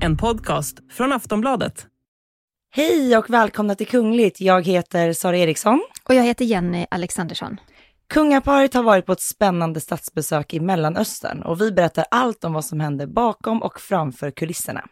En 0.00 0.16
podcast 0.16 0.78
från 0.90 1.12
Aftonbladet. 1.12 1.86
Hej 2.70 3.16
och 3.16 3.30
välkomna 3.30 3.74
till 3.74 3.86
Kungligt. 3.86 4.40
Jag 4.40 4.66
heter 4.66 5.12
Sara 5.12 5.36
Eriksson. 5.36 5.82
Och 6.08 6.14
jag 6.14 6.22
heter 6.22 6.44
Jenny 6.44 6.86
Alexandersson. 6.90 7.56
Kungaparet 8.08 8.74
har 8.74 8.82
varit 8.82 9.06
på 9.06 9.12
ett 9.12 9.20
spännande 9.20 9.80
statsbesök 9.80 10.54
i 10.54 10.60
Mellanöstern 10.60 11.42
och 11.42 11.60
vi 11.60 11.72
berättar 11.72 12.04
allt 12.10 12.44
om 12.44 12.52
vad 12.52 12.64
som 12.64 12.80
händer 12.80 13.06
bakom 13.06 13.62
och 13.62 13.80
framför 13.80 14.30
kulisserna. 14.30 14.84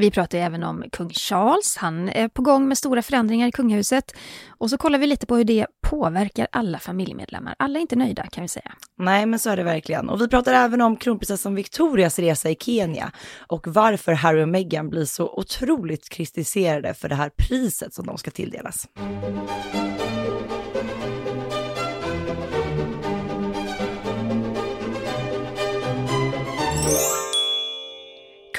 Vi 0.00 0.10
pratar 0.10 0.38
även 0.38 0.62
om 0.62 0.84
kung 0.92 1.10
Charles. 1.10 1.76
Han 1.76 2.08
är 2.08 2.28
på 2.28 2.42
gång 2.42 2.68
med 2.68 2.78
stora 2.78 3.02
förändringar 3.02 3.48
i 3.48 3.52
kungahuset. 3.52 4.14
Och 4.48 4.70
så 4.70 4.78
kollar 4.78 4.98
vi 4.98 5.06
lite 5.06 5.26
på 5.26 5.36
hur 5.36 5.44
det 5.44 5.66
påverkar 5.80 6.48
alla 6.52 6.78
familjemedlemmar. 6.78 7.54
Alla 7.58 7.78
är 7.78 7.80
inte 7.80 7.96
nöjda 7.96 8.26
kan 8.26 8.42
vi 8.42 8.48
säga. 8.48 8.72
Nej, 8.98 9.26
men 9.26 9.38
så 9.38 9.50
är 9.50 9.56
det 9.56 9.62
verkligen. 9.62 10.08
Och 10.08 10.20
vi 10.20 10.28
pratar 10.28 10.52
även 10.52 10.80
om 10.80 10.96
kronprinsessan 10.96 11.54
Victorias 11.54 12.18
resa 12.18 12.50
i 12.50 12.56
Kenya 12.60 13.12
och 13.38 13.66
varför 13.68 14.12
Harry 14.12 14.42
och 14.42 14.48
Meghan 14.48 14.88
blir 14.88 15.04
så 15.04 15.34
otroligt 15.34 16.08
kritiserade 16.08 16.94
för 16.94 17.08
det 17.08 17.14
här 17.14 17.30
priset 17.36 17.94
som 17.94 18.06
de 18.06 18.18
ska 18.18 18.30
tilldelas. 18.30 18.88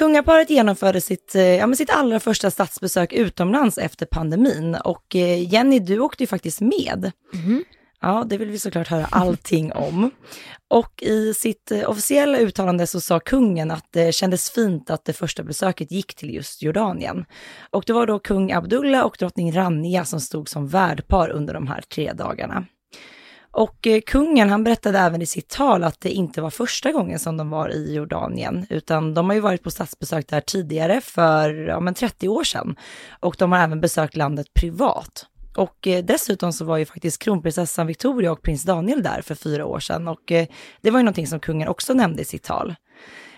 Kungaparet 0.02 0.50
genomförde 0.50 1.00
sitt, 1.00 1.34
eh, 1.34 1.42
ja, 1.42 1.74
sitt 1.74 1.90
allra 1.90 2.20
första 2.20 2.50
statsbesök 2.50 3.12
utomlands 3.12 3.78
efter 3.78 4.06
pandemin 4.06 4.74
och 4.74 5.16
eh, 5.16 5.52
Jenny, 5.52 5.78
du 5.78 6.00
åkte 6.00 6.22
ju 6.22 6.26
faktiskt 6.26 6.60
med. 6.60 7.12
Mm. 7.34 7.64
Ja, 8.00 8.24
det 8.26 8.36
vill 8.36 8.50
vi 8.50 8.58
såklart 8.58 8.88
höra 8.88 9.06
allting 9.10 9.72
om. 9.74 10.10
Och 10.70 11.02
i 11.02 11.34
sitt 11.34 11.70
eh, 11.70 11.90
officiella 11.90 12.38
uttalande 12.38 12.86
så 12.86 13.00
sa 13.00 13.20
kungen 13.20 13.70
att 13.70 13.86
det 13.90 14.14
kändes 14.14 14.50
fint 14.50 14.90
att 14.90 15.04
det 15.04 15.12
första 15.12 15.42
besöket 15.42 15.92
gick 15.92 16.14
till 16.14 16.34
just 16.34 16.62
Jordanien. 16.62 17.24
Och 17.70 17.84
det 17.86 17.92
var 17.92 18.06
då 18.06 18.18
kung 18.18 18.52
Abdullah 18.52 19.02
och 19.02 19.16
drottning 19.18 19.52
Rania 19.52 20.04
som 20.04 20.20
stod 20.20 20.48
som 20.48 20.68
värdpar 20.68 21.30
under 21.30 21.54
de 21.54 21.66
här 21.66 21.80
tre 21.80 22.12
dagarna. 22.12 22.66
Och 23.52 23.86
eh, 23.86 24.00
kungen 24.00 24.50
han 24.50 24.64
berättade 24.64 24.98
även 24.98 25.22
i 25.22 25.26
sitt 25.26 25.48
tal 25.48 25.84
att 25.84 26.00
det 26.00 26.10
inte 26.10 26.42
var 26.42 26.50
första 26.50 26.92
gången 26.92 27.18
som 27.18 27.36
de 27.36 27.50
var 27.50 27.68
i 27.68 27.94
Jordanien, 27.94 28.66
utan 28.70 29.14
de 29.14 29.26
har 29.26 29.34
ju 29.34 29.40
varit 29.40 29.62
på 29.62 29.70
statsbesök 29.70 30.28
där 30.28 30.40
tidigare 30.40 31.00
för 31.00 31.54
ja, 31.54 31.80
men 31.80 31.94
30 31.94 32.28
år 32.28 32.44
sedan. 32.44 32.76
Och 33.20 33.36
de 33.38 33.52
har 33.52 33.58
även 33.58 33.80
besökt 33.80 34.16
landet 34.16 34.54
privat. 34.54 35.26
Och 35.56 35.86
eh, 35.86 36.04
dessutom 36.04 36.52
så 36.52 36.64
var 36.64 36.76
ju 36.76 36.84
faktiskt 36.84 37.22
kronprinsessan 37.22 37.86
Victoria 37.86 38.32
och 38.32 38.42
prins 38.42 38.64
Daniel 38.64 39.02
där 39.02 39.22
för 39.22 39.34
fyra 39.34 39.66
år 39.66 39.80
sedan 39.80 40.08
och 40.08 40.32
eh, 40.32 40.46
det 40.80 40.90
var 40.90 40.98
ju 40.98 41.04
någonting 41.04 41.26
som 41.26 41.40
kungen 41.40 41.68
också 41.68 41.94
nämnde 41.94 42.22
i 42.22 42.24
sitt 42.24 42.42
tal. 42.42 42.74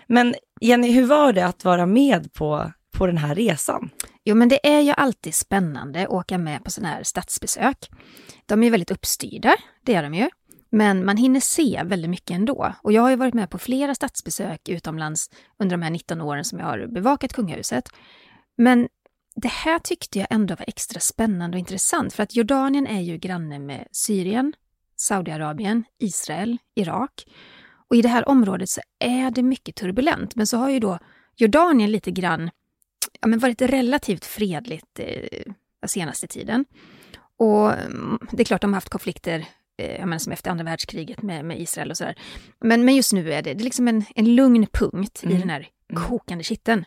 Men 0.07 0.35
Jenny, 0.61 0.91
hur 0.91 1.05
var 1.05 1.33
det 1.33 1.45
att 1.45 1.65
vara 1.65 1.85
med 1.85 2.33
på, 2.33 2.71
på 2.97 3.07
den 3.07 3.17
här 3.17 3.35
resan? 3.35 3.89
Jo, 4.23 4.35
men 4.35 4.49
det 4.49 4.67
är 4.67 4.81
ju 4.81 4.91
alltid 4.91 5.35
spännande 5.35 6.03
att 6.03 6.09
åka 6.09 6.37
med 6.37 6.63
på 6.63 6.71
sådana 6.71 6.93
här 6.93 7.03
statsbesök. 7.03 7.89
De 8.45 8.63
är 8.63 8.71
väldigt 8.71 8.91
uppstyrda, 8.91 9.55
det 9.85 9.93
är 9.93 10.03
de 10.03 10.13
ju. 10.13 10.29
Men 10.69 11.05
man 11.05 11.17
hinner 11.17 11.39
se 11.39 11.81
väldigt 11.85 12.09
mycket 12.09 12.35
ändå. 12.35 12.73
Och 12.83 12.91
jag 12.91 13.01
har 13.01 13.09
ju 13.09 13.15
varit 13.15 13.33
med 13.33 13.49
på 13.49 13.57
flera 13.57 13.95
statsbesök 13.95 14.69
utomlands 14.69 15.29
under 15.59 15.77
de 15.77 15.83
här 15.83 15.89
19 15.89 16.21
åren 16.21 16.45
som 16.45 16.59
jag 16.59 16.65
har 16.65 16.87
bevakat 16.87 17.33
kungahuset. 17.33 17.89
Men 18.57 18.87
det 19.35 19.51
här 19.51 19.79
tyckte 19.79 20.19
jag 20.19 20.27
ändå 20.29 20.55
var 20.55 20.65
extra 20.67 20.99
spännande 20.99 21.55
och 21.55 21.59
intressant 21.59 22.13
för 22.13 22.23
att 22.23 22.35
Jordanien 22.35 22.87
är 22.87 23.01
ju 23.01 23.17
granne 23.17 23.59
med 23.59 23.87
Syrien, 23.91 24.53
Saudiarabien, 24.95 25.83
Israel, 25.99 26.57
Irak. 26.75 27.25
Och 27.89 27.95
i 27.95 28.01
det 28.01 28.09
här 28.09 28.29
området 28.29 28.69
så 28.69 28.81
är 28.99 29.31
det 29.31 29.43
mycket 29.43 29.75
turbulent. 29.75 30.35
Men 30.35 30.47
så 30.47 30.57
har 30.57 30.69
ju 30.69 30.79
då 30.79 30.99
Jordanien 31.35 31.91
lite 31.91 32.11
grann 32.11 32.49
ja, 33.21 33.27
men 33.27 33.39
varit 33.39 33.61
relativt 33.61 34.25
fredligt 34.25 34.99
eh, 34.99 35.53
senaste 35.87 36.27
tiden. 36.27 36.65
Och 37.37 37.73
mm, 37.73 38.19
det 38.31 38.43
är 38.43 38.45
klart 38.45 38.61
de 38.61 38.73
har 38.73 38.77
haft 38.77 38.89
konflikter 38.89 39.45
eh, 39.77 39.99
menar, 39.99 40.17
som 40.17 40.33
efter 40.33 40.51
andra 40.51 40.63
världskriget 40.63 41.21
med, 41.21 41.45
med 41.45 41.61
Israel 41.61 41.91
och 41.91 41.97
sådär. 41.97 42.15
Men, 42.59 42.85
men 42.85 42.95
just 42.95 43.13
nu 43.13 43.33
är 43.33 43.41
det, 43.41 43.53
det 43.53 43.61
är 43.61 43.63
liksom 43.63 43.87
en, 43.87 44.05
en 44.15 44.35
lugn 44.35 44.67
punkt 44.67 45.23
mm. 45.23 45.35
i 45.35 45.39
den 45.39 45.49
här 45.49 45.69
mm. 45.91 46.03
kokande 46.03 46.43
kitteln. 46.43 46.85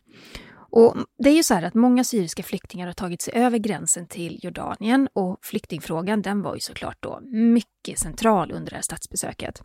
Och 0.71 0.97
det 1.19 1.31
är 1.31 1.34
ju 1.34 1.43
så 1.43 1.55
här 1.55 1.62
att 1.62 1.75
många 1.75 2.05
syriska 2.05 2.43
flyktingar 2.43 2.87
har 2.87 2.95
tagit 2.95 3.23
sig 3.23 3.34
över 3.34 3.59
gränsen 3.59 4.07
till 4.07 4.41
Jordanien 4.43 5.09
och 5.12 5.39
flyktingfrågan 5.43 6.23
den 6.23 6.43
var 6.43 6.55
ju 6.55 6.61
såklart 6.61 6.97
då 7.01 7.21
mycket 7.33 7.99
central 7.99 8.53
under 8.53 8.71
det 8.71 8.77
här 8.77 8.83
statsbesöket. 8.83 9.62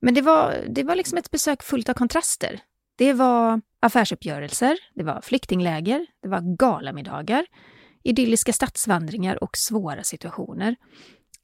Men 0.00 0.14
det 0.14 0.22
var, 0.22 0.54
det 0.68 0.82
var 0.82 0.94
liksom 0.94 1.18
ett 1.18 1.30
besök 1.30 1.62
fullt 1.62 1.88
av 1.88 1.94
kontraster. 1.94 2.60
Det 2.96 3.12
var 3.12 3.60
affärsuppgörelser, 3.80 4.78
det 4.94 5.04
var 5.04 5.20
flyktingläger, 5.20 6.06
det 6.22 6.28
var 6.28 6.56
galamiddagar, 6.56 7.46
idylliska 8.04 8.52
stadsvandringar 8.52 9.44
och 9.44 9.56
svåra 9.56 10.02
situationer. 10.02 10.76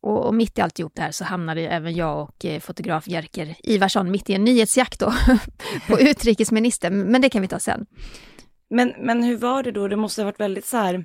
Och, 0.01 0.27
och 0.27 0.35
mitt 0.35 0.59
i 0.59 0.61
alltihop 0.61 0.93
det 0.95 1.03
här 1.03 1.11
så 1.11 1.25
hamnade 1.25 1.69
även 1.69 1.95
jag 1.95 2.23
och 2.23 2.45
eh, 2.45 2.61
fotograf 2.61 3.09
Jerker 3.09 3.55
Ivarsson 3.63 4.11
mitt 4.11 4.31
i 4.31 4.35
en 4.35 4.45
nyhetsjakt 4.45 5.01
då 5.01 5.13
på 5.89 6.01
utrikesministern, 6.01 6.99
men 6.99 7.21
det 7.21 7.29
kan 7.29 7.43
vi 7.43 7.49
ta 7.49 7.59
sen. 7.59 7.87
Men, 8.71 8.93
men 8.99 9.23
hur 9.23 9.37
var 9.37 9.63
det 9.63 9.71
då? 9.71 9.89
Det 9.89 9.97
måste 9.97 10.23
ha 10.23 10.25
varit 10.25 10.41
väldigt 10.41 10.67
så 10.67 10.77
här, 10.77 11.05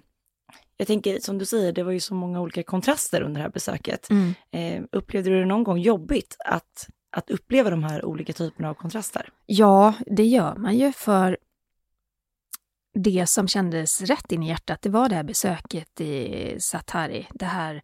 jag 0.78 0.88
tänker 0.88 1.20
som 1.20 1.38
du 1.38 1.46
säger, 1.46 1.72
det 1.72 1.84
var 1.84 1.92
ju 1.92 2.00
så 2.00 2.14
många 2.14 2.42
olika 2.42 2.64
kontraster 2.64 3.22
under 3.22 3.40
det 3.40 3.44
här 3.44 3.52
besöket. 3.52 4.10
Mm. 4.10 4.34
Eh, 4.52 4.84
upplevde 4.92 5.30
du 5.30 5.40
det 5.40 5.46
någon 5.46 5.64
gång 5.64 5.78
jobbigt 5.78 6.36
att 6.46 6.88
att 7.12 7.30
uppleva 7.30 7.70
de 7.70 7.84
här 7.84 8.06
olika 8.06 8.34
typerna 8.34 8.70
av 8.70 8.74
kontraster? 8.74 9.30
Ja, 9.46 9.94
det 10.06 10.26
gör 10.26 10.56
man 10.56 10.78
ju 10.78 10.92
för 10.92 11.38
det 12.94 13.30
som 13.30 13.48
kändes 13.48 14.02
rätt 14.02 14.32
in 14.32 14.44
i 14.44 14.48
hjärtat, 14.48 14.82
det 14.82 14.90
var 14.90 15.10
det 15.10 15.16
här 15.16 15.24
besöket 15.24 16.02
i 16.02 16.56
Satari, 16.60 17.28
det 17.34 17.46
här 17.46 17.84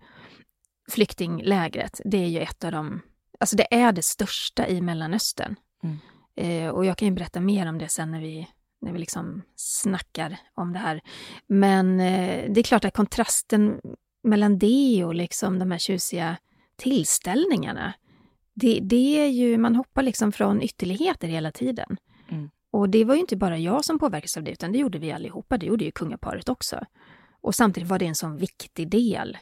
flyktinglägret. 0.89 2.01
Det 2.05 2.17
är 2.17 2.27
ju 2.27 2.39
ett 2.39 2.63
av 2.63 2.71
de, 2.71 3.01
alltså 3.39 3.55
det 3.55 3.73
är 3.73 3.91
det 3.91 4.05
största 4.05 4.67
i 4.67 4.81
Mellanöstern. 4.81 5.55
Mm. 5.83 5.97
Eh, 6.35 6.69
och 6.69 6.85
jag 6.85 6.97
kan 6.97 7.07
ju 7.07 7.13
berätta 7.13 7.39
mer 7.39 7.69
om 7.69 7.77
det 7.77 7.89
sen 7.89 8.11
när 8.11 8.21
vi, 8.21 8.47
när 8.81 8.93
vi 8.93 8.99
liksom 8.99 9.41
snackar 9.55 10.37
om 10.53 10.73
det 10.73 10.79
här. 10.79 11.01
Men 11.47 11.99
eh, 11.99 12.51
det 12.51 12.59
är 12.59 12.63
klart 12.63 12.85
att 12.85 12.93
kontrasten 12.93 13.81
mellan 14.23 14.59
det 14.59 15.03
och 15.05 15.15
liksom 15.15 15.59
de 15.59 15.71
här 15.71 15.77
tjusiga 15.77 16.37
tillställningarna, 16.75 17.93
det, 18.55 18.79
det 18.79 19.19
är 19.19 19.27
ju, 19.27 19.57
man 19.57 19.75
hoppar 19.75 20.03
liksom 20.03 20.31
från 20.31 20.61
ytterligheter 20.61 21.27
hela 21.27 21.51
tiden. 21.51 21.97
Mm. 22.29 22.49
Och 22.71 22.89
det 22.89 23.05
var 23.05 23.15
ju 23.15 23.21
inte 23.21 23.37
bara 23.37 23.57
jag 23.57 23.85
som 23.85 23.99
påverkades 23.99 24.37
av 24.37 24.43
det, 24.43 24.51
utan 24.51 24.71
det 24.71 24.77
gjorde 24.77 24.99
vi 24.99 25.11
allihopa. 25.11 25.57
Det 25.57 25.65
gjorde 25.65 25.85
ju 25.85 25.91
kungaparet 25.91 26.49
också. 26.49 26.85
Och 27.41 27.55
samtidigt 27.55 27.89
var 27.89 27.99
det 27.99 28.05
en 28.05 28.15
sån 28.15 28.37
viktig 28.37 28.89
del 28.89 29.37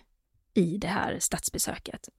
i 0.54 0.78
det 0.78 0.88
här 0.88 1.18
statsbesöket. 1.20 2.10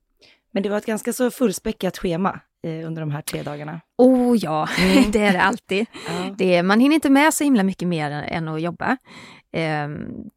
Men 0.50 0.62
det 0.62 0.69
var 0.69 0.78
ett 0.78 0.87
ganska 0.87 1.12
så 1.12 1.31
fullspäckat 1.31 1.99
schema 1.99 2.41
eh, 2.62 2.87
under 2.87 3.00
de 3.00 3.11
här 3.11 3.22
tre 3.22 3.43
dagarna. 3.43 3.81
Oh 3.99 4.37
ja, 4.37 4.69
mm. 4.78 5.11
det 5.11 5.21
är 5.21 5.32
det 5.32 5.43
alltid. 5.43 5.87
ja. 6.09 6.34
det, 6.38 6.62
man 6.62 6.81
hinner 6.81 6.94
inte 6.94 7.11
med 7.11 7.34
så 7.34 7.44
himla 7.44 7.62
mycket 7.62 7.88
mer 7.88 8.11
än 8.11 8.49
att 8.49 8.62
jobba. 8.62 8.97
Eh, 9.53 9.88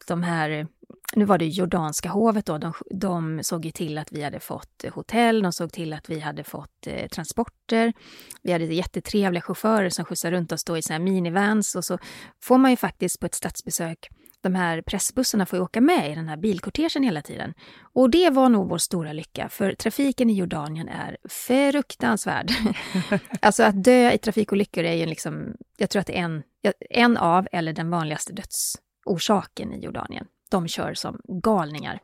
de 0.07 0.23
här 0.23 0.67
nu 1.15 1.25
var 1.25 1.37
det 1.37 1.45
jordanska 1.45 2.09
hovet 2.09 2.45
då, 2.45 2.57
de, 2.57 2.73
de 2.91 3.39
såg 3.43 3.65
ju 3.65 3.71
till 3.71 3.97
att 3.97 4.11
vi 4.11 4.23
hade 4.23 4.39
fått 4.39 4.85
hotell, 4.93 5.41
de 5.41 5.51
såg 5.51 5.71
till 5.71 5.93
att 5.93 6.09
vi 6.09 6.19
hade 6.19 6.43
fått 6.43 6.87
eh, 6.87 7.07
transporter. 7.07 7.93
Vi 8.41 8.51
hade 8.51 8.65
jättetrevliga 8.65 9.41
chaufförer 9.41 9.89
som 9.89 10.05
skjutsade 10.05 10.37
runt 10.37 10.51
oss 10.51 10.63
då 10.63 10.77
i 10.77 10.81
såna 10.81 10.97
här 10.97 11.03
minivans 11.03 11.75
och 11.75 11.85
så 11.85 11.97
får 12.43 12.57
man 12.57 12.71
ju 12.71 12.77
faktiskt 12.77 13.19
på 13.19 13.25
ett 13.25 13.35
statsbesök 13.35 14.09
de 14.41 14.55
här 14.55 14.81
pressbussarna 14.81 15.45
får 15.45 15.57
ju 15.59 15.63
åka 15.63 15.81
med 15.81 16.11
i 16.11 16.15
den 16.15 16.27
här 16.27 16.37
bilkortegen 16.37 17.03
hela 17.03 17.21
tiden. 17.21 17.53
Och 17.93 18.09
det 18.09 18.29
var 18.29 18.49
nog 18.49 18.69
vår 18.69 18.77
stora 18.77 19.13
lycka, 19.13 19.49
för 19.49 19.73
trafiken 19.73 20.29
i 20.29 20.33
Jordanien 20.33 20.89
är 20.89 21.17
fruktansvärd. 21.29 22.51
alltså 23.41 23.63
att 23.63 23.83
dö 23.83 24.11
i 24.11 24.17
trafikolyckor 24.17 24.83
är 24.83 24.93
ju 24.93 25.05
liksom, 25.05 25.55
jag 25.77 25.89
tror 25.89 25.99
att 25.99 26.07
det 26.07 26.17
är 26.17 26.23
en, 26.23 26.43
en 26.89 27.17
av, 27.17 27.47
eller 27.51 27.73
den 27.73 27.89
vanligaste 27.89 28.33
dödsorsaken 28.33 29.73
i 29.73 29.79
Jordanien 29.79 30.25
de 30.51 30.67
kör 30.67 30.93
som 30.93 31.21
galningar. 31.43 31.99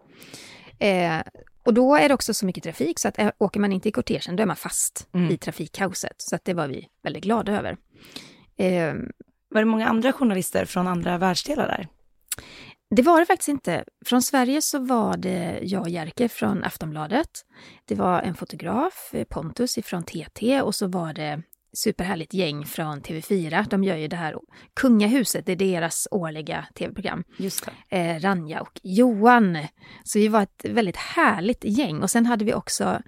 Eh, 0.79 1.21
och 1.65 1.73
då 1.73 1.95
är 1.95 2.07
det 2.07 2.13
också 2.13 2.33
så 2.33 2.45
mycket 2.45 2.63
trafik 2.63 2.99
så 2.99 3.07
att 3.07 3.19
äh, 3.19 3.29
åker 3.37 3.59
man 3.59 3.71
inte 3.71 3.89
i 3.89 3.91
kortegen 3.91 4.35
då 4.35 4.43
är 4.43 4.47
man 4.47 4.55
fast 4.55 5.07
mm. 5.13 5.31
i 5.31 5.37
trafikkaoset. 5.37 6.15
Så 6.17 6.35
att 6.35 6.45
det 6.45 6.53
var 6.53 6.67
vi 6.67 6.87
väldigt 7.03 7.23
glada 7.23 7.57
över. 7.57 7.77
Eh, 8.57 8.93
var 9.49 9.61
det 9.61 9.65
många 9.65 9.87
andra 9.87 10.13
journalister 10.13 10.65
från 10.65 10.87
andra 10.87 11.17
världsdelar 11.17 11.67
där? 11.67 11.87
Det 12.95 13.01
var 13.01 13.19
det 13.19 13.25
faktiskt 13.25 13.49
inte. 13.49 13.83
Från 14.05 14.21
Sverige 14.21 14.61
så 14.61 14.79
var 14.79 15.17
det 15.17 15.59
jag 15.63 15.81
och 15.81 15.89
Jerker 15.89 16.27
från 16.27 16.63
Aftonbladet. 16.63 17.45
Det 17.85 17.95
var 17.95 18.21
en 18.21 18.35
fotograf, 18.35 19.09
eh, 19.13 19.23
Pontus 19.23 19.77
ifrån 19.77 20.03
TT 20.03 20.61
och 20.61 20.75
så 20.75 20.87
var 20.87 21.13
det 21.13 21.41
superhärligt 21.73 22.33
gäng 22.33 22.65
från 22.65 23.01
TV4. 23.01 23.65
De 23.69 23.83
gör 23.83 23.95
ju 23.95 24.07
det 24.07 24.15
här 24.15 24.35
Kungahuset, 24.73 25.45
det 25.45 25.51
är 25.51 25.55
deras 25.55 26.07
årliga 26.11 26.65
tv-program. 26.75 27.23
Just. 27.37 27.67
Eh, 27.89 28.19
Ranja 28.19 28.61
och 28.61 28.79
Johan. 28.83 29.57
Så 30.03 30.19
vi 30.19 30.27
var 30.27 30.41
ett 30.41 30.65
väldigt 30.69 30.97
härligt 30.97 31.63
gäng. 31.63 32.01
Och 32.03 32.11
sen 32.11 32.25
hade 32.25 32.45
vi 32.45 32.53
också 32.53 33.01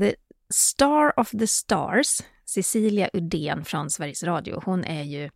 The 0.00 0.14
Star 0.54 1.20
of 1.20 1.30
the 1.30 1.46
Stars, 1.46 2.20
Cecilia 2.44 3.10
Udén 3.12 3.64
från 3.64 3.90
Sveriges 3.90 4.22
Radio, 4.22 4.62
hon 4.64 4.84
är 4.84 5.02
ju 5.02 5.30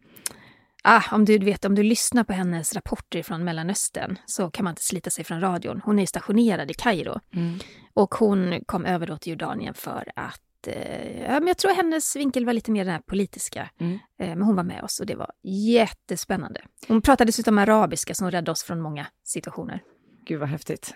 Ah, 0.87 1.03
om 1.12 1.25
du 1.25 1.38
vet, 1.38 1.65
om 1.65 1.75
du 1.75 1.82
lyssnar 1.82 2.25
på 2.25 2.32
hennes 2.32 2.75
rapporter 2.75 3.23
från 3.23 3.44
Mellanöstern 3.44 4.19
så 4.27 4.50
kan 4.50 4.65
man 4.65 4.73
inte 4.73 4.82
slita 4.82 5.11
sig 5.11 5.25
från 5.25 5.41
radion. 5.41 5.81
Hon 5.85 5.99
är 5.99 6.06
stationerad 6.06 6.70
i 6.70 6.75
Kairo 6.75 7.20
Mm. 7.35 7.59
och 7.94 8.15
hon 8.15 8.61
kom 8.67 8.85
över 8.85 9.06
då 9.06 9.17
till 9.19 9.31
Jordanien 9.31 9.75
för 9.75 10.12
att 10.17 10.41
ja, 10.67 11.41
men 11.41 11.47
jag 11.47 11.59
tror 11.59 11.71
hennes 11.75 12.17
vinkel 12.17 12.47
var 12.47 12.53
lite 12.53 12.71
mer 12.71 12.85
den 12.85 12.95
här 12.95 13.01
politiska. 13.01 13.71
Mm. 13.81 13.93
Eh, 13.93 14.29
men 14.29 14.43
hon 14.43 14.57
var 14.57 14.65
med 14.65 14.83
oss 14.83 15.01
och 15.01 15.07
det 15.07 15.15
var 15.15 15.31
jättespännande. 15.43 16.61
Hon 16.89 17.03
pratade 17.03 17.29
dessutom 17.29 17.59
arabiska 17.59 18.15
som 18.15 18.31
räddade 18.31 18.51
oss 18.51 18.65
från 18.65 18.81
många 18.81 19.07
situationer. 19.25 19.83
Gud 20.27 20.41
vad 20.41 20.49
häftigt. 20.49 20.95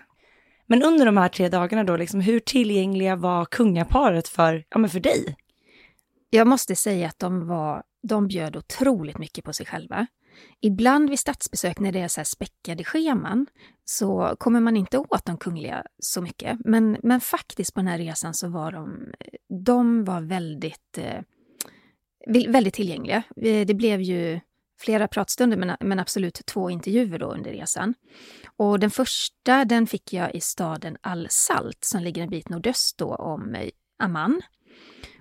Men 0.67 0.83
under 0.83 1.05
de 1.05 1.17
här 1.17 1.29
tre 1.29 1.49
dagarna 1.49 1.83
då, 1.83 1.97
liksom, 1.97 2.21
hur 2.21 2.39
tillgängliga 2.39 3.15
var 3.15 3.45
kungaparet 3.45 4.27
för, 4.27 4.65
ja, 4.69 4.77
men 4.77 4.89
för 4.89 4.99
dig? 4.99 5.35
Jag 6.29 6.47
måste 6.47 6.75
säga 6.75 7.07
att 7.07 7.19
de, 7.19 7.47
var, 7.47 7.83
de 8.03 8.27
bjöd 8.27 8.55
otroligt 8.55 9.17
mycket 9.17 9.45
på 9.45 9.53
sig 9.53 9.65
själva. 9.65 10.07
Ibland 10.61 11.09
vid 11.09 11.19
statsbesök 11.19 11.79
när 11.79 11.91
det 11.91 11.99
är 11.99 12.07
så 12.07 12.19
här 12.19 12.25
späckade 12.25 12.83
scheman 12.83 13.45
så 13.85 14.35
kommer 14.39 14.59
man 14.59 14.77
inte 14.77 14.97
åt 14.97 15.25
de 15.25 15.37
kungliga 15.37 15.83
så 15.99 16.21
mycket. 16.21 16.57
Men, 16.65 16.97
men 17.03 17.21
faktiskt 17.21 17.73
på 17.73 17.79
den 17.79 17.87
här 17.87 17.97
resan 17.97 18.33
så 18.33 18.47
var 18.47 18.71
de, 18.71 19.11
de 19.65 20.03
var 20.03 20.21
väldigt, 20.21 20.97
eh, 20.97 21.21
väldigt 22.47 22.73
tillgängliga. 22.73 23.23
Eh, 23.35 23.65
det 23.65 23.73
blev 23.73 24.01
ju 24.01 24.39
flera 24.79 25.07
pratstunder 25.07 25.57
men, 25.57 25.77
men 25.79 25.99
absolut 25.99 26.41
två 26.45 26.69
intervjuer 26.69 27.19
då 27.19 27.25
under 27.25 27.51
resan. 27.51 27.93
Och 28.57 28.79
den 28.79 28.91
första 28.91 29.65
den 29.65 29.87
fick 29.87 30.13
jag 30.13 30.35
i 30.35 30.41
staden 30.41 30.97
Al-Salt 31.01 31.83
som 31.83 32.01
ligger 32.01 32.23
en 32.23 32.29
bit 32.29 32.49
nordöst 32.49 32.97
då 32.97 33.15
om 33.15 33.55
eh, 33.55 33.69
Amman. 33.99 34.41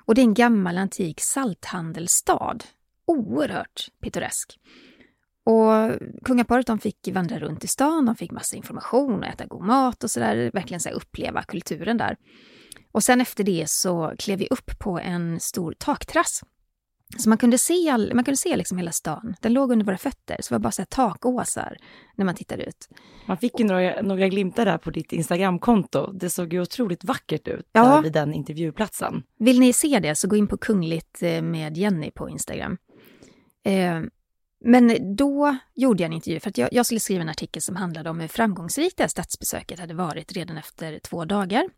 Och 0.04 0.14
det 0.14 0.20
är 0.20 0.24
en 0.24 0.34
gammal 0.34 0.78
antik 0.78 1.20
salthandelsstad. 1.20 2.58
Oerhört 3.06 3.88
pittoresk. 4.00 4.58
Och 5.48 5.98
kungaparet 6.24 6.66
de 6.66 6.78
fick 6.78 7.08
vandra 7.12 7.38
runt 7.38 7.64
i 7.64 7.66
stan, 7.66 8.06
de 8.06 8.16
fick 8.16 8.30
massa 8.30 8.56
information 8.56 9.18
och 9.18 9.26
äta 9.26 9.46
god 9.46 9.62
mat 9.66 10.04
och 10.04 10.10
sådär, 10.10 10.50
verkligen 10.54 10.80
så 10.80 10.90
uppleva 10.90 11.42
kulturen 11.42 11.96
där. 11.96 12.16
Och 12.92 13.02
sen 13.02 13.20
efter 13.20 13.44
det 13.44 13.70
så 13.70 14.14
klev 14.18 14.38
vi 14.38 14.48
upp 14.50 14.78
på 14.78 14.98
en 14.98 15.40
stor 15.40 15.74
takterrass. 15.78 16.42
Så 17.18 17.28
man 17.28 17.38
kunde 17.38 17.58
se, 17.58 17.88
all, 17.90 18.14
man 18.14 18.24
kunde 18.24 18.36
se 18.36 18.56
liksom 18.56 18.78
hela 18.78 18.92
stan. 18.92 19.34
Den 19.40 19.52
låg 19.52 19.72
under 19.72 19.86
våra 19.86 19.98
fötter, 19.98 20.36
så 20.40 20.54
det 20.54 20.58
var 20.58 20.62
bara 20.62 20.70
så 20.70 20.82
här 20.82 20.86
takåsar 20.86 21.76
när 22.16 22.24
man 22.24 22.34
tittade 22.34 22.64
ut. 22.64 22.88
Man 23.26 23.36
fick 23.36 23.58
ju 23.60 23.64
några, 23.66 24.02
några 24.02 24.28
glimtar 24.28 24.64
där 24.64 24.78
på 24.78 24.90
ditt 24.90 25.12
Instagramkonto. 25.12 26.12
Det 26.12 26.30
såg 26.30 26.52
ju 26.52 26.60
otroligt 26.60 27.04
vackert 27.04 27.48
ut 27.48 27.68
Ja. 27.72 27.82
där 27.84 28.02
vid 28.02 28.12
den 28.12 28.34
intervjuplatsen. 28.34 29.22
Vill 29.38 29.60
ni 29.60 29.72
se 29.72 29.98
det 29.98 30.14
så 30.14 30.28
gå 30.28 30.36
in 30.36 30.46
på 30.46 30.56
Kungligt 30.56 31.22
eh, 31.22 31.42
med 31.42 31.76
Jenny 31.76 32.10
på 32.10 32.28
Instagram. 32.28 32.76
Eh, 33.64 34.00
men 34.60 35.16
då 35.16 35.56
gjorde 35.74 36.02
jag 36.02 36.08
en 36.08 36.12
intervju 36.12 36.40
för 36.40 36.50
att 36.50 36.58
jag, 36.58 36.68
jag 36.72 36.86
skulle 36.86 37.00
skriva 37.00 37.22
en 37.22 37.28
artikel 37.28 37.62
som 37.62 37.76
handlade 37.76 38.10
om 38.10 38.20
hur 38.20 38.28
framgångsrikt 38.28 38.96
det 38.96 39.02
här 39.02 39.08
statsbesöket 39.08 39.80
hade 39.80 39.94
varit 39.94 40.32
redan 40.32 40.56
efter 40.56 40.98
två 40.98 41.24
dagar. 41.24 41.68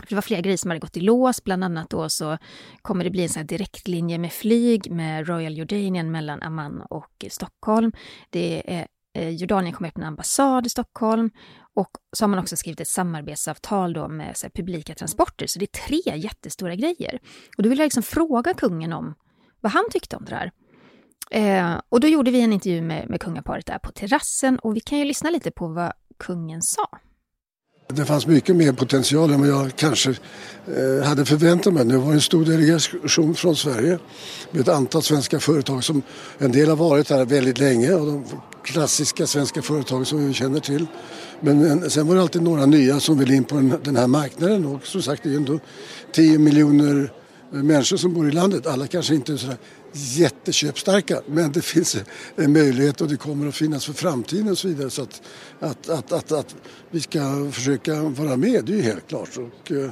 För 0.00 0.08
det 0.08 0.14
var 0.14 0.22
flera 0.22 0.40
grejer 0.40 0.56
som 0.56 0.70
hade 0.70 0.80
gått 0.80 0.96
i 0.96 1.00
lås, 1.00 1.44
bland 1.44 1.64
annat 1.64 1.90
då 1.90 2.08
så 2.08 2.38
kommer 2.82 3.04
det 3.04 3.10
bli 3.10 3.22
en 3.22 3.28
sån 3.28 3.40
här 3.40 3.46
direktlinje 3.46 4.18
med 4.18 4.32
flyg 4.32 4.90
med 4.90 5.28
Royal 5.28 5.56
Jordanien 5.56 6.10
mellan 6.10 6.42
Amman 6.42 6.80
och 6.80 7.24
Stockholm. 7.30 7.92
Det 8.30 8.74
är, 8.74 8.86
eh, 9.14 9.28
Jordanien 9.28 9.74
kommer 9.74 9.88
öppna 9.88 10.06
ambassad 10.06 10.66
i 10.66 10.70
Stockholm 10.70 11.30
och 11.74 11.90
så 12.16 12.24
har 12.24 12.28
man 12.28 12.38
också 12.38 12.56
skrivit 12.56 12.80
ett 12.80 12.88
samarbetsavtal 12.88 13.92
då 13.92 14.08
med 14.08 14.36
så 14.36 14.46
här, 14.46 14.50
publika 14.50 14.94
transporter. 14.94 15.46
Så 15.46 15.58
det 15.58 15.64
är 15.64 15.86
tre 15.88 16.18
jättestora 16.18 16.74
grejer. 16.74 17.18
Och 17.56 17.62
då 17.62 17.68
vill 17.68 17.78
jag 17.78 17.86
liksom 17.86 18.02
fråga 18.02 18.54
kungen 18.54 18.92
om 18.92 19.14
vad 19.60 19.72
han 19.72 19.84
tyckte 19.90 20.16
om 20.16 20.24
det 20.24 20.30
där. 20.30 20.50
Eh, 21.30 21.80
och 21.88 22.00
då 22.00 22.08
gjorde 22.08 22.30
vi 22.30 22.40
en 22.40 22.52
intervju 22.52 22.82
med, 22.82 23.10
med 23.10 23.20
kungaparet 23.20 23.66
där 23.66 23.78
på 23.78 23.92
terrassen 23.92 24.58
och 24.58 24.76
vi 24.76 24.80
kan 24.80 24.98
ju 24.98 25.04
lyssna 25.04 25.30
lite 25.30 25.50
på 25.50 25.68
vad 25.68 25.92
kungen 26.18 26.62
sa. 26.62 26.88
Det 27.92 28.04
fanns 28.04 28.26
mycket 28.26 28.56
mer 28.56 28.72
potential 28.72 29.30
än 29.30 29.40
vad 29.40 29.48
jag 29.48 29.76
kanske 29.76 30.10
eh, 30.10 31.06
hade 31.06 31.24
förväntat 31.24 31.72
mig. 31.72 31.84
Det 31.84 31.98
var 31.98 32.12
en 32.12 32.20
stor 32.20 32.44
delegation 32.44 33.34
från 33.34 33.56
Sverige 33.56 33.98
med 34.50 34.60
ett 34.60 34.68
antal 34.68 35.02
svenska 35.02 35.40
företag 35.40 35.84
som 35.84 36.02
en 36.38 36.52
del 36.52 36.68
har 36.68 36.76
varit 36.76 37.10
här 37.10 37.24
väldigt 37.24 37.58
länge 37.58 37.94
och 37.94 38.06
de 38.06 38.24
klassiska 38.64 39.26
svenska 39.26 39.62
företag 39.62 40.06
som 40.06 40.26
vi 40.26 40.34
känner 40.34 40.60
till. 40.60 40.86
Men 41.40 41.64
en, 41.64 41.90
sen 41.90 42.06
var 42.06 42.14
det 42.14 42.22
alltid 42.22 42.42
några 42.42 42.66
nya 42.66 43.00
som 43.00 43.18
vill 43.18 43.30
in 43.30 43.44
på 43.44 43.54
den, 43.54 43.74
den 43.82 43.96
här 43.96 44.06
marknaden 44.06 44.66
och 44.66 44.86
som 44.86 45.02
sagt 45.02 45.22
det 45.22 45.28
är 45.28 45.30
ju 45.30 45.36
ändå 45.36 45.58
10 46.12 46.38
miljoner 46.38 47.12
eh, 47.52 47.62
människor 47.62 47.96
som 47.96 48.14
bor 48.14 48.28
i 48.28 48.32
landet. 48.32 48.66
Alla 48.66 48.86
kanske 48.86 49.14
inte 49.14 49.32
är 49.32 49.36
sådär 49.36 49.56
jätteköpstarka 49.92 51.20
men 51.26 51.52
det 51.52 51.62
finns 51.62 51.96
en 52.36 52.52
möjlighet 52.52 53.00
och 53.00 53.08
det 53.08 53.16
kommer 53.16 53.48
att 53.48 53.56
finnas 53.56 53.86
för 53.86 53.92
framtiden 53.92 54.50
och 54.50 54.58
så 54.58 54.68
vidare. 54.68 54.90
Så 54.90 55.02
att, 55.02 55.22
att, 55.60 55.88
att, 55.88 56.12
att, 56.12 56.32
att 56.32 56.56
vi 56.90 57.00
ska 57.00 57.50
försöka 57.52 58.02
vara 58.02 58.36
med, 58.36 58.64
det 58.64 58.72
är 58.72 58.76
ju 58.76 58.82
helt 58.82 59.08
klart. 59.08 59.30
Och, 59.36 59.72
eh, 59.72 59.90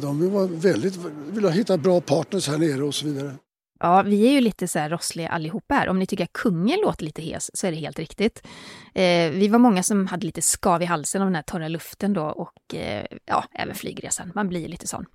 de 0.00 0.20
vill, 0.20 0.30
vara 0.30 0.46
väldigt, 0.46 0.96
vill 1.30 1.64
ha 1.68 1.76
bra 1.76 2.00
partners 2.00 2.48
här 2.48 2.58
nere 2.58 2.82
och 2.82 2.94
så 2.94 3.06
vidare. 3.06 3.34
Ja, 3.82 4.02
vi 4.02 4.28
är 4.28 4.32
ju 4.32 4.40
lite 4.40 4.68
så 4.68 4.78
här 4.78 4.90
rossliga 4.90 5.28
allihopa 5.28 5.74
här. 5.74 5.88
Om 5.88 5.98
ni 5.98 6.06
tycker 6.06 6.24
att 6.24 6.32
kungen 6.32 6.80
låter 6.80 7.04
lite 7.04 7.22
hes 7.22 7.50
så 7.54 7.66
är 7.66 7.70
det 7.70 7.76
helt 7.76 7.98
riktigt. 7.98 8.46
Eh, 8.94 9.30
vi 9.30 9.48
var 9.48 9.58
många 9.58 9.82
som 9.82 10.06
hade 10.06 10.26
lite 10.26 10.42
skav 10.42 10.82
i 10.82 10.84
halsen 10.84 11.22
av 11.22 11.26
den 11.26 11.34
här 11.34 11.42
torra 11.42 11.68
luften 11.68 12.12
då 12.12 12.22
och 12.22 12.74
eh, 12.74 13.06
ja, 13.24 13.44
även 13.52 13.74
flygresan. 13.74 14.32
Man 14.34 14.48
blir 14.48 14.68
lite 14.68 14.86
sån. 14.86 15.06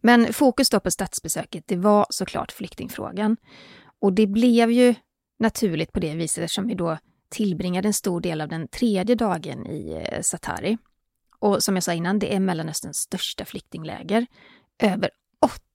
Men 0.00 0.32
fokus 0.32 0.70
då 0.70 0.80
på 0.80 0.90
statsbesöket, 0.90 1.64
det 1.66 1.76
var 1.76 2.06
såklart 2.10 2.52
flyktingfrågan. 2.52 3.36
Och 4.00 4.12
det 4.12 4.26
blev 4.26 4.70
ju 4.70 4.94
naturligt 5.38 5.92
på 5.92 6.00
det 6.00 6.14
viset 6.14 6.44
eftersom 6.44 6.66
vi 6.66 6.74
då 6.74 6.98
tillbringade 7.28 7.88
en 7.88 7.94
stor 7.94 8.20
del 8.20 8.40
av 8.40 8.48
den 8.48 8.68
tredje 8.68 9.14
dagen 9.14 9.66
i 9.66 10.06
eh, 10.08 10.20
Satari. 10.20 10.78
Och 11.38 11.62
som 11.62 11.74
jag 11.74 11.82
sa 11.82 11.92
innan, 11.92 12.18
det 12.18 12.34
är 12.34 12.40
Mellanösterns 12.40 12.96
största 12.96 13.44
flyktingläger. 13.44 14.26
Över 14.82 15.10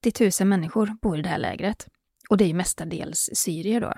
80 0.01 0.43
000 0.43 0.47
människor 0.47 0.97
bor 1.01 1.19
i 1.19 1.21
det 1.21 1.29
här 1.29 1.37
lägret. 1.37 1.87
Och 2.29 2.37
det 2.37 2.43
är 2.43 2.47
ju 2.47 2.53
mestadels 2.53 3.29
syrier 3.33 3.81
då. 3.81 3.93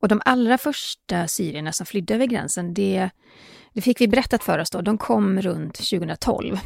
Och 0.00 0.08
de 0.08 0.22
allra 0.24 0.58
första 0.58 1.28
syrierna 1.28 1.72
som 1.72 1.86
flydde 1.86 2.14
över 2.14 2.26
gränsen, 2.26 2.74
det, 2.74 3.10
det 3.72 3.80
fick 3.80 4.00
vi 4.00 4.08
berättat 4.08 4.44
för 4.44 4.58
oss 4.58 4.70
då, 4.70 4.80
de 4.80 4.98
kom 4.98 5.40
runt 5.40 5.74
2012. 5.74 6.58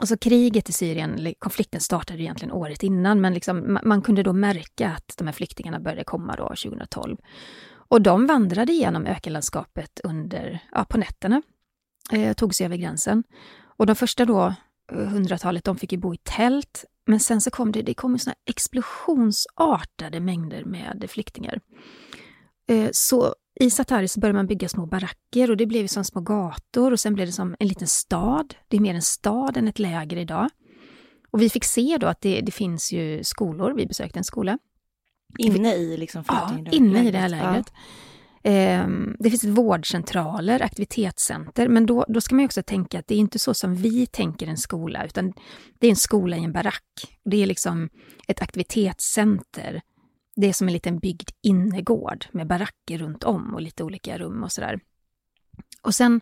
Alltså 0.00 0.16
kriget 0.16 0.68
i 0.68 0.72
Syrien, 0.72 1.34
konflikten 1.38 1.80
startade 1.80 2.22
egentligen 2.22 2.52
året 2.52 2.82
innan, 2.82 3.20
men 3.20 3.34
liksom, 3.34 3.78
man, 3.84 4.02
kunde 4.02 4.22
då 4.22 4.32
märka 4.32 4.90
att 4.90 5.14
de 5.16 5.26
här 5.26 5.34
flyktingarna 5.34 5.80
började 5.80 6.04
komma 6.04 6.36
då 6.36 6.48
2012. 6.48 7.16
Och 7.70 8.02
de 8.02 8.26
vandrade 8.26 8.72
genom 8.72 9.06
ökenlandskapet 9.06 10.00
under, 10.04 10.58
ja, 10.72 10.84
på 10.84 10.98
nätterna, 10.98 11.42
eh, 12.12 12.32
tog 12.32 12.54
sig 12.54 12.66
över 12.66 12.76
gränsen. 12.76 13.24
Och 13.76 13.86
de 13.86 13.96
första 13.96 14.24
då, 14.24 14.54
eh, 14.92 14.98
hundratalet, 14.98 15.64
de 15.64 15.76
fick 15.76 15.92
ju 15.92 15.98
bo 15.98 16.14
i 16.14 16.18
tält, 16.22 16.84
men 17.06 17.20
sen 17.20 17.40
så 17.40 17.50
kom 17.50 17.72
det, 17.72 17.82
det 17.82 17.94
kom 17.94 18.18
såna 18.18 18.34
explosionsartade 18.46 20.20
mängder 20.20 20.64
med 20.64 21.04
flyktingar. 21.08 21.60
Eh, 22.68 22.88
så 22.92 23.34
i 23.60 23.70
Satari 23.70 24.08
så 24.08 24.20
började 24.20 24.38
man 24.38 24.46
bygga 24.46 24.68
små 24.68 24.86
baracker 24.86 25.50
och 25.50 25.56
det 25.56 25.66
blev 25.66 25.86
som 25.86 26.04
små 26.04 26.20
gator 26.20 26.92
och 26.92 27.00
sen 27.00 27.14
blev 27.14 27.26
det 27.26 27.32
som 27.32 27.56
en 27.58 27.68
liten 27.68 27.88
stad. 27.88 28.54
Det 28.68 28.76
är 28.76 28.80
mer 28.80 28.94
en 28.94 29.02
stad 29.02 29.56
än 29.56 29.68
ett 29.68 29.78
läger 29.78 30.16
idag. 30.16 30.48
Och 31.30 31.42
vi 31.42 31.50
fick 31.50 31.64
se 31.64 31.96
då 32.00 32.06
att 32.06 32.20
det, 32.20 32.40
det 32.40 32.52
finns 32.52 32.92
ju 32.92 33.24
skolor, 33.24 33.74
vi 33.76 33.86
besökte 33.86 34.18
en 34.18 34.24
skola. 34.24 34.58
Inne 35.38 35.74
i 35.74 35.96
liksom 35.96 36.24
Ja, 36.28 36.58
inne 36.72 37.08
i 37.08 37.10
det 37.10 37.18
här 37.18 37.28
lägret. 37.28 37.46
lägret. 37.46 37.72
Ehm, 38.42 39.16
Det 39.18 39.30
finns 39.30 39.44
vårdcentraler, 39.44 40.62
aktivitetscenter, 40.62 41.68
men 41.68 41.86
då, 41.86 42.04
då 42.08 42.20
ska 42.20 42.34
man 42.34 42.44
också 42.44 42.62
tänka 42.62 42.98
att 42.98 43.06
det 43.06 43.14
är 43.14 43.18
inte 43.18 43.38
så 43.38 43.54
som 43.54 43.74
vi 43.74 44.06
tänker 44.06 44.46
en 44.46 44.56
skola, 44.56 45.04
utan 45.04 45.32
det 45.78 45.86
är 45.86 45.90
en 45.90 45.96
skola 45.96 46.36
i 46.36 46.44
en 46.44 46.52
barack. 46.52 47.18
Det 47.24 47.42
är 47.42 47.46
liksom 47.46 47.88
ett 48.28 48.42
aktivitetscenter. 48.42 49.80
Det 50.40 50.46
är 50.46 50.52
som 50.52 50.68
en 50.68 50.72
liten 50.72 50.98
byggd 50.98 51.30
innergård 51.42 52.26
med 52.32 52.46
baracker 52.46 52.98
runt 52.98 53.24
om 53.24 53.54
och 53.54 53.62
lite 53.62 53.84
olika 53.84 54.18
rum 54.18 54.42
och 54.42 54.52
sådär. 54.52 54.80
Och 55.82 55.94
sen, 55.94 56.20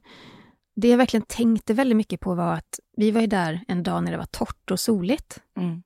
det 0.77 0.89
jag 0.89 0.99
verkligen 0.99 1.27
tänkte 1.29 1.75
väldigt 1.75 1.97
mycket 1.97 2.21
på 2.21 2.35
var 2.35 2.53
att 2.53 2.81
vi 2.97 3.11
var 3.11 3.21
ju 3.21 3.27
där 3.27 3.65
en 3.69 3.83
dag 3.83 4.05
när 4.05 4.11
det 4.11 4.19
var 4.19 4.27
torrt 4.27 4.71
och 4.71 4.81
soligt. 4.81 5.39
Mm. 5.57 5.83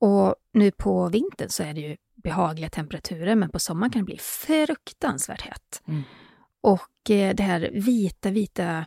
Och 0.00 0.34
nu 0.52 0.70
på 0.70 1.08
vintern 1.08 1.48
så 1.48 1.62
är 1.62 1.74
det 1.74 1.80
ju 1.80 1.96
behagliga 2.14 2.70
temperaturer, 2.70 3.34
men 3.34 3.50
på 3.50 3.58
sommaren 3.58 3.92
kan 3.92 4.02
det 4.02 4.06
bli 4.06 4.18
fruktansvärt 4.18 5.42
hett. 5.42 5.82
Mm. 5.86 6.02
Och 6.60 7.10
eh, 7.10 7.34
det 7.34 7.42
här 7.42 7.70
vita, 7.72 8.30
vita 8.30 8.86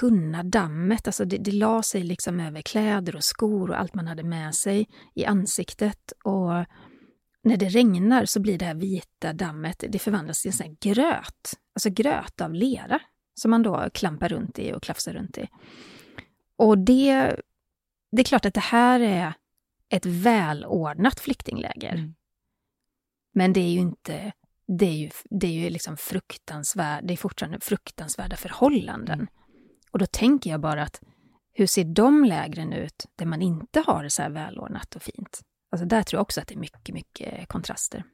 tunna 0.00 0.42
dammet, 0.42 1.06
alltså 1.06 1.24
det, 1.24 1.36
det 1.36 1.52
la 1.52 1.82
sig 1.82 2.02
liksom 2.02 2.40
över 2.40 2.62
kläder 2.62 3.16
och 3.16 3.24
skor 3.24 3.70
och 3.70 3.80
allt 3.80 3.94
man 3.94 4.06
hade 4.06 4.22
med 4.22 4.54
sig 4.54 4.88
i 5.14 5.24
ansiktet. 5.24 6.12
Och 6.24 6.64
när 7.42 7.56
det 7.56 7.68
regnar 7.68 8.24
så 8.24 8.40
blir 8.40 8.58
det 8.58 8.64
här 8.64 8.74
vita 8.74 9.32
dammet, 9.32 9.84
det 9.88 9.98
förvandlas 9.98 10.42
till 10.42 10.48
en 10.48 10.52
sån 10.52 10.76
gröt, 10.80 11.54
alltså 11.74 11.90
gröt 11.90 12.40
av 12.40 12.54
lera 12.54 13.00
som 13.34 13.50
man 13.50 13.62
då 13.62 13.90
klampar 13.94 14.28
runt 14.28 14.58
i 14.58 14.72
och 14.72 14.82
klafsar 14.82 15.12
runt 15.12 15.38
i. 15.38 15.48
Och 16.56 16.78
det, 16.78 17.36
det 18.12 18.22
är 18.22 18.24
klart 18.24 18.44
att 18.44 18.54
det 18.54 18.60
här 18.60 19.00
är 19.00 19.34
ett 19.88 20.06
välordnat 20.06 21.20
flyktingläger. 21.20 21.94
Mm. 21.94 22.14
Men 23.32 23.52
det 23.52 23.60
är 23.60 23.70
ju 23.70 23.78
inte, 23.78 24.32
det 24.78 24.86
är 24.86 24.94
ju, 24.94 25.10
det 25.30 25.46
är 25.46 25.52
ju 25.52 25.70
liksom 25.70 25.96
fruktansvärd, 25.96 27.06
det 27.06 27.14
är 27.14 27.16
fortfarande 27.16 27.60
fruktansvärda 27.60 28.36
förhållanden. 28.36 29.20
Mm. 29.20 29.28
Och 29.90 29.98
då 29.98 30.06
tänker 30.06 30.50
jag 30.50 30.60
bara 30.60 30.82
att 30.82 31.00
hur 31.52 31.66
ser 31.66 31.84
de 31.84 32.24
lägren 32.24 32.72
ut 32.72 33.06
där 33.16 33.26
man 33.26 33.42
inte 33.42 33.80
har 33.80 34.02
det 34.02 34.10
så 34.10 34.22
här 34.22 34.30
välordnat 34.30 34.96
och 34.96 35.02
fint? 35.02 35.40
Alltså 35.70 35.86
där 35.86 36.02
tror 36.02 36.18
jag 36.18 36.22
också 36.22 36.40
att 36.40 36.46
det 36.48 36.54
är 36.54 36.58
mycket, 36.58 36.94
mycket 36.94 37.48
kontraster. 37.48 38.04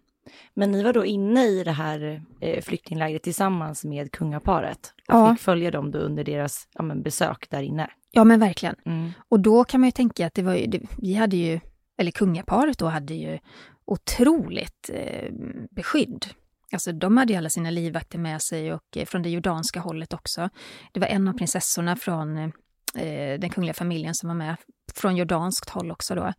Men 0.55 0.71
ni 0.71 0.83
var 0.83 0.93
då 0.93 1.05
inne 1.05 1.45
i 1.45 1.65
det 1.65 1.73
här 1.73 2.23
eh, 2.41 2.63
flyktinglägret 2.63 3.23
tillsammans 3.23 3.85
med 3.85 4.13
kungaparet 4.13 4.95
och 5.09 5.15
Ja. 5.15 5.35
fick 5.35 5.43
följa 5.43 5.71
dem 5.71 5.91
då 5.91 5.99
under 5.99 6.25
deras 6.25 6.69
ja, 6.73 6.95
besök 6.95 7.51
där 7.51 7.63
inne. 7.63 7.91
Ja, 8.11 8.25
men 8.25 8.41
verkligen. 8.41 8.75
Mm. 8.85 9.11
Och 9.29 9.41
då 9.41 9.65
kan 9.65 9.81
man 9.81 9.89
ju 9.89 9.93
tänka 9.93 10.27
att 10.27 10.35
det 10.35 10.43
var 10.43 10.55
ju, 10.55 10.67
det, 10.67 10.81
vi 10.99 11.15
hade 11.15 11.37
ju, 11.37 11.61
eller 11.99 12.11
kungaparet 12.11 12.79
då 12.79 12.87
hade 12.87 13.15
ju 13.15 13.39
otroligt 13.85 14.91
eh, 14.93 15.33
beskydd. 15.71 16.27
Alltså 16.73 16.93
de 16.93 17.17
hade 17.17 17.33
ju 17.33 17.39
alla 17.39 17.51
sina 17.51 17.71
livvakter 17.71 18.19
med 18.19 18.43
sig 18.43 18.73
och 18.73 18.97
eh, 18.97 19.05
från 19.05 19.23
det 19.23 19.31
jordanska 19.31 19.81
hållet 19.81 20.15
också. 20.15 20.49
Det 20.93 21.01
var 21.01 21.07
en 21.07 21.29
av 21.29 21.33
prinsessorna 21.33 21.97
från 21.97 22.39
eh, 22.39 23.41
den 23.41 23.51
kungliga 23.51 23.75
familjen 23.75 24.15
som 24.15 24.29
var 24.29 24.35
med, 24.37 24.57
från 24.95 25.17
jordanskt 25.17 25.71
håll 25.71 25.91
också 25.91 26.15
då. 26.15 26.33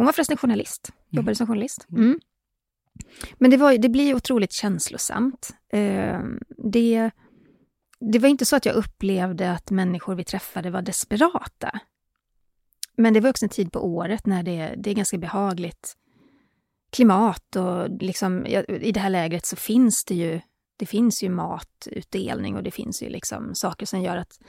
Hon 0.00 0.06
var 0.06 0.12
förresten 0.12 0.36
journalist, 0.36 0.92
jobbade 1.08 1.34
som 1.34 1.46
journalist. 1.46 1.86
Mm. 1.92 2.20
Men 3.38 3.50
det, 3.50 3.56
var, 3.56 3.78
det 3.78 3.88
blir 3.88 4.14
otroligt 4.14 4.52
känslosamt. 4.52 5.50
Eh, 5.72 6.20
det, 6.72 7.10
det 8.00 8.18
var 8.18 8.28
inte 8.28 8.44
så 8.44 8.56
att 8.56 8.66
jag 8.66 8.74
upplevde 8.74 9.52
att 9.52 9.70
människor 9.70 10.14
vi 10.14 10.24
träffade 10.24 10.70
var 10.70 10.82
desperata. 10.82 11.80
Men 12.96 13.14
det 13.14 13.20
var 13.20 13.30
också 13.30 13.44
en 13.44 13.48
tid 13.48 13.72
på 13.72 13.84
året 13.84 14.26
när 14.26 14.42
det, 14.42 14.74
det 14.76 14.90
är 14.90 14.94
ganska 14.94 15.18
behagligt 15.18 15.96
klimat 16.90 17.56
och 17.56 17.90
liksom, 17.90 18.46
i 18.68 18.92
det 18.92 19.00
här 19.00 19.10
lägret 19.10 19.46
så 19.46 19.56
finns 19.56 20.04
det 20.04 20.14
ju, 20.14 20.40
det 20.76 20.86
finns 20.86 21.22
ju 21.22 21.28
matutdelning 21.28 22.56
och 22.56 22.62
det 22.62 22.70
finns 22.70 23.02
ju 23.02 23.08
liksom 23.08 23.54
saker 23.54 23.86
som 23.86 24.02
gör 24.02 24.16
att 24.16 24.40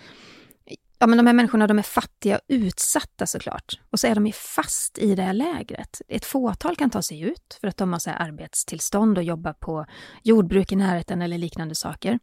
Ja, 1.01 1.07
men 1.07 1.17
de 1.17 1.27
här 1.27 1.33
människorna 1.33 1.67
de 1.67 1.79
är 1.79 1.83
fattiga 1.83 2.35
och 2.35 2.41
utsatta 2.47 3.25
såklart. 3.25 3.79
Och 3.89 3.99
så 3.99 4.07
är 4.07 4.15
de 4.15 4.27
ju 4.27 4.31
fast 4.31 4.97
i 4.97 5.15
det 5.15 5.21
här 5.21 5.33
lägret. 5.33 6.01
Ett 6.07 6.25
fåtal 6.25 6.75
kan 6.75 6.89
ta 6.89 7.01
sig 7.01 7.21
ut 7.21 7.57
för 7.61 7.67
att 7.67 7.77
de 7.77 7.93
har 7.93 7.99
så 7.99 8.09
här 8.09 8.27
arbetstillstånd 8.27 9.17
och 9.17 9.23
jobbar 9.23 9.53
på 9.53 9.85
jordbruk 10.23 10.71
i 10.71 10.75
närheten 10.75 11.21
eller 11.21 11.37
liknande 11.37 11.75
saker. 11.75 12.19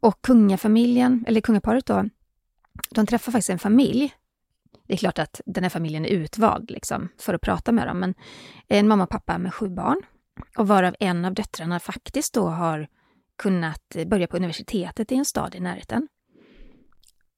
Och 0.00 0.22
kungafamiljen, 0.22 1.24
eller 1.28 1.40
kungaparet 1.40 1.86
då, 1.86 2.04
de 2.90 3.06
träffar 3.06 3.32
faktiskt 3.32 3.50
en 3.50 3.58
familj. 3.58 4.14
Det 4.86 4.92
är 4.92 4.98
klart 4.98 5.18
att 5.18 5.40
den 5.46 5.64
här 5.64 5.70
familjen 5.70 6.04
är 6.04 6.10
utvald 6.10 6.70
liksom, 6.70 7.08
för 7.18 7.34
att 7.34 7.40
prata 7.40 7.72
med 7.72 7.86
dem, 7.86 7.98
men 7.98 8.14
en 8.68 8.88
mamma 8.88 9.04
och 9.04 9.10
pappa 9.10 9.38
med 9.38 9.54
sju 9.54 9.68
barn. 9.68 10.02
Och 10.56 10.68
varav 10.68 10.94
en 11.00 11.24
av 11.24 11.34
döttrarna 11.34 11.80
faktiskt 11.80 12.34
då 12.34 12.48
har 12.48 12.88
kunnat 13.38 13.96
börja 14.06 14.26
på 14.26 14.36
universitetet 14.36 15.12
i 15.12 15.14
en 15.14 15.24
stad 15.24 15.54
i 15.54 15.60
närheten. 15.60 16.08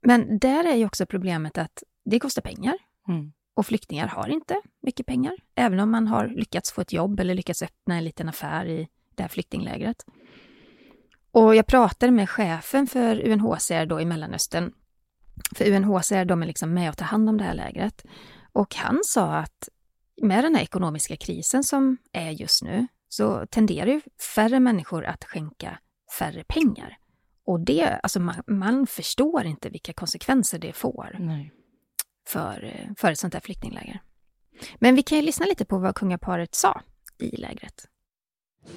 Men 0.05 0.39
där 0.39 0.63
är 0.63 0.75
ju 0.75 0.85
också 0.85 1.05
problemet 1.05 1.57
att 1.57 1.83
det 2.05 2.19
kostar 2.19 2.41
pengar. 2.41 2.77
Mm. 3.07 3.31
Och 3.53 3.65
flyktingar 3.65 4.07
har 4.07 4.27
inte 4.27 4.61
mycket 4.81 5.05
pengar, 5.05 5.35
även 5.55 5.79
om 5.79 5.91
man 5.91 6.07
har 6.07 6.27
lyckats 6.27 6.71
få 6.71 6.81
ett 6.81 6.93
jobb 6.93 7.19
eller 7.19 7.35
lyckats 7.35 7.61
öppna 7.61 7.95
en 7.95 8.03
liten 8.03 8.29
affär 8.29 8.65
i 8.65 8.87
det 9.15 9.23
här 9.23 9.29
flyktinglägret. 9.29 10.05
Och 11.31 11.55
jag 11.55 11.67
pratade 11.67 12.11
med 12.11 12.29
chefen 12.29 12.87
för 12.87 13.27
UNHCR 13.27 13.85
då 13.85 14.01
i 14.01 14.05
Mellanöstern. 14.05 14.73
För 15.55 15.71
UNHCR 15.71 16.25
de 16.25 16.41
är 16.41 16.47
liksom 16.47 16.73
med 16.73 16.89
och 16.89 16.97
tar 16.97 17.05
hand 17.05 17.29
om 17.29 17.37
det 17.37 17.43
här 17.43 17.53
lägret. 17.53 18.05
Och 18.51 18.75
han 18.75 18.99
sa 19.03 19.35
att 19.35 19.69
med 20.21 20.43
den 20.43 20.55
här 20.55 20.63
ekonomiska 20.63 21.15
krisen 21.15 21.63
som 21.63 21.97
är 22.11 22.31
just 22.31 22.63
nu 22.63 22.87
så 23.09 23.45
tenderar 23.45 23.87
ju 23.87 24.01
färre 24.35 24.59
människor 24.59 25.05
att 25.05 25.23
skänka 25.23 25.79
färre 26.19 26.43
pengar. 26.43 26.97
Och 27.45 27.59
det, 27.59 27.99
alltså 28.03 28.19
man, 28.19 28.35
man 28.47 28.87
förstår 28.87 29.45
inte 29.45 29.69
vilka 29.69 29.93
konsekvenser 29.93 30.59
det 30.59 30.73
får 30.73 31.15
Nej. 31.19 31.51
för, 32.27 32.87
för 32.97 33.11
ett 33.11 33.19
sånt 33.19 33.33
här 33.33 33.41
flyktingläger. 33.41 34.01
Men 34.75 34.95
vi 34.95 35.03
kan 35.03 35.17
ju 35.17 35.21
lyssna 35.21 35.45
lite 35.45 35.65
på 35.65 35.77
vad 35.77 35.95
kungaparet 35.95 36.55
sa 36.55 36.81
i 37.17 37.35
lägret. 37.35 37.87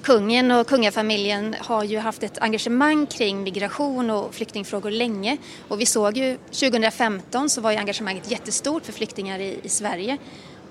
Kungen 0.01 0.51
och 0.51 0.67
kungafamiljen 0.67 1.55
har 1.59 1.83
ju 1.83 1.97
haft 1.97 2.23
ett 2.23 2.37
engagemang 2.37 3.05
kring 3.05 3.43
migration 3.43 4.09
och 4.09 4.33
flyktingfrågor 4.33 4.91
länge. 4.91 5.37
Och 5.67 5.81
vi 5.81 5.85
såg 5.85 6.17
ju 6.17 6.37
2015 6.37 7.49
så 7.49 7.61
var 7.61 7.71
ju 7.71 7.77
engagemanget 7.77 8.31
jättestort 8.31 8.85
för 8.85 8.93
flyktingar 8.93 9.39
i, 9.39 9.59
i 9.63 9.69
Sverige. 9.69 10.17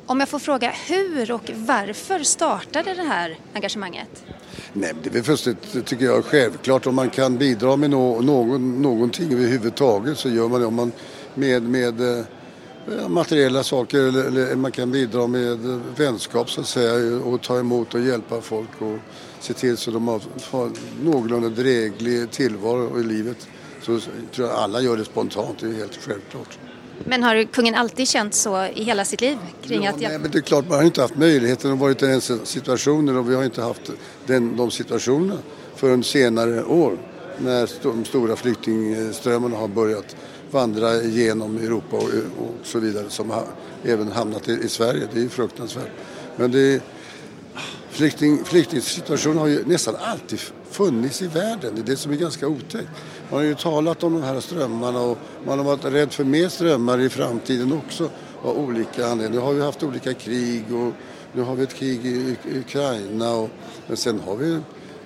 Om 0.09 0.21
jag 0.21 0.29
får 0.29 0.39
fråga, 0.39 0.71
hur 0.71 1.33
och 1.33 1.51
varför 1.55 2.19
startade 2.19 2.95
det 2.95 3.03
här 3.03 3.39
engagemanget? 3.53 4.25
Nej, 4.73 4.93
det 5.03 5.09
är 5.09 5.13
väl 5.13 5.23
fullständigt, 5.23 5.87
tycker 5.87 6.05
jag, 6.05 6.25
självklart. 6.25 6.87
Om 6.87 6.95
man 6.95 7.11
kan 7.11 7.39
bidra 7.39 7.77
med 7.77 7.91
no 7.91 8.21
någon, 8.21 8.83
någonting 8.83 9.33
överhuvudtaget 9.33 10.19
så 10.19 10.29
gör 10.29 10.49
man 10.49 10.61
det. 10.61 10.67
Om 10.67 10.75
man 10.75 10.93
med, 11.35 11.63
med 11.63 12.01
eh, 12.01 12.25
materiella 13.09 13.63
saker 13.63 13.99
eller, 13.99 14.25
eller 14.25 14.57
man 14.57 14.73
kan 14.73 14.91
bidra 14.91 15.27
med 15.27 15.65
eh, 15.71 15.81
vänskap 15.97 16.51
så 16.51 16.61
att 16.61 16.67
säga 16.67 17.17
och 17.17 17.43
ta 17.43 17.59
emot 17.59 17.95
och 17.95 18.01
hjälpa 18.01 18.41
folk 18.41 18.83
och 18.83 18.99
se 19.41 19.53
till 19.53 19.77
så 19.77 19.91
de 19.91 20.09
har, 20.09 20.21
har 20.51 20.71
någorlunda 21.03 21.49
dräglig 21.49 22.31
tillvaro 22.31 23.01
i 23.01 23.05
livet. 23.05 23.49
Så 23.83 24.01
tror 24.35 24.49
jag 24.49 24.57
alla 24.57 24.81
gör 24.81 24.97
det 24.97 25.05
spontant, 25.05 25.59
det 25.61 25.67
är 25.67 25.73
helt 25.73 25.97
självklart. 25.97 26.59
Men 27.05 27.23
har 27.23 27.45
kungen 27.45 27.75
alltid 27.75 28.09
känt 28.09 28.35
så 28.35 28.65
i 28.65 28.85
hela 28.85 29.05
sitt 29.05 29.21
liv? 29.21 29.39
Kring 29.63 29.83
Ja, 29.83 29.91
att 29.91 30.01
nej, 30.01 30.19
men 30.19 30.31
det 30.31 30.39
är 30.39 30.43
klart, 30.43 30.69
man 30.69 30.79
har 30.79 30.85
inte 30.85 31.01
haft 31.01 31.17
möjligheten 31.17 31.73
att 31.73 31.79
vara 31.79 31.91
i 31.91 31.95
den 31.95 32.21
situationen 32.21 33.17
och 33.17 33.31
vi 33.31 33.35
har 33.35 33.45
inte 33.45 33.63
haft 33.63 33.91
den, 34.27 34.57
de 34.57 34.71
situationerna 34.71 35.39
förrän 35.77 36.05
senare 36.05 36.65
år 36.65 36.99
när 37.39 37.71
de 37.83 38.05
stora 38.05 38.37
flyktingströmmarna 38.37 39.57
har 39.57 39.69
börjat 39.69 40.17
vandra 40.51 41.03
genom 41.03 41.57
Europa 41.57 41.97
och, 41.97 42.05
och 42.39 42.55
så 42.63 42.79
vidare 42.79 43.11
som 43.11 43.31
har 43.31 43.45
även 43.85 44.13
hamnat 44.13 44.49
i, 44.49 44.53
i 44.53 44.69
Sverige. 44.69 45.09
Det 45.13 45.19
är 45.19 45.23
ju 45.23 45.29
fruktansvärt. 45.29 45.91
Men 46.37 46.53
det 46.53 46.83
flykting, 47.91 48.45
flyktingsituationen 48.45 49.39
har 49.39 49.47
ju 49.47 49.65
nästan 49.67 49.97
alltid 49.97 50.41
funnits 50.71 51.23
i 51.23 51.27
världen. 51.27 51.75
Det 51.75 51.81
är 51.81 51.85
det 51.85 51.97
som 51.97 52.13
är 52.13 52.17
ganska 52.17 52.49
otäckt. 52.49 52.89
Man 53.31 53.41
har 53.41 53.43
ju 53.43 53.55
talat 53.55 54.03
om 54.03 54.13
de 54.13 54.23
här 54.23 54.41
strömmarna 54.41 55.01
och 55.01 55.19
man 55.47 55.59
har 55.59 55.65
varit 55.65 55.85
rädd 55.85 56.13
för 56.13 56.25
mer 56.25 56.49
strömmar 56.49 57.01
i 57.01 57.09
framtiden 57.09 57.73
också 57.73 58.11
av 58.43 58.59
olika 58.59 59.07
anledningar. 59.07 59.41
Nu 59.41 59.47
har 59.47 59.53
vi 59.53 59.63
haft 59.63 59.83
olika 59.83 60.15
krig 60.15 60.65
och 60.75 60.93
nu 61.33 61.43
har 61.43 61.55
vi 61.55 61.63
ett 61.63 61.75
krig 61.75 62.07
i 62.07 62.37
Ukraina 62.59 63.35
och 63.35 63.51
men 63.87 63.97
sen 63.97 64.21
har 64.21 64.37
vi 64.37 64.61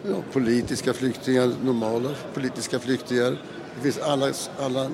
ja, 0.09 0.17
politiska 0.33 0.93
flyktingar, 0.93 1.53
normala 1.65 2.11
politiska 2.35 2.79
flyktingar. 2.79 3.31
Det 3.77 3.83
finns 3.83 3.99
alla, 3.99 4.33
alla 4.59 4.91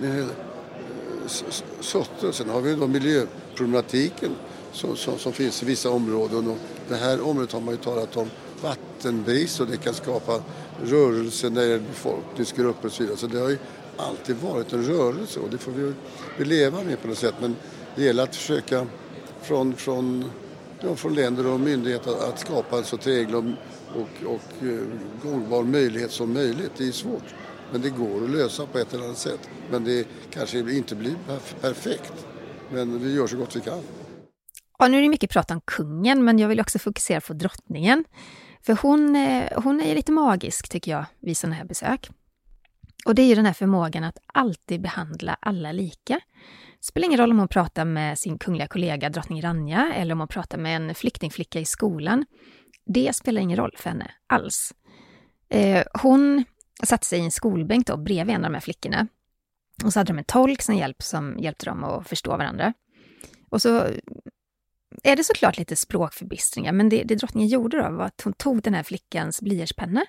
sorter. 1.80 2.32
Sen 2.32 2.50
har 2.50 2.60
vi 2.60 2.75
då 2.75 2.87
miljöproblematiken 2.87 4.30
som, 4.72 4.96
som, 4.96 5.18
som 5.18 5.32
finns 5.32 5.62
i 5.62 5.66
vissa 5.66 5.90
områden. 5.90 6.50
Och 6.50 6.56
det 6.88 6.96
här 6.96 7.20
området 7.20 7.52
har 7.52 7.60
man 7.60 7.75
ju 7.75 7.80
talat 7.80 8.16
om 8.16 8.30
vattenbrist 8.62 9.60
och 9.60 9.66
det 9.66 9.76
kan 9.76 9.94
skapa 9.94 10.42
rörelse 10.84 11.50
när 11.50 11.60
det 11.60 11.66
gäller 11.66 11.88
befolkningsgrupper 11.88 12.86
och 12.86 12.92
så 12.92 13.02
vidare. 13.02 13.16
Så 13.16 13.26
det 13.26 13.38
har 13.38 13.48
ju 13.48 13.58
alltid 13.96 14.36
varit 14.36 14.72
en 14.72 14.84
rörelse 14.84 15.40
och 15.40 15.50
det 15.50 15.58
får 15.58 15.72
vi, 15.72 15.92
vi 16.38 16.44
leva 16.44 16.82
med 16.82 17.02
på 17.02 17.08
något 17.08 17.18
sätt. 17.18 17.34
Men 17.40 17.56
det 17.96 18.02
gäller 18.02 18.22
att 18.22 18.36
försöka 18.36 18.86
från, 19.42 19.74
från, 19.74 20.30
ja, 20.80 20.96
från 20.96 21.14
länder 21.14 21.46
och 21.46 21.60
myndigheter 21.60 22.10
att, 22.10 22.28
att 22.28 22.38
skapa 22.38 22.78
en 22.78 22.84
så 22.84 22.96
träglig 22.96 23.36
och, 23.36 23.44
och, 23.94 24.34
och 24.34 24.66
eh, 24.66 24.80
gångbar 25.22 25.62
möjlighet 25.62 26.10
som 26.10 26.32
möjligt. 26.32 26.72
Det 26.76 26.88
är 26.88 26.92
svårt. 26.92 27.34
Men 27.72 27.80
det 27.80 27.90
går 27.90 28.24
att 28.24 28.30
lösa 28.30 28.66
på 28.66 28.78
ett 28.78 28.94
eller 28.94 29.04
annat 29.04 29.18
sätt. 29.18 29.50
Men 29.70 29.84
det 29.84 30.08
kanske 30.30 30.58
inte 30.58 30.94
blir 30.94 31.16
perfekt. 31.60 32.12
Men 32.70 33.02
vi 33.02 33.14
gör 33.14 33.26
så 33.26 33.36
gott 33.36 33.56
vi 33.56 33.60
kan. 33.60 33.82
Ja, 34.78 34.88
nu 34.88 34.98
är 34.98 35.02
det 35.02 35.08
mycket 35.08 35.30
prat 35.30 35.50
om 35.50 35.60
kungen, 35.60 36.24
men 36.24 36.38
jag 36.38 36.48
vill 36.48 36.60
också 36.60 36.78
fokusera 36.78 37.20
på 37.20 37.32
drottningen. 37.32 38.04
För 38.68 38.78
hon, 38.82 39.16
eh, 39.16 39.62
hon 39.62 39.80
är 39.80 39.94
lite 39.94 40.12
magisk, 40.12 40.68
tycker 40.68 40.90
jag, 40.90 41.04
vid 41.20 41.37
sådana 41.37 41.56
här 41.56 41.64
besök. 41.64 42.10
Och 43.06 43.14
det 43.14 43.22
är 43.22 43.26
ju 43.26 43.34
den 43.34 43.46
här 43.46 43.52
förmågan 43.52 44.04
att 44.04 44.18
alltid 44.26 44.80
behandla 44.80 45.37
alla 45.40 45.72
lika. 45.72 46.14
Det 46.14 46.87
Spelar 46.87 47.06
ingen 47.06 47.20
roll 47.20 47.30
om 47.30 47.38
hon 47.38 47.48
pratar 47.48 47.84
med 47.84 48.18
sin 48.18 48.38
kungliga 48.38 48.66
kollega 48.66 49.08
drottning 49.08 49.42
Ranja 49.42 49.92
eller 49.94 50.12
om 50.12 50.18
hon 50.18 50.28
pratar 50.28 50.58
med 50.58 50.76
en 50.76 50.94
flyktingflicka 50.94 51.60
i 51.60 51.64
skolan. 51.64 52.26
Det 52.87 53.16
spelar 53.16 53.40
ingen 53.40 53.56
roll 53.56 53.75
för 53.76 53.90
henne 53.90 54.10
alls. 54.26 54.75
Eh, 55.48 55.84
hon 56.02 56.44
satte 56.82 57.06
sig 57.06 57.18
i 57.18 57.25
en 57.25 57.30
skolbänk 57.30 57.87
då 57.87 57.96
bredvid 57.96 58.34
en 58.34 58.44
av 58.44 58.50
de 58.50 58.54
här 58.54 58.60
flickorna. 58.60 59.08
Och 59.84 59.92
så 59.92 60.00
hade 60.00 60.12
de 60.12 60.18
en 60.18 60.25
tolk 60.25 60.62
som, 60.62 60.75
hjälp, 60.75 61.02
som 61.02 61.38
hjälpte 61.38 61.66
dem 61.66 61.84
att 61.84 62.08
förstå 62.08 62.30
varandra. 62.30 62.72
Och 63.50 63.62
så 63.62 63.87
är 65.02 65.17
det 65.17 65.25
såklart 65.25 65.59
lite 65.59 65.76
språkförbistringar, 65.76 66.73
men 66.73 66.88
det, 66.88 67.02
det 67.02 67.14
drottningen 67.14 67.49
gjorde 67.49 67.83
då 67.83 67.90
var 67.90 68.05
att 68.05 68.21
hon 68.25 68.33
tog 68.33 68.62
den 68.62 68.75
här 68.75 68.83
flickans 68.83 69.43
blyertspenna 69.43 70.05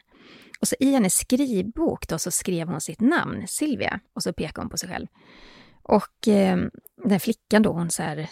och 0.59 0.67
så 0.67 0.75
i 0.79 0.91
hennes 0.91 1.17
skrivbok 1.17 2.07
då 2.07 2.19
så 2.19 2.31
skrev 2.31 2.67
hon 2.67 2.81
sitt 2.81 3.01
namn, 3.01 3.47
Silvia, 3.47 3.99
och 4.13 4.23
så 4.23 4.33
pekade 4.33 4.61
hon 4.61 4.69
på 4.69 4.77
sig 4.77 4.89
själv. 4.89 5.07
Och 5.83 6.27
eh, 6.27 6.57
den 7.03 7.11
här 7.11 7.19
flickan 7.19 7.61
då, 7.61 7.71
hon 7.71 7.89
så 7.89 8.03
här 8.03 8.29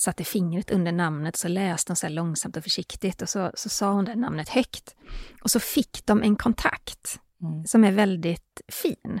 satte 0.00 0.24
fingret 0.24 0.70
under 0.70 0.92
namnet 0.92 1.36
så 1.36 1.48
läste 1.48 1.90
hon 1.90 1.96
så 1.96 2.08
långsamt 2.08 2.56
och 2.56 2.62
försiktigt 2.62 3.22
och 3.22 3.28
så, 3.28 3.50
så 3.54 3.68
sa 3.68 3.92
hon 3.92 4.04
det 4.04 4.14
namnet 4.14 4.48
högt. 4.48 4.96
Och 5.42 5.50
så 5.50 5.60
fick 5.60 6.06
de 6.06 6.22
en 6.22 6.36
kontakt 6.36 7.20
mm. 7.42 7.64
som 7.64 7.84
är 7.84 7.92
väldigt 7.92 8.60
fin. 8.68 9.20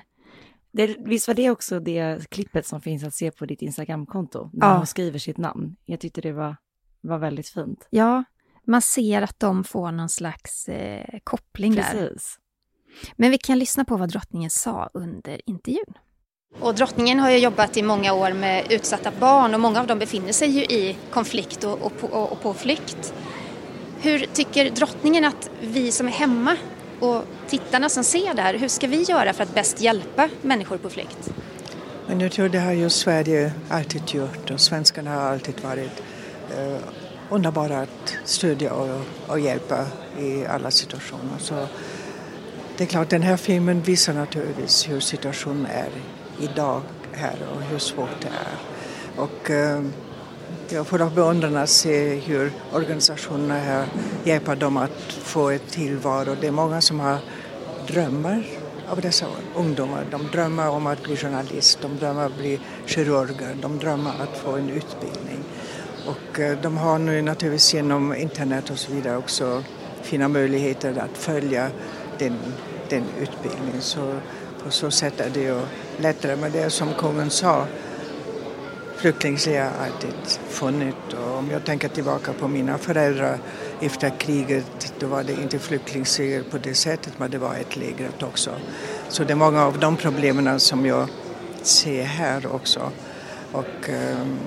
Det, 0.72 0.96
visst 0.98 1.28
var 1.28 1.34
det 1.34 1.50
också 1.50 1.80
det 1.80 2.30
klippet 2.30 2.66
som 2.66 2.80
finns 2.80 3.04
att 3.04 3.14
se 3.14 3.30
på 3.30 3.46
ditt 3.46 3.62
Instagramkonto, 3.62 4.50
när 4.52 4.66
ja. 4.66 4.76
hon 4.76 4.86
skriver 4.86 5.18
sitt 5.18 5.38
namn? 5.38 5.76
Jag 5.84 6.00
tyckte 6.00 6.20
det 6.20 6.32
var, 6.32 6.56
var 7.02 7.18
väldigt 7.18 7.48
fint. 7.48 7.86
Ja, 7.90 8.24
man 8.66 8.82
ser 8.82 9.22
att 9.22 9.40
de 9.40 9.64
får 9.64 9.92
någon 9.92 10.08
slags 10.08 10.68
eh, 10.68 11.18
koppling 11.24 11.76
Precis. 11.76 11.92
där. 11.92 12.12
Men 13.16 13.30
vi 13.30 13.38
kan 13.38 13.58
lyssna 13.58 13.84
på 13.84 13.96
vad 13.96 14.08
drottningen 14.08 14.50
sa 14.50 14.90
under 14.94 15.40
intervjun. 15.46 15.94
Och 16.60 16.74
drottningen 16.74 17.18
har 17.18 17.30
ju 17.30 17.38
jobbat 17.38 17.76
i 17.76 17.82
många 17.82 18.12
år 18.12 18.32
med 18.32 18.72
utsatta 18.72 19.12
barn 19.20 19.54
och 19.54 19.60
många 19.60 19.80
av 19.80 19.86
dem 19.86 19.98
befinner 19.98 20.32
sig 20.32 20.48
ju 20.48 20.62
i 20.62 20.96
konflikt 21.10 21.64
och, 21.64 21.82
och, 21.82 22.00
på, 22.00 22.06
och 22.06 22.42
på 22.42 22.54
flykt. 22.54 23.14
Hur 24.00 24.26
tycker 24.32 24.70
drottningen 24.70 25.24
att 25.24 25.50
vi 25.60 25.92
som 25.92 26.06
är 26.06 26.12
hemma 26.12 26.56
och 27.00 27.24
tittarna 27.48 27.88
som 27.88 28.04
ser 28.04 28.34
det 28.34 28.42
här, 28.42 28.54
hur 28.54 28.68
ska 28.68 28.86
vi 28.86 29.02
göra 29.02 29.32
för 29.32 29.42
att 29.42 29.54
bäst 29.54 29.80
hjälpa 29.80 30.28
människor 30.42 30.78
på 30.78 30.90
flykt? 30.90 31.32
Men 32.06 32.20
jag 32.20 32.32
tror 32.32 32.48
det 32.48 32.58
har 32.58 32.72
ju 32.72 32.90
Sverige 32.90 33.52
alltid 33.68 34.14
gjort 34.14 34.50
och 34.50 34.60
svenskarna 34.60 35.14
har 35.14 35.20
alltid 35.20 35.60
varit 35.60 36.02
Eh, 36.58 36.78
underbara 37.30 37.80
att 37.80 38.16
stödja 38.24 38.72
och, 38.72 39.00
och 39.26 39.40
hjälpa 39.40 39.86
i 40.18 40.46
alla 40.46 40.70
situationer. 40.70 41.38
Så 41.38 41.66
det 42.76 42.84
är 42.84 42.88
klart, 42.88 43.10
den 43.10 43.22
här 43.22 43.36
filmen 43.36 43.82
visar 43.82 44.14
naturligtvis 44.14 44.88
hur 44.88 45.00
situationen 45.00 45.66
är 45.66 45.90
idag 46.40 46.82
här 47.12 47.36
och 47.54 47.62
hur 47.62 47.78
svårt 47.78 48.20
det 48.20 48.28
är. 48.28 48.56
Och 49.22 49.50
eh, 49.50 49.82
jag 50.68 50.86
får 50.86 51.02
av 51.02 51.14
beundran 51.14 51.56
att 51.56 51.70
se 51.70 52.14
hur 52.14 52.52
organisationerna 52.72 53.54
här 53.54 53.86
hjälper 54.24 54.56
dem 54.56 54.76
att 54.76 55.12
få 55.12 55.50
ett 55.50 55.70
tillvaro. 55.70 56.36
Det 56.40 56.46
är 56.46 56.52
många 56.52 56.80
som 56.80 57.00
har 57.00 57.18
drömmar 57.86 58.44
av 58.88 59.00
dessa 59.00 59.26
ungdomar. 59.56 60.06
De 60.10 60.26
drömmer 60.32 60.68
om 60.68 60.86
att 60.86 61.02
bli 61.02 61.16
journalist, 61.16 61.78
de 61.82 61.96
drömmer 61.96 62.20
om 62.20 62.26
att 62.26 62.38
bli 62.38 62.60
kirurger, 62.86 63.56
de 63.62 63.78
drömmer 63.78 64.10
om 64.10 64.20
att 64.20 64.38
få 64.38 64.50
en 64.50 64.70
utbildning. 64.70 65.44
Och 66.06 66.40
eh, 66.40 66.58
de 66.62 66.76
har 66.76 66.98
nu 66.98 67.22
naturligtvis 67.22 67.74
genom 67.74 68.14
internet 68.14 68.70
och 68.70 68.78
så 68.78 68.92
vidare 68.92 69.16
också 69.16 69.64
fina 70.02 70.28
möjligheter 70.28 70.98
att 70.98 71.18
följa 71.18 71.70
den, 72.18 72.38
den 72.88 73.04
utbildningen. 73.20 73.80
Så 73.80 74.14
på 74.64 74.70
så 74.70 74.90
sätt 74.90 75.20
är 75.20 75.30
det 75.30 75.40
ju 75.40 75.60
lättare. 75.98 76.36
Men 76.36 76.52
det 76.52 76.58
är 76.58 76.68
som 76.68 76.88
kungen 76.98 77.30
sa, 77.30 77.66
flyktingläger 78.96 79.64
har 79.64 79.86
alltid 79.86 80.14
funnits. 80.48 80.96
Och 81.14 81.38
om 81.38 81.50
jag 81.50 81.64
tänker 81.64 81.88
tillbaka 81.88 82.32
på 82.32 82.48
mina 82.48 82.78
föräldrar 82.78 83.38
efter 83.80 84.10
kriget, 84.18 84.94
då 84.98 85.06
var 85.06 85.24
det 85.24 85.32
inte 85.32 85.58
flyktingläger 85.58 86.42
på 86.42 86.58
det 86.58 86.74
sättet, 86.74 87.12
men 87.18 87.30
det 87.30 87.38
var 87.38 87.54
ett 87.54 87.76
läger 87.76 88.10
också. 88.20 88.50
Så 89.08 89.24
det 89.24 89.32
är 89.32 89.36
många 89.36 89.64
av 89.64 89.78
de 89.78 89.96
problemen 89.96 90.60
som 90.60 90.86
jag 90.86 91.08
ser 91.62 92.02
här 92.02 92.54
också. 92.54 92.90
Och 93.52 93.88
um, 93.88 94.38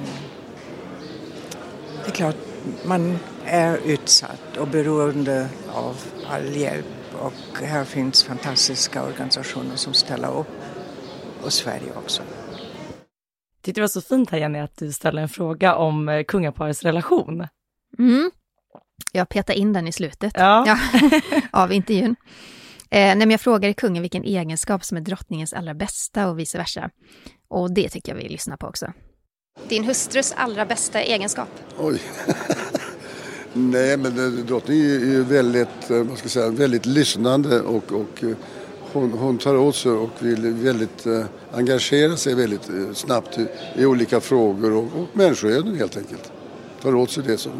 det 2.05 2.11
är 2.11 2.15
klart, 2.15 2.35
man 2.85 3.19
är 3.45 3.77
utsatt 3.77 4.57
och 4.57 4.67
beroende 4.67 5.49
av 5.73 5.97
all 6.27 6.55
hjälp 6.55 6.85
och 7.19 7.59
här 7.63 7.85
finns 7.85 8.23
fantastiska 8.23 9.03
organisationer 9.03 9.75
som 9.75 9.93
ställer 9.93 10.39
upp 10.39 10.47
och 11.43 11.53
Sverige 11.53 11.91
också. 11.95 12.21
Jag 12.51 13.61
tyckte 13.61 13.81
det 13.81 13.83
var 13.83 13.87
så 13.87 14.01
fint 14.01 14.29
här 14.29 14.37
Jenny 14.37 14.59
att 14.59 14.77
du 14.77 14.91
ställde 14.91 15.21
en 15.21 15.29
fråga 15.29 15.75
om 15.75 16.09
eh, 16.09 16.23
kungaparets 16.23 16.83
relation. 16.83 17.47
Mm. 17.99 18.31
Jag 19.11 19.29
petar 19.29 19.53
in 19.53 19.73
den 19.73 19.87
i 19.87 19.91
slutet 19.91 20.33
ja. 20.35 20.63
Ja, 20.67 20.77
av 21.51 21.71
intervjun. 21.71 22.15
Eh, 22.89 23.15
när 23.15 23.31
jag 23.31 23.41
frågade 23.41 23.73
kungen 23.73 24.01
vilken 24.01 24.23
egenskap 24.23 24.83
som 24.83 24.97
är 24.97 25.01
drottningens 25.01 25.53
allra 25.53 25.73
bästa 25.73 26.27
och 26.27 26.39
vice 26.39 26.57
versa. 26.57 26.89
Och 27.47 27.73
det 27.73 27.89
tycker 27.89 28.11
jag 28.11 28.17
vi 28.23 28.29
lyssnar 28.29 28.57
på 28.57 28.67
också. 28.67 28.93
Din 29.69 29.83
hustrus 29.83 30.33
allra 30.37 30.65
bästa 30.65 31.01
egenskap? 31.01 31.47
Oj. 31.77 32.01
Nej, 33.53 33.97
men 33.97 34.45
drottningen 34.45 34.85
är 34.85 35.05
ju 35.05 35.23
väldigt, 35.23 35.89
eh, 35.89 35.97
vad 35.97 36.17
ska 36.17 36.25
jag 36.25 36.31
säga, 36.31 36.49
väldigt 36.49 36.85
lyssnande 36.85 37.61
och, 37.61 37.91
och 37.91 38.23
eh, 38.23 38.35
hon, 38.93 39.11
hon, 39.11 39.37
tar 39.37 39.55
åt 39.55 39.75
sig 39.75 39.91
och 39.91 40.09
vill 40.19 40.53
väldigt 40.53 41.05
eh, 41.05 41.25
engagera 41.51 42.17
sig 42.17 42.35
väldigt 42.35 42.69
eh, 42.69 42.93
snabbt 42.93 43.37
i, 43.37 43.47
i, 43.75 43.85
olika 43.85 44.21
frågor 44.21 44.71
och, 44.73 44.83
och 44.83 45.07
människoöden 45.13 45.75
helt 45.75 45.97
enkelt. 45.97 46.31
Tar 46.81 46.95
åt 46.95 47.11
sig 47.11 47.23
det 47.23 47.37
som, 47.37 47.51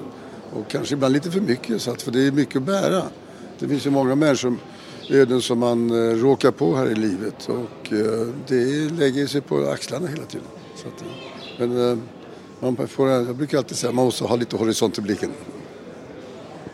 och 0.54 0.68
kanske 0.68 0.94
ibland 0.94 1.14
lite 1.14 1.32
för 1.32 1.42
mycket 1.42 1.82
så 1.82 1.92
att, 1.92 2.02
för 2.02 2.12
det 2.12 2.28
är 2.28 2.32
mycket 2.32 2.56
att 2.56 2.64
bära. 2.64 3.04
Det 3.60 3.68
finns 3.68 3.86
ju 3.86 3.90
många 3.90 4.16
människoöden 4.16 5.42
som 5.42 5.60
man 5.60 5.90
eh, 5.90 6.16
råkar 6.16 6.52
på 6.52 6.76
här 6.76 6.92
i 6.92 6.96
livet 6.96 7.50
och 7.50 7.94
eh, 7.94 8.28
det 8.48 8.92
lägger 8.92 9.28
sig 9.28 9.42
på 9.42 9.70
axlarna 9.70 10.08
hela 10.08 10.26
tiden. 10.26 10.48
Så 10.76 10.88
att, 10.88 11.02
eh, 11.02 11.35
men 11.58 12.04
man 12.60 12.88
får, 12.88 13.10
jag 13.10 13.36
brukar 13.36 13.58
alltid 13.58 13.78
säga 13.78 13.90
att 13.90 13.96
man 13.96 14.06
måste 14.06 14.24
ha 14.24 14.36
lite 14.36 14.58
horisont 14.58 14.98
i 14.98 15.02
blicken. 15.02 15.32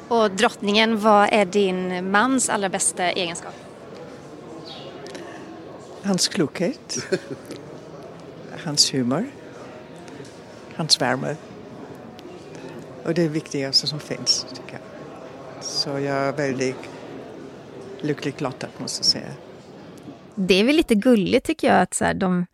Och 0.08 0.32
drottningen, 0.32 1.00
vad 1.00 1.30
är 1.32 1.46
din 1.46 2.12
mans 2.12 2.50
allra 2.50 2.70
bästa 2.70 3.12
egenskap? 3.12 3.54
Hans 6.04 6.28
klokhet, 6.28 7.08
hans 8.64 8.94
humor, 8.94 9.32
hans 10.76 11.02
värme. 11.02 11.36
Och 13.04 13.14
det 13.14 13.24
är 13.24 13.30
viktigaste 13.30 13.88
som 13.88 14.00
finns, 14.00 14.46
tycker 14.50 14.74
jag. 14.74 14.82
Så 15.64 15.90
jag 15.90 16.16
är 16.16 16.32
väldigt 16.32 16.76
lyckligt 18.02 18.42
lottad, 18.42 18.68
måste 18.78 19.00
jag 19.00 19.06
säga. 19.06 19.34
Det 20.36 20.54
är 20.54 20.64
väl 20.64 20.76
lite 20.76 20.96
gulligt, 20.96 21.46
tycker 21.46 21.68
jag, 21.68 21.82
att 21.82 21.94
så 21.94 22.06
här, 22.06 22.14
de 22.14 22.46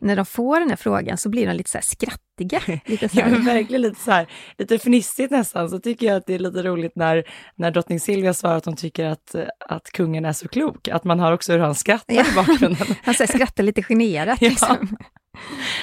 när 0.00 0.16
de 0.16 0.26
får 0.26 0.60
den 0.60 0.68
här 0.68 0.76
frågan 0.76 1.18
så 1.18 1.28
blir 1.28 1.46
de 1.46 1.52
lite 1.52 1.70
så 1.70 1.78
skrattiga. 1.82 2.60
Lite 2.86 3.08
så. 3.08 3.18
Ja, 3.18 3.24
verkligen 3.26 3.82
lite 3.82 4.00
så 4.00 4.10
här, 4.10 4.26
lite 4.58 4.78
fnissigt 4.78 5.30
nästan, 5.30 5.70
så 5.70 5.80
tycker 5.80 6.06
jag 6.06 6.16
att 6.16 6.26
det 6.26 6.34
är 6.34 6.38
lite 6.38 6.62
roligt 6.62 6.96
när, 6.96 7.24
när 7.54 7.70
drottning 7.70 8.00
Silvia 8.00 8.34
svarar 8.34 8.56
att 8.56 8.64
hon 8.64 8.76
tycker 8.76 9.04
att, 9.04 9.34
att 9.58 9.92
kungen 9.92 10.24
är 10.24 10.32
så 10.32 10.48
klok, 10.48 10.88
att 10.88 11.04
man 11.04 11.20
hör 11.20 11.32
också 11.32 11.52
hur 11.52 11.58
han 11.58 11.74
skrattar 11.74 12.14
ja. 12.14 12.24
i 12.32 12.34
bakgrunden. 12.34 12.86
han 13.02 13.14
så 13.14 13.22
här, 13.22 13.34
skrattar 13.34 13.62
lite 13.62 13.82
generat. 13.82 14.40
Liksom. 14.46 14.96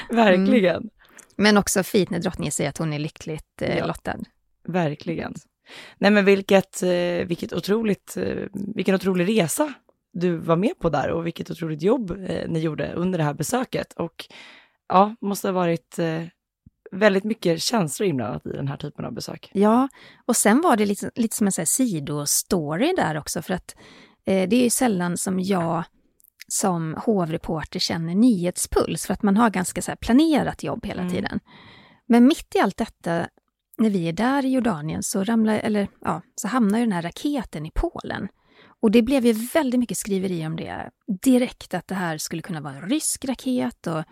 Ja, 0.10 0.16
verkligen. 0.16 0.76
Mm. 0.76 0.90
Men 1.36 1.58
också 1.58 1.84
fint 1.84 2.10
när 2.10 2.20
drottningen 2.20 2.52
säger 2.52 2.70
att 2.70 2.78
hon 2.78 2.94
är 2.94 3.00
lyckligt 3.00 3.62
eh, 3.62 3.78
ja. 3.78 3.86
lottad. 3.86 4.20
Verkligen. 4.68 5.34
Nej 5.98 6.12
men 6.12 6.26
vilket, 6.26 6.84
eh, 6.84 7.28
vilket 7.28 7.54
otroligt, 7.54 8.18
eh, 8.18 8.36
vilken 8.54 8.96
otrolig 8.96 9.42
resa 9.42 9.74
du 10.14 10.38
var 10.38 10.56
med 10.56 10.80
på 10.80 10.90
där 10.90 11.10
och 11.10 11.26
vilket 11.26 11.52
otroligt 11.52 11.82
jobb 11.82 12.12
eh, 12.12 12.50
ni 12.50 12.60
gjorde 12.60 12.94
under 12.94 13.18
det 13.18 13.24
här 13.24 13.34
besöket. 13.34 13.94
Och 13.94 14.26
ja, 14.88 15.16
måste 15.22 15.48
ha 15.48 15.54
varit 15.54 16.00
eh, 16.00 16.24
väldigt 16.92 17.24
mycket 17.24 17.62
känslor 17.62 18.10
inblandat 18.10 18.46
i 18.46 18.50
den 18.50 18.68
här 18.68 18.78
typen 18.78 19.06
av 19.06 19.14
besök. 19.14 19.52
Ja, 19.54 19.90
och 20.26 20.36
sen 20.36 20.62
var 20.62 20.78
det 20.78 20.86
lite, 20.86 21.12
lite 21.16 21.36
som 21.36 21.48
en 21.48 21.66
sidostory 21.66 22.94
där 22.98 23.18
också, 23.18 23.42
för 23.42 23.54
att 23.54 23.76
eh, 24.26 24.50
det 24.50 24.56
är 24.56 24.64
ju 24.64 24.70
sällan 24.70 25.18
som 25.18 25.40
jag 25.40 25.84
som 26.48 26.96
hovreporter 27.06 27.80
känner 27.80 28.16
nyhetspuls, 28.16 29.06
för 29.06 29.14
att 29.14 29.24
man 29.24 29.38
har 29.38 29.50
ganska 29.50 29.82
så 29.82 29.96
planerat 29.96 30.64
jobb 30.64 30.86
hela 30.86 31.02
mm. 31.02 31.14
tiden. 31.14 31.40
Men 32.06 32.26
mitt 32.26 32.56
i 32.56 32.60
allt 32.60 32.78
detta, 32.78 33.28
när 33.78 33.90
vi 33.90 34.08
är 34.08 34.14
där 34.14 34.46
i 34.46 34.54
Jordanien, 34.54 35.04
så, 35.04 35.24
ramlar, 35.24 35.54
eller, 35.54 35.88
ja, 36.02 36.22
så 36.36 36.48
hamnar 36.48 36.80
ju 36.80 36.86
den 36.86 36.92
här 36.92 37.02
raketen 37.02 37.66
i 37.66 37.72
Polen. 37.72 38.28
Och 38.84 38.92
det 38.92 39.02
blev 39.02 39.26
ju 39.26 39.34
väldigt 39.34 39.80
mycket 39.80 39.98
skriveri 39.98 40.48
om 40.48 40.56
det 40.56 40.90
direkt, 41.22 41.74
att 41.74 41.88
det 41.88 41.96
här 41.96 42.18
skulle 42.18 42.42
kunna 42.42 42.62
vara 42.62 42.74
en 42.74 42.90
rysk 42.90 43.26
raket. 43.26 43.88
Och, 43.88 44.04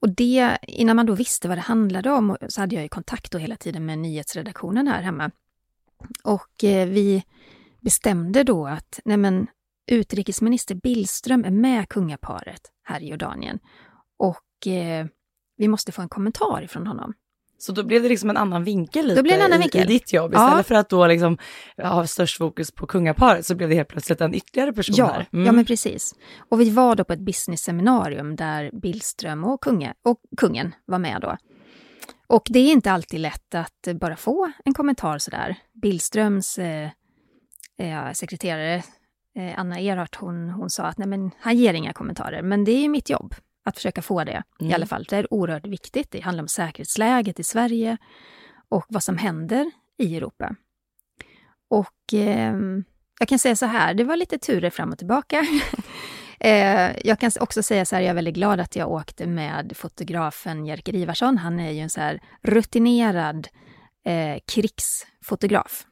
och 0.00 0.10
det, 0.10 0.58
innan 0.62 0.96
man 0.96 1.06
då 1.06 1.14
visste 1.14 1.48
vad 1.48 1.56
det 1.56 1.62
handlade 1.62 2.10
om, 2.10 2.36
så 2.48 2.60
hade 2.60 2.74
jag 2.74 2.82
ju 2.82 2.88
kontakt 2.88 3.32
då 3.32 3.38
hela 3.38 3.56
tiden 3.56 3.86
med 3.86 3.98
nyhetsredaktionen 3.98 4.88
här 4.88 5.02
hemma. 5.02 5.30
Och 6.24 6.64
eh, 6.64 6.88
vi 6.88 7.22
bestämde 7.80 8.42
då 8.42 8.66
att 8.66 9.00
nej 9.04 9.16
men, 9.16 9.46
utrikesminister 9.86 10.74
Billström 10.74 11.44
är 11.44 11.50
med 11.50 11.88
kungaparet 11.88 12.62
här 12.82 13.02
i 13.02 13.08
Jordanien. 13.08 13.58
Och 14.16 14.66
eh, 14.66 15.06
vi 15.56 15.68
måste 15.68 15.92
få 15.92 16.02
en 16.02 16.08
kommentar 16.08 16.66
från 16.66 16.86
honom. 16.86 17.14
Så 17.58 17.72
då 17.72 17.82
blev 17.82 18.02
det 18.02 18.08
liksom 18.08 18.30
en 18.30 18.36
annan 18.36 18.64
vinkel 18.64 19.06
lite 19.06 19.34
en 19.34 19.42
annan 19.42 19.60
vinkel. 19.60 19.80
I, 19.80 19.84
i 19.84 19.86
ditt 19.98 20.12
jobb. 20.12 20.32
Istället 20.32 20.56
ja. 20.56 20.62
för 20.62 20.74
att 20.74 20.88
då 20.88 21.06
liksom 21.06 21.38
ha 21.82 22.06
störst 22.06 22.38
fokus 22.38 22.72
på 22.72 22.86
kungaparet 22.86 23.46
så 23.46 23.54
blev 23.54 23.68
det 23.68 23.74
helt 23.74 23.88
plötsligt 23.88 24.20
en 24.20 24.34
ytterligare 24.34 24.72
person 24.72 24.94
ja, 24.98 25.06
här. 25.06 25.28
Mm. 25.32 25.46
Ja, 25.46 25.52
men 25.52 25.64
precis. 25.64 26.14
Och 26.48 26.60
vi 26.60 26.70
var 26.70 26.94
då 26.94 27.04
på 27.04 27.12
ett 27.12 27.20
business-seminarium 27.20 28.36
där 28.36 28.70
Billström 28.72 29.44
och, 29.44 29.60
kunga, 29.60 29.94
och 30.04 30.20
kungen 30.36 30.74
var 30.84 30.98
med 30.98 31.20
då. 31.20 31.36
Och 32.26 32.46
det 32.50 32.58
är 32.58 32.72
inte 32.72 32.92
alltid 32.92 33.20
lätt 33.20 33.54
att 33.54 33.88
bara 34.00 34.16
få 34.16 34.52
en 34.64 34.74
kommentar 34.74 35.18
sådär. 35.18 35.56
Billströms 35.82 36.58
eh, 36.58 36.88
eh, 37.78 38.12
sekreterare 38.12 38.74
eh, 39.38 39.58
Anna 39.58 39.80
Erhardt, 39.80 40.14
hon, 40.14 40.50
hon 40.50 40.70
sa 40.70 40.82
att 40.82 40.98
nej 40.98 41.08
men 41.08 41.30
han 41.40 41.56
ger 41.56 41.74
inga 41.74 41.92
kommentarer, 41.92 42.42
men 42.42 42.64
det 42.64 42.72
är 42.72 42.80
ju 42.80 42.88
mitt 42.88 43.10
jobb 43.10 43.34
att 43.66 43.76
försöka 43.76 44.02
få 44.02 44.24
det 44.24 44.42
Mm. 44.60 44.70
i 44.70 44.74
alla 44.74 44.86
fall. 44.86 45.04
Det 45.08 45.16
är 45.16 45.34
oerhört 45.34 45.66
viktigt. 45.66 46.10
Det 46.10 46.20
handlar 46.20 46.44
om 46.44 46.48
säkerhetsläget 46.48 47.40
i 47.40 47.44
Sverige 47.44 47.96
och 48.68 48.84
vad 48.88 49.02
som 49.02 49.18
händer 49.18 49.70
i 49.98 50.16
Europa. 50.16 50.54
Och 51.68 52.14
eh, 52.14 52.56
jag 53.18 53.28
kan 53.28 53.38
säga 53.38 53.56
så 53.56 53.66
här, 53.66 53.94
det 53.94 54.04
var 54.04 54.16
lite 54.16 54.38
turer 54.38 54.70
fram 54.70 54.92
och 54.92 54.98
tillbaka. 54.98 55.46
eh, 56.40 57.06
jag 57.06 57.20
kan 57.20 57.30
också 57.40 57.62
säga 57.62 57.84
så 57.84 57.96
här, 57.96 58.02
jag 58.02 58.10
är 58.10 58.14
väldigt 58.14 58.34
glad 58.34 58.60
att 58.60 58.76
jag 58.76 58.90
åkte 58.90 59.26
med 59.26 59.76
fotografen 59.76 60.66
Jerker 60.66 60.94
Ivarsson. 60.94 61.38
Han 61.38 61.60
är 61.60 61.70
ju 61.70 61.80
en 61.80 61.90
så 61.90 62.00
här 62.00 62.20
rutinerad 62.42 63.48
eh, 64.04 64.38
krigsfotograf. 64.46 65.86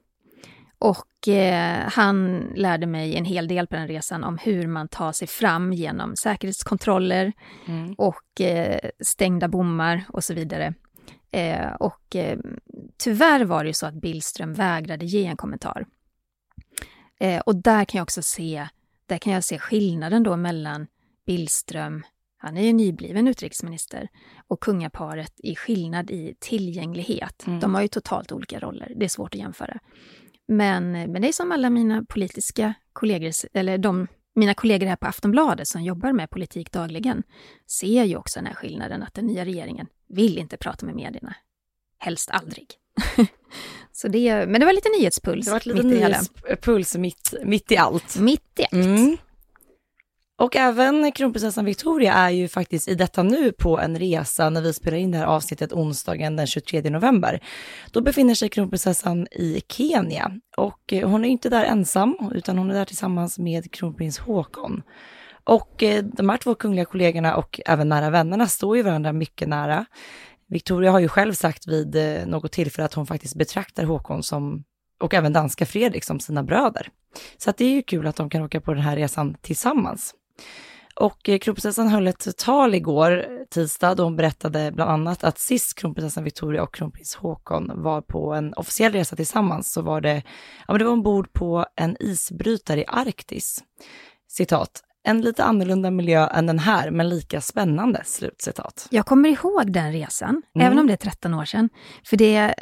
Och 0.78 1.28
eh, 1.28 1.88
han 1.92 2.38
lärde 2.56 2.87
mig 2.87 3.16
en 3.16 3.24
hel 3.24 3.48
del 3.48 3.66
på 3.66 3.76
den 3.76 3.88
resan 3.88 4.24
om 4.24 4.38
hur 4.38 4.66
man 4.66 4.88
tar 4.88 5.12
sig 5.12 5.28
fram 5.28 5.72
genom 5.72 6.16
säkerhetskontroller 6.16 7.32
Mm. 7.66 7.94
och 7.98 8.40
eh, 8.40 8.90
stängda 9.00 9.48
bommar 9.48 10.04
och 10.08 10.24
så 10.24 10.34
vidare. 10.34 10.74
Eh, 11.30 11.72
och 11.72 12.16
eh, 12.16 12.38
tyvärr 12.96 13.44
var 13.44 13.64
det 13.64 13.68
ju 13.68 13.74
så 13.74 13.87
att 13.87 13.94
Billström 13.94 14.52
vägrade 14.52 15.04
ge 15.04 15.26
en 15.26 15.37
kommentar. 15.37 15.87
Eh, 17.20 17.40
och 17.40 17.56
där 17.56 17.84
kan 17.84 17.98
jag 17.98 18.02
också 18.02 18.22
se, 18.22 18.68
där 19.06 19.18
kan 19.18 19.32
jag 19.32 19.44
se 19.44 19.58
skillnaden 19.58 20.22
då 20.22 20.37
mellan 20.37 20.87
Billström, 21.26 22.02
han 22.38 22.56
är 22.56 22.62
ju 22.62 22.72
nybliven 22.72 23.28
utrikesminister, 23.28 24.08
och 24.48 24.60
kungaparet 24.60 25.32
i 25.37 25.56
skillnad 25.56 26.10
i 26.10 26.34
tillgänglighet. 26.40 27.46
Mm. 27.46 27.60
De 27.60 27.74
har 27.74 27.82
ju 27.82 27.88
totalt 27.88 28.32
olika 28.32 28.60
roller, 28.60 28.92
det 28.96 29.04
är 29.04 29.08
svårt 29.08 29.34
att 29.34 29.40
jämföra. 29.40 29.78
Men, 30.48 30.92
men 30.92 31.22
det 31.22 31.28
är 31.28 31.33
som 31.33 31.52
alla 31.52 31.70
mina 31.70 32.04
politiska 32.04 32.74
kollegor, 32.92 33.33
eller 33.52 33.78
de, 33.78 34.07
mina 34.35 34.54
kollegor 34.54 34.87
här 34.87 34.96
på 34.96 35.07
Aftonbladet 35.07 35.68
som 35.68 35.83
jobbar 35.83 36.12
med 36.12 36.30
politik 36.30 36.72
dagligen, 36.72 37.22
ser 37.66 38.04
ju 38.04 38.16
också 38.16 38.38
den 38.38 38.46
här 38.46 38.54
skillnaden 38.54 39.02
att 39.02 39.14
den 39.14 39.26
nya 39.26 39.44
regeringen 39.44 39.87
vill 40.09 40.38
inte 40.38 40.57
prata 40.57 40.87
med 40.87 40.94
medierna. 40.94 41.35
Helst 41.98 42.30
aldrig. 42.30 42.66
Så 43.92 44.09
det, 44.09 44.46
men 44.48 44.61
det 44.61 44.66
var 44.66 44.72
lite 44.72 44.88
nyhetspuls. 44.98 45.46
Det 45.46 45.52
varit 45.52 45.66
lite 45.66 45.83
mitt 45.83 45.96
nyhetspuls 45.96 46.96
mitt, 46.96 47.35
mitt 47.44 47.72
i 47.72 47.76
allt. 47.76 48.16
Mitt 48.18 48.61
i 48.61 48.62
allt. 48.62 48.72
Mm. 48.72 49.16
Och 50.36 50.56
även 50.56 51.12
kronprinsessan 51.12 51.64
Victoria 51.64 52.12
är 52.12 52.30
ju 52.30 52.48
faktiskt 52.48 52.88
i 52.88 52.94
detta 52.94 53.22
nu 53.22 53.52
på 53.52 53.78
en 53.78 53.98
resa 53.98 54.50
när 54.50 54.60
vi 54.60 54.72
spelar 54.72 54.98
in 54.98 55.10
det 55.10 55.18
här 55.18 55.26
avsnittet 55.26 55.72
onsdagen 55.72 56.36
den 56.36 56.46
23 56.46 56.90
november. 56.90 57.40
Då 57.90 58.00
befinner 58.00 58.34
sig 58.34 58.48
kronprinsessan 58.48 59.26
i 59.30 59.62
Kenya 59.68 60.32
och 60.56 60.92
eh, 60.92 61.08
hon 61.08 61.24
är 61.24 61.28
inte 61.28 61.48
där 61.48 61.64
ensam 61.64 62.16
utan 62.34 62.58
hon 62.58 62.70
är 62.70 62.74
där 62.74 62.84
tillsammans 62.84 63.38
med 63.38 63.72
kronprins 63.72 64.18
Håkon. 64.18 64.82
Och 65.44 65.82
eh, 65.82 66.04
de 66.04 66.28
här 66.28 66.36
två 66.36 66.54
kungliga 66.54 66.84
kollegorna 66.84 67.36
och 67.36 67.60
även 67.66 67.88
nära 67.88 68.10
vännerna 68.10 68.46
står 68.46 68.76
ju 68.76 68.82
varandra 68.82 69.12
mycket 69.12 69.48
nära. 69.48 69.86
Victoria 70.48 70.90
har 70.90 71.00
ju 71.00 71.08
själv 71.08 71.32
sagt 71.32 71.66
vid 71.68 71.96
eh, 71.96 72.26
något 72.26 72.52
tillfälle 72.52 72.86
att 72.86 72.94
hon 72.94 73.06
faktiskt 73.06 73.36
betraktar 73.36 73.84
Håkon 73.84 74.22
som, 74.22 74.64
och 75.00 75.14
även 75.14 75.32
danska 75.32 75.66
Fredrik 75.66 76.04
som 76.04 76.20
sina 76.20 76.42
bröder. 76.42 76.88
Så 77.36 77.50
att 77.50 77.56
det 77.56 77.64
är 77.64 77.70
ju 77.70 77.82
kul 77.82 78.06
att 78.06 78.16
de 78.16 78.30
kan 78.30 78.42
åka 78.42 78.60
på 78.60 78.74
den 78.74 78.82
här 78.82 78.96
resan 78.96 79.36
tillsammans. 79.42 80.14
Och 81.00 81.28
eh, 81.28 81.38
kronprinsessan 81.38 81.88
höll 81.88 82.06
ett 82.06 82.36
tal 82.36 82.74
igår, 82.74 83.26
tisdag, 83.50 83.94
då 83.94 84.02
hon 84.04 84.16
berättade 84.16 84.72
bland 84.72 84.90
annat 84.90 85.24
att 85.24 85.38
sist 85.38 85.78
kronprinsessan 85.78 86.24
Victoria 86.24 86.62
och 86.62 86.74
kronprins 86.74 87.14
Håkon 87.14 87.82
var 87.82 88.00
på 88.00 88.34
en 88.34 88.54
officiell 88.54 88.92
resa 88.92 89.16
tillsammans 89.16 89.72
så 89.72 89.82
var 89.82 90.00
det, 90.00 90.22
ja 90.66 90.72
men 90.72 90.78
det 90.78 90.84
var 90.84 90.92
ombord 90.92 91.32
på 91.32 91.66
en 91.76 91.96
isbrytare 92.00 92.80
i 92.80 92.84
Arktis. 92.88 93.64
Citat, 94.28 94.82
en 95.02 95.20
lite 95.20 95.44
annorlunda 95.44 95.90
miljö 95.90 96.26
än 96.26 96.46
den 96.46 96.58
här, 96.58 96.90
men 96.90 97.08
lika 97.08 97.40
spännande, 97.40 98.02
slutcitat. 98.04 98.86
Jag 98.90 99.06
kommer 99.06 99.28
ihåg 99.28 99.72
den 99.72 99.92
resan, 99.92 100.42
Mm. 100.54 100.66
även 100.66 100.78
om 100.78 100.86
det 100.86 100.92
är 100.92 100.96
13 100.96 101.34
år 101.34 101.44
sedan. 101.44 101.68
För 102.04 102.16
det 102.16 102.54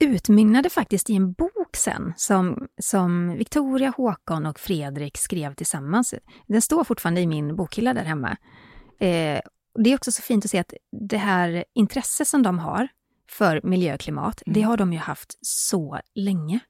utmynnade 0.00 0.70
faktiskt 0.70 1.10
i 1.10 1.16
en 1.16 1.32
bok 1.32 1.61
sen 1.76 2.12
som, 2.16 2.68
som 2.80 3.36
Victoria, 3.36 3.92
Håkon 3.96 4.46
och 4.46 4.60
Fredrik 4.60 5.18
skrev 5.18 5.54
tillsammans. 5.54 6.14
Den 6.46 6.62
står 6.62 6.84
fortfarande 6.84 7.20
i 7.20 7.26
min 7.26 7.56
bokhylla 7.56 7.94
där 7.94 8.04
hemma. 8.04 8.36
Eh, 9.00 9.40
det 9.78 9.90
är 9.90 9.94
också 9.94 10.12
så 10.12 10.22
fint 10.22 10.44
att 10.44 10.50
se 10.50 10.58
att 10.58 10.74
det 11.08 11.16
här 11.16 11.64
intresse 11.74 12.24
som 12.24 12.42
de 12.42 12.58
har 12.58 12.88
för 13.30 13.60
miljö 13.64 13.94
och 13.94 14.00
klimat, 14.00 14.42
det 14.46 14.60
Mm. 14.60 14.68
har 14.68 14.76
de 14.76 14.92
ju 14.92 14.98
haft 14.98 15.38
så 15.40 16.00
länge. 16.14 16.60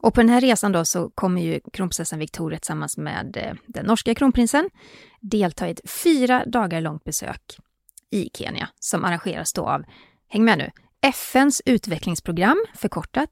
Och 0.00 0.14
på 0.14 0.20
den 0.20 0.30
här 0.30 0.40
resan 0.40 0.72
då 0.72 0.84
så 0.84 1.10
kommer 1.10 1.42
ju 1.42 1.60
kronprinsessan 1.72 2.18
Victoria 2.18 2.58
tillsammans 2.58 2.96
med 2.96 3.36
eh, 3.36 3.54
den 3.66 3.86
norska 3.86 4.14
kronprinsen 4.14 4.70
delta 5.20 5.68
i 5.68 5.70
ett 5.70 5.90
fyra 5.90 6.44
dagar 6.46 6.80
långt 6.80 7.04
besök 7.04 7.58
i 8.10 8.30
Kenya 8.34 8.68
som 8.80 9.04
arrangeras 9.04 9.52
då 9.52 9.66
av, 9.68 9.82
häng 10.28 10.44
med 10.44 10.58
nu, 10.58 10.70
FNs 11.00 11.62
utvecklingsprogram, 11.66 12.64
förkortat 12.74 13.30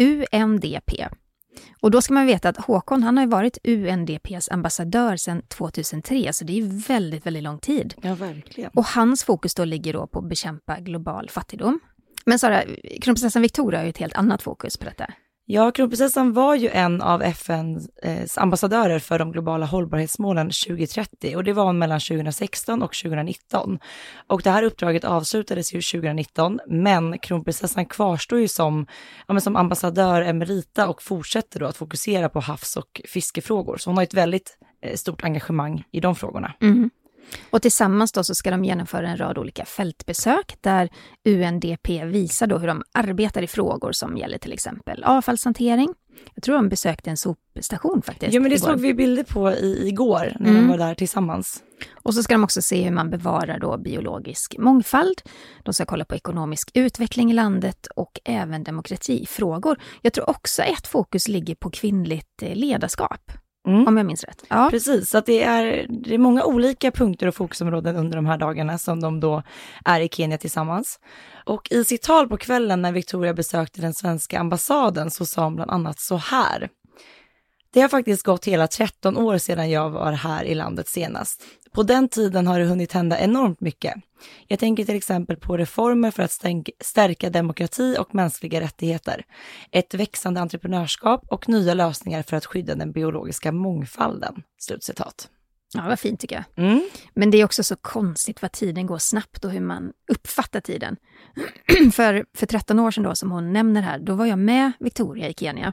UNDP. 0.00 0.92
Och 1.80 1.90
då 1.90 2.02
ska 2.02 2.14
man 2.14 2.26
veta 2.26 2.48
att 2.48 2.56
Håkon, 2.56 3.02
han 3.02 3.16
har 3.16 3.24
ju 3.24 3.30
varit 3.30 3.58
UNDPs 3.64 4.48
ambassadör 4.48 5.16
sedan 5.16 5.42
2003, 5.42 6.32
så 6.32 6.44
det 6.44 6.58
är 6.58 6.86
väldigt, 6.88 7.26
väldigt 7.26 7.42
lång 7.42 7.58
tid. 7.58 7.94
Ja, 8.02 8.14
verkligen. 8.14 8.70
Och 8.74 8.84
hans 8.84 9.24
fokus 9.24 9.54
då 9.54 9.64
ligger 9.64 9.92
då 9.92 10.06
på 10.06 10.18
att 10.18 10.28
bekämpa 10.28 10.80
global 10.80 11.30
fattigdom. 11.30 11.80
Men 12.24 12.38
Sara, 12.38 12.62
kronprinsessan 13.00 13.42
Victoria 13.42 13.78
har 13.80 13.84
ju 13.84 13.90
ett 13.90 13.98
helt 13.98 14.14
annat 14.14 14.42
fokus 14.42 14.76
på 14.76 14.84
detta. 14.84 15.06
Ja, 15.52 15.70
kronprinsessan 15.70 16.32
var 16.32 16.54
ju 16.54 16.68
en 16.68 17.02
av 17.02 17.22
FNs 17.22 17.88
eh, 17.88 18.26
ambassadörer 18.36 18.98
för 18.98 19.18
de 19.18 19.32
globala 19.32 19.66
hållbarhetsmålen 19.66 20.46
2030 20.46 21.36
och 21.36 21.44
det 21.44 21.52
var 21.52 21.64
hon 21.64 21.78
mellan 21.78 22.00
2016 22.00 22.82
och 22.82 22.94
2019. 22.94 23.78
Och 24.26 24.42
det 24.42 24.50
här 24.50 24.62
uppdraget 24.62 25.04
avslutades 25.04 25.74
ju 25.74 25.80
2019, 25.80 26.60
men 26.66 27.18
kronprinsessan 27.18 27.86
kvarstår 27.86 28.38
ju 28.38 28.48
som, 28.48 28.86
ja, 29.26 29.34
men 29.34 29.40
som 29.40 29.56
ambassadör 29.56 30.22
emerita 30.22 30.88
och 30.88 31.02
fortsätter 31.02 31.60
då 31.60 31.66
att 31.66 31.76
fokusera 31.76 32.28
på 32.28 32.40
havs 32.40 32.76
och 32.76 33.00
fiskefrågor. 33.08 33.76
Så 33.76 33.90
hon 33.90 33.96
har 33.96 34.04
ett 34.04 34.14
väldigt 34.14 34.58
eh, 34.82 34.94
stort 34.94 35.24
engagemang 35.24 35.84
i 35.92 36.00
de 36.00 36.16
frågorna. 36.16 36.52
Mm. 36.60 36.90
Och 37.50 37.62
tillsammans 37.62 38.12
då 38.12 38.24
så 38.24 38.34
ska 38.34 38.50
de 38.50 38.64
genomföra 38.64 39.08
en 39.08 39.16
rad 39.16 39.38
olika 39.38 39.64
fältbesök 39.64 40.54
där 40.60 40.88
UNDP 41.28 41.88
visar 42.04 42.46
då 42.46 42.58
hur 42.58 42.66
de 42.68 42.82
arbetar 42.92 43.42
i 43.42 43.46
frågor 43.46 43.92
som 43.92 44.16
gäller 44.16 44.38
till 44.38 44.52
exempel 44.52 45.04
avfallshantering. 45.04 45.94
Jag 46.34 46.42
tror 46.42 46.56
de 46.56 46.68
besökte 46.68 47.10
en 47.10 47.16
sopstation 47.16 48.02
faktiskt. 48.02 48.32
Ja, 48.34 48.40
men 48.40 48.50
det 48.50 48.56
igår. 48.56 48.66
såg 48.66 48.80
vi 48.80 48.94
bilder 48.94 49.22
på 49.22 49.52
i, 49.52 49.88
igår 49.88 50.36
när 50.40 50.50
Mm. 50.50 50.62
de 50.62 50.68
var 50.68 50.78
där 50.78 50.94
tillsammans. 50.94 51.62
Och 52.02 52.14
så 52.14 52.22
ska 52.22 52.34
de 52.34 52.44
också 52.44 52.62
se 52.62 52.82
hur 52.82 52.90
man 52.90 53.10
bevarar 53.10 53.58
då 53.58 53.78
biologisk 53.78 54.58
mångfald. 54.58 55.22
De 55.62 55.74
ska 55.74 55.84
kolla 55.84 56.04
på 56.04 56.14
ekonomisk 56.14 56.70
utveckling 56.74 57.30
i 57.30 57.34
landet 57.34 57.86
och 57.96 58.20
även 58.24 58.64
demokratifrågor. 58.64 59.78
Jag 60.02 60.12
tror 60.12 60.30
också 60.30 60.62
ett 60.62 60.86
fokus 60.86 61.28
ligger 61.28 61.54
på 61.54 61.70
kvinnligt 61.70 62.42
eh, 62.42 62.54
ledarskap, 62.56 63.32
Mm. 63.66 63.88
om 63.88 63.96
jag 63.96 64.06
minns 64.06 64.24
rätt. 64.24 64.44
Ja. 64.48 64.68
Precis, 64.70 65.10
så 65.10 65.18
att 65.18 65.26
det, 65.26 65.42
är, 65.42 65.86
det 65.88 66.14
är 66.14 66.18
många 66.18 66.44
olika 66.44 66.90
punkter 66.90 67.26
och 67.26 67.34
fokusområden 67.34 67.96
under 67.96 68.16
de 68.16 68.26
här 68.26 68.38
dagarna 68.38 68.78
som 68.78 69.00
de 69.00 69.20
då 69.20 69.42
är 69.84 70.00
i 70.00 70.08
Kenya 70.08 70.38
tillsammans. 70.38 71.00
Och 71.44 71.68
i 71.70 71.84
sitt 71.84 72.02
tal 72.02 72.28
på 72.28 72.36
kvällen 72.36 72.82
när 72.82 72.92
Victoria 72.92 73.34
besökte 73.34 73.80
den 73.80 73.94
svenska 73.94 74.40
ambassaden 74.40 75.10
så 75.10 75.26
sa 75.26 75.44
hon 75.44 75.56
bland 75.56 75.70
annat 75.70 76.00
så 76.00 76.16
här. 76.16 76.68
Det 77.72 77.80
har 77.80 77.88
faktiskt 77.88 78.22
gått 78.22 78.44
hela 78.44 78.66
13 78.66 79.16
år 79.16 79.38
sedan 79.38 79.70
jag 79.70 79.90
var 79.90 80.12
här 80.12 80.44
i 80.44 80.54
landet 80.54 80.88
senast. 80.88 81.42
På 81.72 81.82
den 81.82 82.08
tiden 82.08 82.46
har 82.46 82.58
det 82.58 82.64
hunnit 82.64 82.92
hända 82.92 83.20
enormt 83.20 83.60
mycket. 83.60 83.94
Jag 84.46 84.58
tänker 84.58 84.84
till 84.84 84.96
exempel 84.96 85.36
på 85.36 85.56
reformer 85.56 86.10
för 86.10 86.22
att 86.22 86.32
stärka 86.80 87.30
demokrati 87.30 87.96
och 87.98 88.14
mänskliga 88.14 88.60
rättigheter, 88.60 89.24
ett 89.70 89.94
växande 89.94 90.40
entreprenörskap 90.40 91.24
och 91.28 91.48
nya 91.48 91.74
lösningar 91.74 92.22
för 92.22 92.36
att 92.36 92.46
skydda 92.46 92.74
den 92.74 92.92
biologiska 92.92 93.52
mångfalden. 93.52 94.42
Slutcitat. 94.58 95.28
ja, 95.74 95.82
vad 95.88 96.00
fint 96.00 96.20
tycker 96.20 96.36
jag. 96.36 96.64
Mm. 96.64 96.88
Men 97.14 97.30
det 97.30 97.40
är 97.40 97.44
också 97.44 97.62
så 97.62 97.76
konstigt 97.76 98.42
vad 98.42 98.52
tiden 98.52 98.86
går 98.86 98.98
snabbt 98.98 99.44
och 99.44 99.50
hur 99.50 99.60
man 99.60 99.92
uppfattar 100.08 100.60
tiden. 100.60 100.96
för, 101.92 102.24
för 102.36 102.46
13 102.46 102.78
år 102.78 102.90
sedan 102.90 103.04
då, 103.04 103.14
som 103.14 103.30
hon 103.30 103.52
nämner 103.52 103.82
här, 103.82 103.98
då 103.98 104.14
var 104.14 104.26
jag 104.26 104.38
med 104.38 104.72
Victoria 104.80 105.28
i 105.28 105.34
Kenya. 105.34 105.72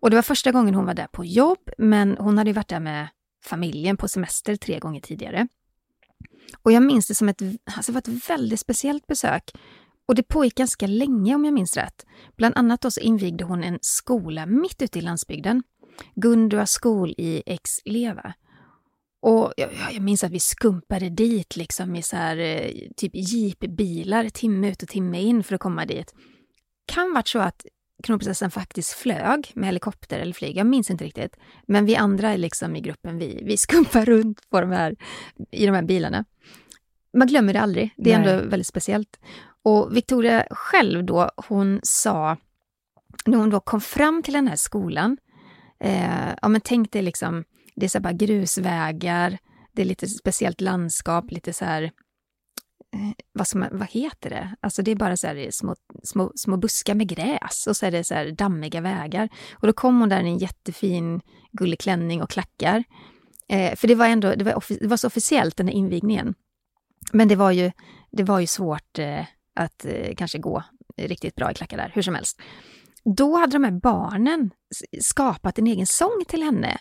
Och 0.00 0.10
det 0.10 0.16
var 0.16 0.22
första 0.22 0.52
gången 0.52 0.74
hon 0.74 0.86
var 0.86 0.94
där 0.94 1.06
på 1.06 1.24
jobb, 1.24 1.70
men 1.78 2.16
hon 2.18 2.38
hade 2.38 2.50
ju 2.50 2.54
varit 2.54 2.68
där 2.68 2.80
med 2.80 3.08
familjen 3.44 3.96
på 3.96 4.08
semester 4.08 4.56
tre 4.56 4.78
gånger 4.78 5.00
tidigare. 5.00 5.48
Och 6.62 6.72
jag 6.72 6.82
minns 6.82 7.08
det 7.08 7.14
som 7.14 7.28
ett, 7.28 7.42
alltså 7.76 7.92
det 7.92 7.94
var 8.08 8.16
ett 8.16 8.30
väldigt 8.30 8.60
speciellt 8.60 9.06
besök. 9.06 9.50
Och 10.08 10.14
det 10.14 10.22
pågick 10.22 10.54
ganska 10.54 10.86
länge 10.86 11.34
om 11.34 11.44
jag 11.44 11.54
minns 11.54 11.76
rätt. 11.76 12.06
Bland 12.36 12.56
annat 12.56 12.80
då 12.80 12.90
så 12.90 13.00
invigde 13.00 13.44
hon 13.44 13.64
en 13.64 13.78
skola 13.82 14.46
mitt 14.46 14.82
ute 14.82 14.98
i 14.98 15.02
landsbygden. 15.02 15.62
Gundua 16.14 16.66
skol 16.66 17.14
i 17.18 17.42
Ex-Leva. 17.46 18.34
Och 19.22 19.52
jag, 19.56 19.70
jag 19.92 20.02
minns 20.02 20.24
att 20.24 20.30
vi 20.30 20.40
skumpade 20.40 21.10
dit 21.10 21.56
liksom 21.56 21.96
i 21.96 22.02
så 22.02 22.16
här, 22.16 22.36
eh, 22.36 22.70
typ 22.96 23.12
jeepbilar 23.14 24.28
timme 24.28 24.70
ut 24.70 24.82
och 24.82 24.88
timme 24.88 25.20
in 25.20 25.44
för 25.44 25.54
att 25.54 25.60
komma 25.60 25.86
dit. 25.86 26.14
Kan 26.86 27.12
varit 27.12 27.28
så 27.28 27.38
att 27.38 27.66
kronprinsessan 28.02 28.50
faktiskt 28.50 28.92
flög 28.92 29.52
med 29.54 29.66
helikopter 29.66 30.18
eller 30.18 30.32
flyg, 30.32 30.56
jag 30.56 30.66
minns 30.66 30.90
inte 30.90 31.04
riktigt. 31.04 31.36
Men 31.66 31.86
vi 31.86 31.96
andra 31.96 32.36
liksom 32.36 32.76
i 32.76 32.80
gruppen, 32.80 33.18
vi, 33.18 33.42
vi 33.44 33.56
skumpar 33.56 34.04
runt 34.04 34.50
på 34.50 34.60
de 34.60 34.70
här, 34.70 34.96
i 35.50 35.66
de 35.66 35.72
här 35.72 35.82
bilarna. 35.82 36.24
Man 37.12 37.28
glömmer 37.28 37.52
det 37.52 37.60
aldrig, 37.60 37.94
det 37.96 38.12
är 38.12 38.18
Nej. 38.18 38.28
ändå 38.30 38.48
väldigt 38.48 38.66
speciellt. 38.66 39.20
Och 39.62 39.96
Victoria 39.96 40.46
själv 40.50 41.04
då, 41.04 41.30
hon 41.48 41.80
sa, 41.82 42.36
när 43.26 43.38
hon 43.38 43.50
då 43.50 43.60
kom 43.60 43.80
fram 43.80 44.22
till 44.22 44.34
den 44.34 44.48
här 44.48 44.56
skolan, 44.56 45.16
eh, 45.80 46.30
ja 46.42 46.48
men 46.48 46.60
tänk 46.60 46.92
dig 46.92 47.02
liksom, 47.02 47.44
det 47.76 47.86
är 47.86 47.88
så 47.88 47.98
här 47.98 48.02
bara 48.02 48.12
grusvägar, 48.12 49.38
det 49.72 49.82
är 49.82 49.86
lite 49.86 50.06
speciellt 50.06 50.60
landskap, 50.60 51.30
lite 51.30 51.52
så 51.52 51.64
här, 51.64 51.90
Eh, 52.92 53.12
vad, 53.32 53.48
som, 53.48 53.66
vad 53.72 53.88
heter 53.88 54.30
det? 54.30 54.56
Alltså 54.60 54.82
det 54.82 54.90
är 54.90 54.96
bara 54.96 55.16
så 55.16 55.26
här 55.26 55.48
små, 55.50 55.76
små, 56.02 56.32
små 56.34 56.56
buskar 56.56 56.94
med 56.94 57.08
gräs 57.08 57.66
och 57.66 57.76
så 57.76 57.86
är 57.86 57.90
det 57.90 58.04
så 58.04 58.14
här 58.14 58.30
dammiga 58.30 58.80
vägar. 58.80 59.28
Och 59.52 59.66
då 59.66 59.72
kom 59.72 60.00
hon 60.00 60.08
där 60.08 60.22
i 60.22 60.28
en 60.28 60.38
jättefin 60.38 61.20
gullig 61.52 61.78
klänning 61.80 62.22
och 62.22 62.30
klackar. 62.30 62.84
Eh, 63.48 63.76
för 63.76 63.88
det 63.88 63.94
var 63.94 64.06
ändå, 64.06 64.34
det 64.34 64.44
var, 64.44 64.52
offi- 64.52 64.78
det 64.80 64.86
var 64.86 64.96
så 64.96 65.06
officiellt 65.06 65.56
den 65.56 65.68
här 65.68 65.74
invigningen. 65.74 66.34
Men 67.12 67.28
det 67.28 67.36
var 67.36 67.50
ju, 67.50 67.72
det 68.10 68.22
var 68.22 68.40
ju 68.40 68.46
svårt 68.46 68.98
eh, 68.98 69.24
att 69.54 69.84
eh, 69.84 70.14
kanske 70.16 70.38
gå 70.38 70.64
riktigt 70.96 71.34
bra 71.34 71.50
i 71.50 71.54
klackar 71.54 71.76
där, 71.76 71.92
hur 71.94 72.02
som 72.02 72.14
helst. 72.14 72.40
Då 73.04 73.36
hade 73.36 73.52
de 73.52 73.64
här 73.64 73.80
barnen 73.80 74.50
skapat 75.00 75.58
en 75.58 75.66
egen 75.66 75.86
sång 75.86 76.24
till 76.28 76.42
henne. 76.42 76.78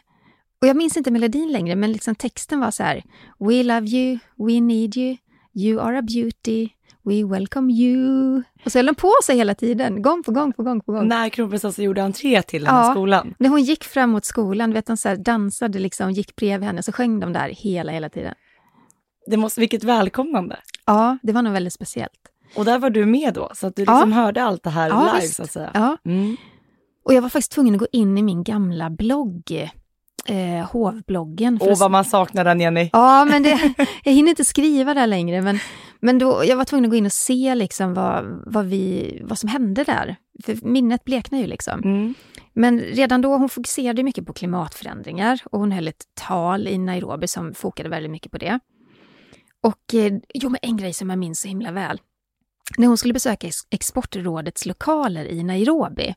Och 0.61 0.67
jag 0.67 0.77
minns 0.77 0.97
inte 0.97 1.11
melodin 1.11 1.51
längre, 1.51 1.75
men 1.75 1.91
liksom 1.91 2.15
texten 2.15 2.59
var 2.59 2.71
så 2.71 2.83
här. 2.83 3.03
We 3.39 3.63
love 3.63 3.87
you, 3.87 4.19
we 4.37 4.61
need 4.61 4.97
you, 4.97 5.17
you 5.65 5.79
are 5.81 5.97
a 5.97 6.01
beauty, 6.01 6.69
we 7.03 7.23
welcome 7.23 7.73
you. 7.73 8.43
Och 8.65 8.71
så 8.71 8.77
höll 8.79 8.85
de 8.85 8.95
på 8.95 9.13
sig 9.25 9.37
hela 9.37 9.55
tiden, 9.55 10.01
gång 10.01 10.23
på 10.23 10.31
gång 10.31 10.53
på 10.53 10.63
gång 10.63 10.81
på 10.81 10.91
gång. 10.91 11.07
När 11.07 11.29
kronprinsessan 11.29 11.85
gjorde 11.85 12.03
entré 12.03 12.41
till 12.41 12.63
den 12.63 12.73
här 12.75 12.83
Ja. 12.85 12.91
skolan. 12.91 13.33
När 13.39 13.49
hon 13.49 13.61
gick 13.63 13.83
fram 13.83 14.09
mot 14.09 14.25
skolan, 14.25 14.73
vet 14.73 14.85
de 14.85 14.97
så 14.97 15.15
dansade 15.15 15.79
liksom, 15.79 16.11
gick 16.11 16.35
bredvid 16.35 16.67
henne, 16.67 16.83
så 16.83 16.91
sjöng 16.91 17.19
de 17.19 17.33
där 17.33 17.49
hela, 17.49 17.91
hela 17.91 18.09
tiden. 18.09 18.33
Det 19.27 19.37
måste, 19.37 19.59
vilket 19.59 19.83
välkomnande. 19.83 20.59
Ja, 20.85 21.17
det 21.23 21.33
var 21.33 21.41
nog 21.41 21.53
väldigt 21.53 21.73
speciellt. 21.73 22.11
Och 22.55 22.65
där 22.65 22.79
var 22.79 22.89
du 22.89 23.05
med 23.05 23.33
då, 23.33 23.51
så 23.53 23.67
att 23.67 23.75
du 23.75 23.83
Ja. 23.83 23.93
liksom 23.93 24.11
hörde 24.11 24.43
allt 24.43 24.63
det 24.63 24.69
här 24.69 24.89
Ja, 24.89 25.05
live 25.05 25.21
visst. 25.21 25.35
så 25.35 25.43
att 25.43 25.51
säga. 25.51 25.71
Ja. 25.73 25.97
Mm. 26.05 26.37
Och 27.05 27.13
jag 27.13 27.21
var 27.21 27.29
faktiskt 27.29 27.51
tvungen 27.51 27.73
att 27.73 27.79
gå 27.79 27.87
in 27.91 28.17
i 28.17 28.21
min 28.23 28.43
gamla 28.43 28.89
blogg, 28.89 29.69
eh, 30.29 30.65
hovbloggen. 30.71 31.57
Åh, 31.61 31.71
att- 31.71 31.79
vad 31.79 31.91
man 31.91 32.05
saknar 32.05 32.43
den 32.43 32.59
Jenny. 32.59 32.89
Ja, 32.93 33.25
men 33.25 33.43
det, 33.43 33.73
jag 34.03 34.13
hinner 34.13 34.29
inte 34.29 34.45
skriva 34.45 34.93
där 34.93 35.07
längre. 35.07 35.41
Men, 35.41 35.59
men 35.99 36.19
då, 36.19 36.45
jag 36.45 36.57
var 36.57 36.65
tvungen 36.65 36.85
att 36.85 36.89
gå 36.91 36.95
in 36.95 37.05
och 37.05 37.11
se 37.11 37.55
liksom 37.55 37.93
vad, 37.93 38.43
vad, 38.45 38.65
vi, 38.65 39.19
vad 39.23 39.37
som 39.39 39.49
hände 39.49 39.83
där. 39.83 40.15
För 40.45 40.67
minnet 40.67 41.03
bleknar 41.03 41.39
ju 41.39 41.47
liksom. 41.47 41.81
Mm. 41.83 42.13
Men 42.53 42.79
redan 42.79 43.21
då, 43.21 43.37
hon 43.37 43.49
fokuserade 43.49 44.03
mycket 44.03 44.25
på 44.25 44.33
klimatförändringar 44.33 45.41
och 45.51 45.59
hon 45.59 45.71
höll 45.71 45.87
ett 45.87 46.03
tal 46.13 46.67
i 46.67 46.77
Nairobi 46.77 47.27
som 47.27 47.53
fokade 47.53 47.89
väldigt 47.89 48.11
mycket 48.11 48.31
på 48.31 48.37
det. 48.37 48.59
Och 49.63 49.93
eh, 49.93 50.13
jo, 50.33 50.49
men 50.49 50.59
en 50.61 50.77
grej 50.77 50.93
som 50.93 51.09
jag 51.09 51.19
minns 51.19 51.39
så 51.41 51.47
himla 51.47 51.71
väl. 51.71 51.99
När 52.77 52.87
hon 52.87 52.97
skulle 52.97 53.13
besöka 53.13 53.49
Exportrådets 53.69 54.65
lokaler 54.65 55.25
i 55.25 55.43
Nairobi, 55.43 56.15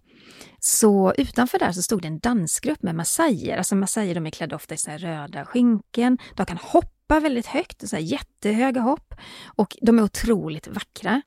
så 0.60 1.14
utanför 1.18 1.58
där 1.58 1.72
så 1.72 1.82
stod 1.82 2.02
det 2.02 2.08
en 2.08 2.18
dansgrupp 2.18 2.82
med 2.82 2.94
massajer. 2.94 3.58
Alltså 3.58 3.76
massajer 3.76 4.14
de 4.14 4.26
är 4.26 4.30
klädda 4.30 4.56
ofta 4.56 4.74
i 4.74 4.78
så 4.78 4.90
här 4.90 4.98
röda 4.98 5.44
skynken, 5.44 6.18
de 6.36 6.46
kan 6.46 6.56
hoppa 6.56 7.20
väldigt 7.20 7.46
högt, 7.46 7.88
så 7.88 7.96
här 7.96 8.02
jättehöga 8.02 8.80
hopp. 8.80 9.14
Och 9.44 9.76
de 9.80 9.98
är 9.98 10.02
otroligt 10.02 10.68
vackra. 10.68 11.22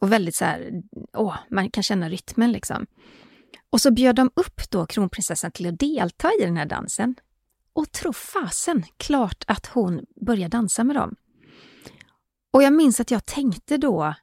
Och 0.00 0.12
väldigt 0.12 0.34
så 0.34 0.44
här, 0.44 0.70
åh, 1.16 1.36
man 1.50 1.70
kan 1.70 1.82
känna 1.82 2.08
rytmen 2.08 2.52
liksom. 2.52 2.86
Och 3.70 3.80
så 3.80 3.90
bjöd 3.90 4.16
de 4.16 4.30
upp 4.34 4.70
då 4.70 4.86
kronprinsessan 4.86 5.50
till 5.50 5.66
att 5.66 5.78
delta 5.78 6.30
i 6.40 6.44
den 6.44 6.56
här 6.56 6.66
dansen. 6.66 7.14
Och 7.72 7.92
tro 7.92 8.12
fasen, 8.12 8.84
klart 8.96 9.44
att 9.46 9.66
hon 9.66 10.00
började 10.26 10.56
dansa 10.56 10.84
med 10.84 10.96
dem. 10.96 11.14
Och 12.52 12.62
jag 12.62 12.72
minns 12.72 13.00
att 13.00 13.10
jag 13.10 13.26
tänkte 13.26 13.76
då 13.76 14.14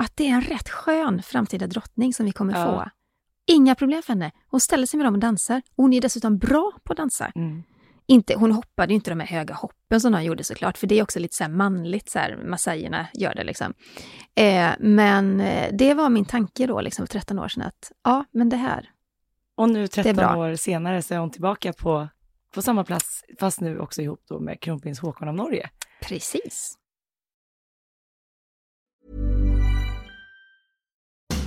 att 0.00 0.12
det 0.16 0.24
är 0.28 0.30
en 0.34 0.40
rätt 0.40 0.68
skön 0.68 1.22
framtida 1.22 1.66
drottning 1.66 2.14
som 2.14 2.26
vi 2.26 2.32
kommer 2.32 2.52
Ja. 2.58 2.64
få. 2.64 2.90
Inga 3.46 3.74
problem 3.74 4.02
för 4.02 4.12
henne. 4.12 4.32
Hon 4.48 4.60
ställer 4.60 4.86
sig 4.86 4.98
med 4.98 5.06
dem 5.06 5.14
och 5.14 5.20
dansar. 5.20 5.62
Och 5.76 5.84
hon 5.84 5.92
är 5.92 6.00
dessutom 6.00 6.38
bra 6.38 6.72
på 6.84 6.92
att 6.92 6.96
dansa. 6.96 7.32
Mm. 7.34 7.62
Inte, 8.06 8.34
hon 8.34 8.52
hoppade 8.52 8.92
ju 8.92 8.94
inte 8.94 9.10
de 9.10 9.20
här 9.20 9.26
höga 9.26 9.54
hoppen 9.54 10.00
som 10.00 10.12
de 10.12 10.22
gjorde 10.24 10.44
såklart, 10.44 10.78
för 10.78 10.86
det 10.86 10.98
är 10.98 11.02
också 11.02 11.18
lite 11.18 11.36
så 11.36 11.44
här 11.44 11.50
manligt, 11.50 12.10
så 12.10 12.18
här, 12.18 12.36
massajerna 12.46 13.06
gör 13.14 13.34
det 13.34 13.44
liksom. 13.44 13.74
Eh, 14.34 14.70
men 14.80 15.40
eh, 15.40 15.68
det 15.72 15.94
var 15.94 16.08
min 16.10 16.24
tanke 16.24 16.66
då, 16.66 16.80
liksom 16.80 17.06
för 17.06 17.12
13 17.12 17.38
år 17.38 17.48
sedan, 17.48 17.62
att 17.62 17.92
ja, 18.04 18.24
men 18.30 18.48
det 18.48 18.56
här. 18.56 18.90
Och 19.56 19.70
nu 19.70 19.88
13 19.88 20.16
bra. 20.16 20.36
år 20.36 20.54
senare 20.54 21.02
så 21.02 21.14
är 21.14 21.18
hon 21.18 21.30
tillbaka 21.30 21.72
på, 21.72 22.08
på 22.54 22.62
samma 22.62 22.84
plats, 22.84 23.24
fast 23.40 23.60
nu 23.60 23.78
också 23.78 24.02
ihop 24.02 24.22
då 24.28 24.40
med 24.40 24.60
kronprins 24.60 25.00
Håkon 25.00 25.28
av 25.28 25.34
Norge. 25.34 25.70
Precis. 26.02 26.78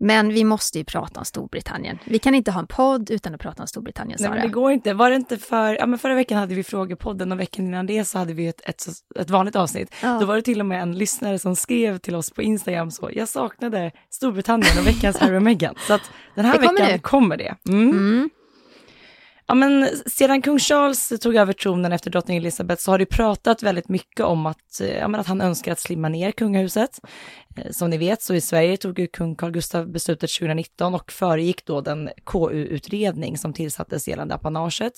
Men 0.00 0.28
vi 0.28 0.44
måste 0.44 0.78
ju 0.78 0.84
prata 0.84 1.20
om 1.20 1.24
Storbritannien. 1.26 1.98
Vi 2.04 2.18
kan 2.18 2.34
inte 2.34 2.50
ha 2.50 2.60
en 2.60 2.66
podd 2.66 3.10
utan 3.10 3.34
att 3.34 3.40
prata 3.40 3.62
om 3.62 3.66
Storbritannien, 3.66 4.16
Nej, 4.20 4.26
Sara. 4.26 4.34
men 4.38 4.46
det 4.46 4.52
går 4.52 4.72
inte. 4.72 4.94
Var 4.94 5.10
det 5.10 5.16
inte 5.16 5.38
för, 5.38 5.74
ja 5.74 5.86
men 5.86 5.98
förra 5.98 6.14
veckan 6.14 6.38
hade 6.38 6.54
vi 6.54 6.64
frågepodden 6.64 7.32
och 7.32 7.40
veckan 7.40 7.64
innan 7.66 7.86
det 7.86 8.04
så 8.04 8.18
hade 8.18 8.32
vi 8.34 8.46
ett, 8.46 8.60
ett, 8.64 8.86
ett 9.20 9.30
vanligt 9.30 9.56
avsnitt. 9.56 9.94
Ja. 10.02 10.18
Då 10.20 10.26
var 10.26 10.36
det 10.36 10.42
till 10.42 10.60
och 10.60 10.66
med 10.66 10.82
en 10.82 10.98
lyssnare 10.98 11.38
som 11.38 11.56
skrev 11.56 11.98
till 11.98 12.14
oss 12.14 12.30
på 12.30 12.42
Instagram 12.42 12.90
så, 12.90 13.10
jag 13.12 13.28
saknade 13.28 13.90
Storbritannien 14.10 14.78
och 14.80 14.86
veckans 14.86 15.16
Harry 15.18 15.36
och 15.36 15.42
Meghan. 15.42 15.74
Så 15.86 15.94
att 15.94 16.10
den 16.34 16.44
här 16.44 16.52
Det 16.52 16.66
kommer 16.66 16.80
veckan 16.80 16.92
nu. 16.92 16.98
kommer 16.98 17.36
det. 17.36 17.54
Mm. 17.68 17.90
Mm. 17.90 18.30
Ja, 19.46 19.54
men 19.54 19.88
sedan 20.06 20.42
kung 20.42 20.58
Charles 20.58 21.12
tog 21.20 21.36
över 21.36 21.52
tronen 21.52 21.92
efter 21.92 22.10
drottning 22.10 22.36
Elizabeth 22.36 22.82
så 22.82 22.90
har 22.90 22.98
det 22.98 23.06
pratat 23.06 23.62
väldigt 23.62 23.88
mycket 23.88 24.26
om 24.26 24.46
att, 24.46 24.80
eh, 24.80 24.96
ja, 24.96 25.08
men 25.08 25.20
att 25.20 25.26
han 25.26 25.40
önskar 25.40 25.72
att 25.72 25.80
slimma 25.80 26.08
ner 26.08 26.32
kungahuset. 26.32 27.00
Eh, 27.56 27.70
som 27.70 27.90
ni 27.90 27.98
vet 27.98 28.22
så 28.22 28.34
i 28.34 28.40
Sverige 28.40 28.76
tog 28.76 28.98
ju 28.98 29.06
kung 29.06 29.36
Carl 29.36 29.50
Gustaf 29.50 29.86
beslutet 29.86 30.30
2019 30.30 30.94
och 30.94 31.12
föregick 31.12 31.66
då 31.66 31.80
den 31.80 32.10
KU-utredning 32.24 33.38
som 33.38 33.52
tillsattes 33.52 34.08
gällande 34.08 34.34
apanaget. 34.34 34.92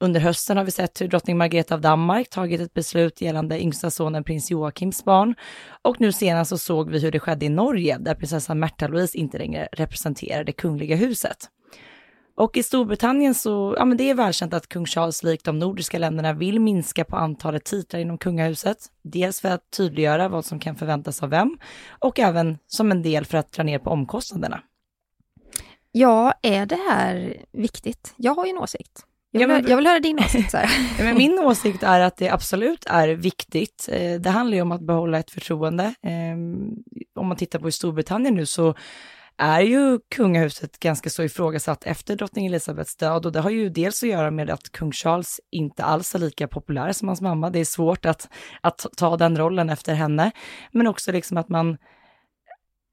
Under 0.00 0.20
hösten 0.20 0.56
har 0.56 0.64
vi 0.64 0.70
sett 0.70 1.00
hur 1.00 1.08
drottning 1.08 1.36
Margareta 1.38 1.74
av 1.74 1.80
Danmark 1.80 2.30
tagit 2.30 2.60
ett 2.60 2.74
beslut 2.74 3.20
gällande 3.20 3.62
yngsta 3.62 3.90
sonen 3.90 4.24
prins 4.24 4.50
Joakims 4.50 5.04
barn. 5.04 5.34
Och 5.82 6.00
nu 6.00 6.12
senast 6.12 6.48
så 6.48 6.58
såg 6.58 6.90
vi 6.90 6.98
hur 6.98 7.10
det 7.10 7.20
skedde 7.20 7.46
i 7.46 7.48
Norge 7.48 7.98
där 8.00 8.14
prinsessan 8.14 8.58
Märtha 8.58 8.88
Louise 8.88 9.18
inte 9.18 9.38
längre 9.38 9.68
representerar 9.72 10.44
det 10.44 10.52
kungliga 10.52 10.96
huset. 10.96 11.48
Och 12.34 12.56
i 12.56 12.62
Storbritannien 12.62 13.34
så, 13.34 13.74
ja 13.78 13.84
men 13.84 13.96
det 13.96 14.10
är 14.10 14.14
välkänt 14.14 14.54
att 14.54 14.68
kung 14.68 14.86
Charles 14.86 15.22
likt 15.22 15.44
de 15.44 15.58
nordiska 15.58 15.98
länderna 15.98 16.32
vill 16.32 16.60
minska 16.60 17.04
på 17.04 17.16
antalet 17.16 17.64
titlar 17.64 18.00
inom 18.00 18.18
kungahuset. 18.18 18.78
Dels 19.02 19.40
för 19.40 19.48
att 19.48 19.70
tydliggöra 19.76 20.28
vad 20.28 20.44
som 20.44 20.58
kan 20.60 20.76
förväntas 20.76 21.22
av 21.22 21.30
vem 21.30 21.58
och 21.90 22.18
även 22.18 22.58
som 22.66 22.90
en 22.90 23.02
del 23.02 23.24
för 23.24 23.38
att 23.38 23.52
dra 23.52 23.62
ner 23.62 23.78
på 23.78 23.90
omkostnaderna. 23.90 24.60
Ja, 25.92 26.32
är 26.42 26.66
det 26.66 26.78
här 26.90 27.36
viktigt? 27.52 28.14
Jag 28.16 28.34
har 28.34 28.44
ju 28.46 28.50
en 28.50 28.58
åsikt. 28.58 29.06
Jag 29.30 29.42
Ja, 29.42 29.46
vill, 29.46 29.54
men- 29.54 29.64
hö- 29.64 29.70
jag 29.70 29.76
vill 29.76 29.86
höra 29.86 30.00
din 30.00 30.18
åsikt. 30.18 30.54
Ja, 30.54 30.68
Men 31.04 31.16
min 31.16 31.38
åsikt 31.38 31.82
är 31.82 32.00
att 32.00 32.16
det 32.16 32.28
absolut 32.30 32.84
är 32.86 33.08
viktigt. 33.08 33.88
Eh, 33.92 34.20
Det 34.20 34.30
handlar 34.30 34.56
ju 34.56 34.62
om 34.62 34.72
att 34.72 34.80
behålla 34.86 35.18
ett 35.18 35.30
förtroende. 35.30 35.94
Ehm, 36.02 36.70
Om 37.14 37.26
man 37.26 37.36
tittar 37.36 37.58
på 37.58 37.68
i 37.68 37.72
Storbritannien 37.72 38.34
nu 38.34 38.46
så 38.46 38.74
är 39.42 39.60
ju 39.60 39.98
kungahuset 40.14 40.78
ganska 40.78 41.10
så 41.10 41.22
ifrågasatt 41.22 41.84
efter 41.84 42.16
drottning 42.16 42.46
Elizabeths 42.46 42.96
död 42.96 43.26
och 43.26 43.32
det 43.32 43.40
har 43.40 43.50
ju 43.50 43.68
dels 43.68 44.02
att 44.02 44.08
göra 44.08 44.30
med 44.30 44.50
att 44.50 44.72
kung 44.72 44.92
Charles 44.92 45.40
inte 45.50 45.84
alls 45.84 46.14
är 46.14 46.18
lika 46.18 46.48
populär 46.48 46.92
som 46.92 47.08
hans 47.08 47.20
mamma. 47.20 47.50
Det 47.50 47.58
är 47.58 47.64
svårt 47.64 48.06
att, 48.06 48.28
att 48.60 48.86
ta 48.96 49.16
den 49.16 49.38
rollen 49.38 49.70
efter 49.70 49.94
henne, 49.94 50.30
men 50.72 50.86
också 50.86 51.12
liksom 51.12 51.36
att 51.36 51.48
man 51.48 51.78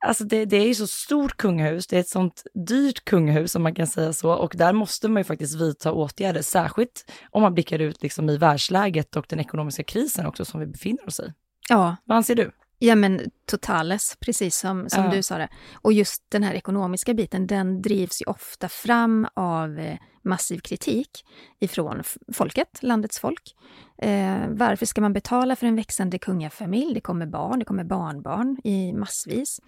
Alltså 0.05 0.23
det, 0.23 0.45
det 0.45 0.57
är 0.57 0.67
ju 0.67 0.75
så 0.75 0.87
stort 0.87 1.37
kungahus, 1.37 1.87
det 1.87 1.95
är 1.95 1.99
ett 1.99 2.09
sånt 2.09 2.43
dyrt 2.67 3.05
kungahus 3.05 3.55
om 3.55 3.63
man 3.63 3.75
kan 3.75 3.87
säga 3.87 4.13
så 4.13 4.31
och 4.31 4.53
där 4.57 4.73
måste 4.73 5.07
man 5.07 5.19
ju 5.19 5.23
faktiskt 5.23 5.61
vidta 5.61 5.91
åtgärder, 5.91 6.41
särskilt 6.41 7.11
om 7.29 7.41
man 7.41 7.53
blickar 7.53 7.79
ut 7.79 8.03
liksom 8.03 8.29
i 8.29 8.37
världsläget 8.37 9.15
och 9.15 9.25
den 9.29 9.39
ekonomiska 9.39 9.83
krisen 9.83 10.25
också 10.25 10.45
som 10.45 10.59
vi 10.59 10.65
befinner 10.65 11.07
oss 11.07 11.19
i. 11.19 11.33
Ja, 11.69 11.95
Vad 12.05 12.17
anser 12.17 12.35
du? 12.35 12.51
Ja 12.79 12.95
men 12.95 13.21
totales, 13.45 14.17
precis 14.19 14.57
som, 14.57 14.89
som 14.89 15.03
Ja. 15.03 15.11
du 15.11 15.23
sa 15.23 15.37
det. 15.37 15.49
Och 15.73 15.93
just 15.93 16.23
den 16.29 16.43
här 16.43 16.53
ekonomiska 16.53 17.13
biten, 17.13 17.47
den 17.47 17.81
drivs 17.81 18.21
ju 18.21 18.25
ofta 18.25 18.69
fram 18.69 19.27
av 19.33 19.79
eh, 19.79 19.97
massiv 20.23 20.59
kritik 20.59 21.25
ifrån 21.59 22.03
folket, 22.33 22.79
landets 22.81 23.19
folk. 23.19 23.55
Eh, 23.97 24.37
varför 24.49 24.85
ska 24.85 25.01
man 25.01 25.13
betala 25.13 25.55
för 25.55 25.67
en 25.67 25.75
växande 25.75 26.19
kungafamilj? 26.19 26.93
Det 26.93 27.01
kommer 27.01 27.25
barn, 27.25 27.59
det 27.59 27.65
kommer 27.65 27.83
barnbarn 27.83 28.57
i 28.63 28.93
massvis. 28.93 29.59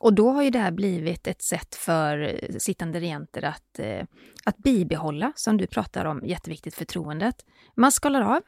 Och 0.00 0.14
då 0.14 0.30
har 0.30 0.42
ju 0.42 0.50
det 0.50 0.58
här 0.58 0.70
blivit 0.70 1.26
ett 1.26 1.42
sätt 1.42 1.74
för 1.74 2.18
eh, 2.22 2.56
sittande 2.58 3.00
regenter 3.00 3.44
att, 3.44 3.78
eh, 3.78 4.04
att 4.44 4.56
bibehålla, 4.56 5.32
som 5.36 5.56
du 5.56 5.66
pratar 5.66 6.04
om, 6.04 6.20
jätteviktigt 6.24 6.74
förtroendet. 6.74 7.36
Man 7.76 7.92
skalar 7.92 8.22
av, 8.22 8.40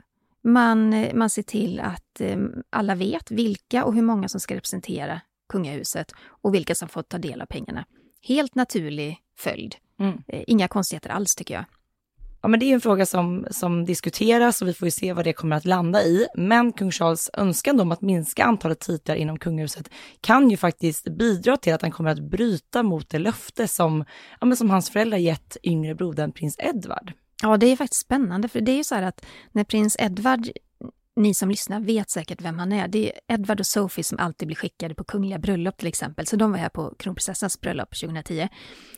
man, 0.44 0.92
eh, 0.92 1.14
man 1.14 1.30
ser 1.30 1.42
till 1.42 1.80
att 1.80 2.20
eh, 2.20 2.36
alla 2.70 2.94
vet 2.94 3.30
vilka 3.30 3.84
och 3.84 3.94
hur 3.94 4.02
många 4.02 4.28
som 4.28 4.40
ska 4.40 4.54
representera 4.54 5.20
kungahuset 5.48 6.12
och 6.42 6.54
vilka 6.54 6.74
som 6.74 6.88
får 6.88 7.02
ta 7.02 7.18
del 7.18 7.40
av 7.40 7.46
pengarna. 7.46 7.84
Helt 8.22 8.54
naturlig 8.54 9.18
följd. 9.36 9.74
Mm. 10.00 10.22
Eh, 10.28 10.42
Inga 10.46 10.68
konstigheter 10.68 11.10
alls 11.10 11.34
tycker 11.34 11.54
jag. 11.54 11.64
Ja, 12.42 12.48
men 12.48 12.60
det 12.60 12.66
är 12.66 12.74
en 12.74 12.80
fråga 12.80 13.06
som, 13.06 13.46
som 13.50 13.84
diskuteras 13.84 14.62
och 14.62 14.68
vi 14.68 14.74
får 14.74 14.86
ju 14.86 14.90
se 14.90 15.12
vad 15.12 15.24
det 15.24 15.32
kommer 15.32 15.56
att 15.56 15.64
landa 15.64 16.02
i. 16.02 16.26
Men 16.34 16.72
kung 16.72 16.90
Charles 16.90 17.30
önskan 17.32 17.80
om 17.80 17.92
att 17.92 18.00
minska 18.00 18.44
antalet 18.44 18.80
titlar 18.80 19.14
inom 19.14 19.38
kungahuset 19.38 19.90
kan 20.20 20.50
ju 20.50 20.56
faktiskt 20.56 21.08
bidra 21.18 21.56
till 21.56 21.74
att 21.74 21.82
han 21.82 21.90
kommer 21.90 22.10
att 22.10 22.30
bryta 22.30 22.82
mot 22.82 23.10
det 23.10 23.18
löfte 23.18 23.68
som, 23.68 24.04
ja, 24.40 24.56
som 24.56 24.70
hans 24.70 24.90
föräldrar 24.90 25.18
gett 25.18 25.56
yngre 25.62 25.94
brodern 25.94 26.32
prins 26.32 26.56
Edward. 26.58 27.12
Ja, 27.42 27.56
det 27.56 27.66
är 27.66 27.76
faktiskt 27.76 28.02
spännande, 28.02 28.48
för 28.48 28.60
det 28.60 28.72
är 28.72 28.76
ju 28.76 28.84
så 28.84 28.94
här 28.94 29.02
att 29.02 29.26
när 29.52 29.64
prins 29.64 29.96
Edward, 29.98 30.50
ni 31.16 31.34
som 31.34 31.50
lyssnar 31.50 31.80
vet 31.80 32.10
säkert 32.10 32.40
vem 32.40 32.58
han 32.58 32.72
är. 32.72 32.88
Det 32.88 33.12
är 33.12 33.34
Edward 33.34 33.60
och 33.60 33.66
Sophie 33.66 34.04
som 34.04 34.18
alltid 34.18 34.48
blir 34.48 34.56
skickade 34.56 34.94
på 34.94 35.04
kungliga 35.04 35.38
bröllop 35.38 35.76
till 35.76 35.88
exempel, 35.88 36.26
så 36.26 36.36
de 36.36 36.50
var 36.50 36.58
här 36.58 36.68
på 36.68 36.94
kronprinsessans 36.98 37.60
bröllop 37.60 37.88
2010. 38.00 38.48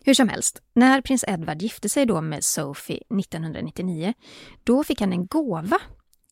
Hur 0.04 0.14
som 0.14 0.28
helst, 0.28 0.62
när 0.74 1.00
prins 1.00 1.24
Edward 1.28 1.62
gifte 1.62 1.88
sig 1.88 2.06
då 2.06 2.20
med 2.20 2.44
Sophie 2.44 2.96
1999, 2.96 4.14
då 4.64 4.84
fick 4.84 5.00
han 5.00 5.12
en 5.12 5.26
gåva 5.26 5.78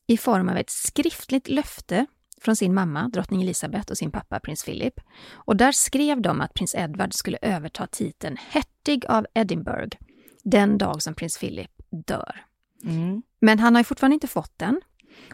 i 0.07 0.17
form 0.17 0.49
av 0.49 0.57
ett 0.57 0.71
skriftligt 0.71 1.49
löfte 1.49 2.07
från 2.41 2.57
sin 2.57 2.75
mamma, 2.75 3.09
drottning 3.09 3.43
Elizabeth, 3.43 3.91
och 3.91 3.99
sin 3.99 4.11
pappa, 4.11 4.41
prins 4.41 4.65
Philip. 4.65 5.01
Och 5.33 5.57
där 5.57 5.73
skrev 5.73 6.23
de 6.23 6.41
att 6.41 6.55
prins 6.55 6.75
Edward 6.75 7.15
skulle 7.15 7.39
överta 7.43 7.87
titeln 7.87 8.37
hertig 8.49 9.07
av 9.09 9.27
Edinburgh 9.35 9.97
den 10.45 10.79
dag 10.79 11.03
som 11.03 11.15
prins 11.15 11.39
Philip 11.39 11.82
dör. 12.07 12.45
Mm. 12.85 13.23
Men 13.41 13.59
han 13.59 13.75
har 13.75 13.83
fortfarande 13.83 14.15
inte 14.15 14.29
fått 14.29 14.59
den. 14.59 14.81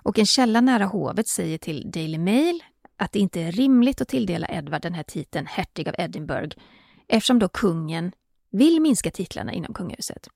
Och 0.02 0.18
en 0.18 0.26
källa 0.26 0.60
nära 0.60 0.84
hovet 0.84 1.28
säger 1.28 1.58
till 1.58 1.90
Daily 1.90 2.18
Mail 2.18 2.64
att 2.96 3.12
det 3.12 3.18
inte 3.18 3.40
är 3.40 3.52
rimligt 3.52 4.00
att 4.00 4.08
tilldela 4.08 4.48
Edward 4.48 4.82
den 4.82 4.94
här 4.94 5.02
titeln 5.02 5.46
hertig 5.46 5.88
av 5.88 5.94
Edinburgh 5.98 6.56
eftersom 7.08 7.38
då 7.38 7.48
kungen 7.48 8.12
vill 8.50 8.80
minska 8.80 9.10
titlarna 9.10 9.52
inom 9.52 9.74
kungahuset. 9.74 10.28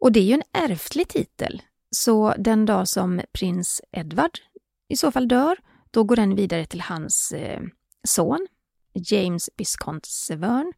Och 0.00 0.12
det 0.12 0.20
är 0.20 0.24
ju 0.24 0.32
en 0.32 0.70
ärftlig 0.70 1.08
titel, 1.08 1.62
så 1.90 2.34
den 2.38 2.66
dag 2.66 2.88
som 2.88 3.20
prins 3.32 3.82
Edward 3.92 4.38
i 4.88 4.96
så 4.96 5.12
fall 5.12 5.28
dör, 5.28 5.56
då 5.90 6.04
går 6.04 6.16
den 6.16 6.34
vidare 6.34 6.66
till 6.66 6.80
hans 6.80 7.32
eh, 7.32 7.60
son, 8.08 8.46
James 8.92 9.50
Viscount 9.56 10.08
Severn. 10.08 10.72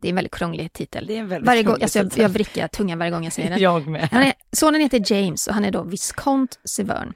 Det 0.00 0.08
är 0.08 0.10
en 0.10 0.14
väldigt 0.14 0.34
krånglig 0.34 0.72
titel. 0.72 1.06
Det 1.06 1.16
är 1.16 1.20
en 1.20 1.28
väldigt 1.28 1.46
Varje 1.46 1.62
gång, 1.62 1.82
alltså 1.82 1.98
jag, 1.98 2.12
jag 2.16 2.28
vrickar 2.28 2.68
tungan 2.68 2.98
varje 2.98 3.10
gång 3.10 3.24
jag 3.24 3.32
säger 3.32 3.50
den. 3.50 3.58
Jag 3.62 3.86
med. 3.86 4.08
Är, 4.12 4.32
sonen 4.52 4.80
heter 4.80 5.12
James 5.12 5.46
och 5.46 5.54
han 5.54 5.64
är 5.64 5.70
då 5.70 5.82
Viscount 5.82 6.56
Severn. 6.64 7.12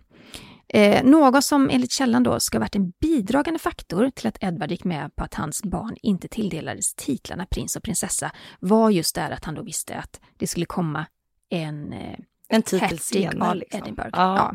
Eh, 0.74 1.04
något 1.04 1.44
som 1.44 1.70
enligt 1.70 1.92
källan 1.92 2.22
då 2.22 2.40
ska 2.40 2.58
ha 2.58 2.60
varit 2.60 2.76
en 2.76 2.92
bidragande 3.00 3.58
faktor 3.58 4.10
till 4.10 4.26
att 4.26 4.36
Edward 4.40 4.70
gick 4.70 4.84
med 4.84 5.16
på 5.16 5.24
att 5.24 5.34
hans 5.34 5.62
barn 5.62 5.96
inte 6.02 6.28
tilldelades 6.28 6.94
titlarna 6.94 7.46
prins 7.46 7.76
och 7.76 7.82
prinsessa 7.82 8.30
var 8.60 8.90
just 8.90 9.14
där 9.14 9.30
att 9.30 9.44
han 9.44 9.54
då 9.54 9.62
visste 9.62 9.96
att 9.96 10.20
det 10.36 10.46
skulle 10.46 10.66
komma 10.66 11.06
en 11.50 11.92
eh, 11.92 12.18
En 12.48 12.62
titel 12.62 12.98
senare. 12.98 13.54
Liksom. 13.54 13.80
Edinburgh. 13.80 14.10
Ja. 14.12 14.36
Ja. 14.36 14.54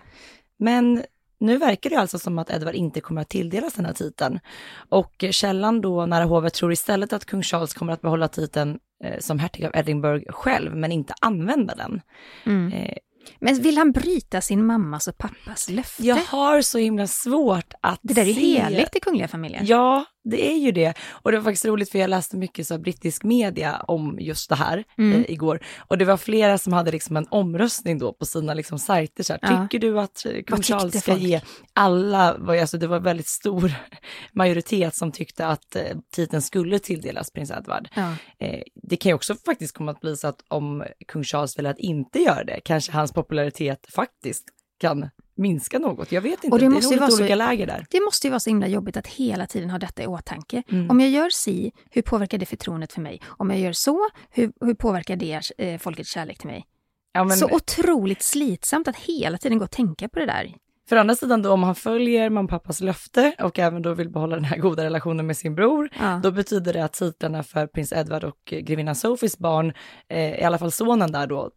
Men 0.59 1.03
nu 1.39 1.57
verkar 1.57 1.89
det 1.89 1.95
alltså 1.95 2.19
som 2.19 2.39
att 2.39 2.49
Edward 2.51 2.75
inte 2.75 3.01
kommer 3.01 3.21
att 3.21 3.29
tilldelas 3.29 3.73
den 3.73 3.85
här 3.85 3.93
titeln. 3.93 4.39
Och 4.89 5.25
källan 5.31 5.81
då, 5.81 6.05
nära 6.05 6.23
hovet, 6.23 6.53
tror 6.53 6.71
istället 6.71 7.13
att 7.13 7.25
kung 7.25 7.43
Charles 7.43 7.73
kommer 7.73 7.93
att 7.93 8.01
behålla 8.01 8.27
titeln 8.27 8.79
eh, 9.03 9.19
som 9.19 9.39
hertig 9.39 9.65
av 9.65 9.71
Edinburgh 9.75 10.31
själv, 10.31 10.75
men 10.75 10.91
inte 10.91 11.13
använda 11.21 11.75
den. 11.75 12.01
Mm. 12.45 12.73
Eh, 12.73 12.97
Men 13.39 13.61
vill 13.61 13.77
han 13.77 13.91
bryta 13.91 14.41
sin 14.41 14.65
mammas 14.65 15.07
och 15.07 15.17
pappas 15.17 15.69
löfte? 15.69 16.03
jag 16.05 16.15
har 16.15 16.61
så 16.61 16.77
himla 16.77 17.07
svårt 17.07 17.73
att 17.81 17.99
Det 18.01 18.13
där 18.13 18.29
är 18.29 18.33
se... 18.33 18.59
heligt 18.61 18.95
i 18.95 18.99
kungliga 18.99 19.27
familjen. 19.27 19.65
Ja, 19.65 20.05
det 20.29 20.47
är 20.51 20.57
ju 20.57 20.71
det. 20.71 20.93
Och 21.09 21.31
det 21.31 21.37
var 21.37 21.43
faktiskt 21.43 21.65
roligt 21.65 21.91
för 21.91 21.99
jag 21.99 22.09
läste 22.09 22.37
mycket 22.37 22.67
så 22.67 22.77
brittisk 22.77 23.23
media 23.23 23.77
om 23.87 24.17
just 24.19 24.49
det 24.49 24.55
här 24.55 24.83
Mm. 24.97 25.19
eh, 25.23 25.31
igår. 25.31 25.59
Och 25.77 25.97
det 25.97 26.05
var 26.05 26.17
flera 26.17 26.57
som 26.57 26.73
hade 26.73 26.91
liksom 26.91 27.17
en 27.17 27.27
omröstning 27.29 27.97
då 27.99 28.13
på 28.13 28.25
sina 28.25 28.53
liksom 28.53 28.79
sajter. 28.79 29.23
Så 29.23 29.33
här, 29.33 29.39
Ja. 29.41 29.61
Tycker 29.67 29.79
du 29.87 29.99
att 29.99 30.25
kung 30.47 30.61
Charles 30.61 30.99
ska 31.01 31.11
folk? 31.11 31.23
ge 31.23 31.41
alla, 31.73 32.33
alltså 32.61 32.77
det 32.77 32.87
var 32.87 32.99
väldigt 32.99 33.27
stor 33.27 33.71
majoritet 34.33 34.95
som 34.95 35.11
tyckte 35.11 35.47
att 35.47 35.75
eh, 35.75 35.81
titeln 36.15 36.41
skulle 36.41 36.79
tilldelas 36.79 37.31
prins 37.31 37.51
Edward. 37.51 37.89
Ja. 37.95 38.13
Eh, 38.39 38.61
det 38.83 38.95
kan 38.97 39.09
ju 39.09 39.13
också 39.13 39.35
faktiskt 39.45 39.73
komma 39.77 39.91
att 39.91 40.01
bli 40.01 40.17
så 40.17 40.27
att 40.27 40.43
om 40.47 40.83
kung 41.07 41.23
Charles 41.23 41.57
väljer 41.57 41.71
att 41.71 41.79
inte 41.79 42.19
göra 42.19 42.43
det, 42.43 42.59
kanske 42.65 42.91
hans 42.91 43.11
popularitet 43.13 43.85
faktiskt 43.95 44.43
kan 44.79 45.09
minska 45.37 45.79
något. 45.79 46.11
Jag 46.11 46.21
vet 46.21 46.43
inte, 46.43 46.47
Och 46.55 46.59
det 46.59 46.65
det, 46.65 46.69
måste 46.69 46.95
är 46.95 46.99
vara 46.99 47.11
så- 47.11 47.19
olika 47.19 47.35
läger 47.35 47.67
där. 47.67 47.85
Det 47.89 47.99
måste 48.05 48.27
ju 48.27 48.31
vara 48.31 48.39
så 48.39 48.49
himla 48.49 48.67
jobbigt 48.67 48.97
att 48.97 49.07
hela 49.07 49.47
tiden 49.47 49.69
ha 49.69 49.79
detta 49.79 50.03
i 50.03 50.07
åtanke. 50.07 50.63
Mm. 50.71 50.89
Om 50.89 50.99
jag 50.99 51.09
gör 51.09 51.29
si, 51.29 51.71
hur 51.91 52.01
påverkar 52.01 52.37
det 52.37 52.45
förtroendet 52.45 52.93
för 52.93 53.01
mig? 53.01 53.21
Om 53.27 53.49
jag 53.49 53.59
gör 53.59 53.73
så, 53.73 53.99
hur, 54.31 54.51
hur 54.61 54.73
påverkar 54.73 55.15
det 55.15 55.41
eh, 55.57 55.77
folkets 55.79 56.09
kärlek 56.09 56.37
till 56.37 56.47
mig? 56.49 56.65
Ja, 57.13 57.23
men- 57.23 57.37
Så 57.37 57.49
otroligt 57.55 58.21
slitsamt 58.21 58.87
att 58.87 58.95
hela 58.97 59.37
tiden 59.37 59.57
gå 59.57 59.63
och 59.65 59.71
tänka 59.71 60.09
på 60.09 60.19
det 60.19 60.25
där. 60.25 60.53
För 60.89 60.95
andra 60.95 61.15
sidan 61.15 61.41
då, 61.41 61.51
om 61.51 61.63
han 61.63 61.75
följer 61.75 62.29
mamma 62.29 62.43
och 62.45 62.49
pappas 62.49 62.81
löfte 62.81 63.33
och 63.39 63.59
även 63.59 63.81
då 63.81 63.93
vill 63.93 64.09
behålla 64.09 64.35
den 64.35 64.45
här 64.45 64.57
goda 64.57 64.83
relationen 64.83 65.27
med 65.27 65.37
sin 65.37 65.55
bror, 65.55 65.89
Ja. 65.99 66.19
då 66.23 66.31
betyder 66.31 66.73
det 66.73 66.83
att 66.83 66.93
titlarna 66.93 67.43
för 67.43 67.67
prins 67.67 67.93
Edward 67.93 68.23
och 68.23 68.37
grevinnan 68.45 68.95
Sophies 68.95 69.37
barn, 69.37 69.73
eh, 70.09 70.39
i 70.39 70.43
alla 70.43 70.57
fall 70.57 70.71
sonen 70.71 71.11
där 71.11 71.27
då, 71.27 71.51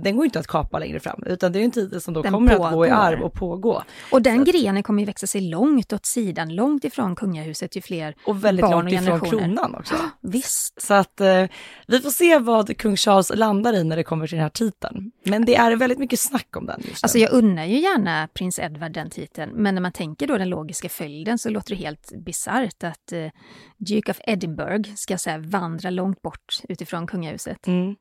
den 0.00 0.16
går 0.16 0.24
inte 0.24 0.38
att 0.38 0.46
kapa 0.46 0.78
längre 0.78 1.00
fram, 1.00 1.22
utan 1.26 1.52
det 1.52 1.58
är 1.60 1.64
en 1.64 1.70
titel 1.70 2.00
som 2.00 2.14
då 2.14 2.22
Den 2.22 2.32
kommer 2.32 2.52
att 2.52 2.58
gå 2.58 2.86
i 2.86 2.88
pågår. 2.88 3.02
arv 3.02 3.20
och 3.22 3.32
pågå. 3.34 3.82
Och 4.12 4.22
den 4.22 4.44
grenen 4.44 4.82
kommer 4.82 5.00
ju 5.02 5.06
växa 5.06 5.26
sig 5.26 5.40
långt 5.40 5.92
åt 5.92 6.06
sidan, 6.06 6.54
långt 6.54 6.84
ifrån 6.84 7.16
kungahuset 7.16 7.76
ju 7.76 7.80
fler 7.80 8.14
Och 8.26 8.44
väldigt 8.44 8.62
barn 8.62 8.72
långt 8.90 8.92
ifrån 8.92 9.20
kronan 9.20 9.74
också. 9.74 9.94
Visst. 10.20 10.82
Så 10.82 10.94
att 10.94 11.20
eh, 11.20 11.44
vi 11.86 12.00
får 12.00 12.10
se 12.10 12.38
vad 12.38 12.76
kung 12.76 12.96
Charles 12.96 13.32
landar 13.34 13.72
i 13.72 13.84
när 13.84 13.96
det 13.96 14.04
kommer 14.04 14.26
till 14.26 14.36
den 14.36 14.42
här 14.42 14.50
titeln. 14.50 15.10
Men 15.24 15.44
det 15.44 15.56
är 15.56 15.76
väldigt 15.76 15.98
mycket 15.98 16.20
snack 16.20 16.56
om 16.56 16.66
den 16.66 16.80
just 16.80 16.88
nu. 16.92 16.98
Alltså 17.02 17.18
jag 17.18 17.32
unnar 17.32 17.64
ju 17.64 17.78
gärna 17.78 18.28
prins 18.34 18.58
Edward 18.58 18.71
den 18.80 19.10
titeln, 19.10 19.52
men 19.54 19.74
när 19.74 19.82
man 19.82 19.92
tänker 19.92 20.26
då 20.26 20.38
den 20.38 20.48
logiska 20.48 20.88
följden 20.88 21.38
så 21.38 21.50
låter 21.50 21.76
det 21.76 21.82
helt 21.82 22.12
bisarrt 22.24 22.84
att 22.84 23.12
eh, 23.12 23.30
Duke 23.76 24.10
of 24.10 24.20
Edinburgh 24.26 24.94
ska 24.94 25.18
så 25.18 25.30
här, 25.30 25.38
vandra 25.38 25.90
långt 25.90 26.22
bort 26.22 26.60
utifrån 26.68 27.06
kungahuset. 27.06 27.66
Mm. 27.66 27.96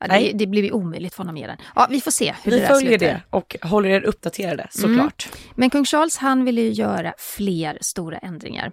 Ja, 0.00 0.08
det, 0.08 0.32
det 0.32 0.46
blir 0.46 0.74
omöjligt 0.74 1.14
för 1.14 1.24
honom 1.24 1.42
att 1.42 1.48
den. 1.48 1.66
Ja, 1.74 1.86
vi 1.90 2.00
får 2.00 2.10
se 2.10 2.34
hur 2.42 2.50
Vi 2.50 2.56
det 2.56 2.62
där 2.62 2.74
följer 2.74 2.98
slutar. 2.98 3.06
det 3.06 3.22
och 3.30 3.56
håller 3.62 3.88
er 3.88 4.02
uppdaterade 4.02 4.66
såklart. 4.70 5.28
Men 5.54 5.70
kung 5.70 5.84
Charles 5.84 6.16
han 6.16 6.44
ville 6.44 6.60
ju 6.60 6.70
göra 6.70 7.14
fler 7.18 7.78
stora 7.80 8.18
ändringar. 8.18 8.72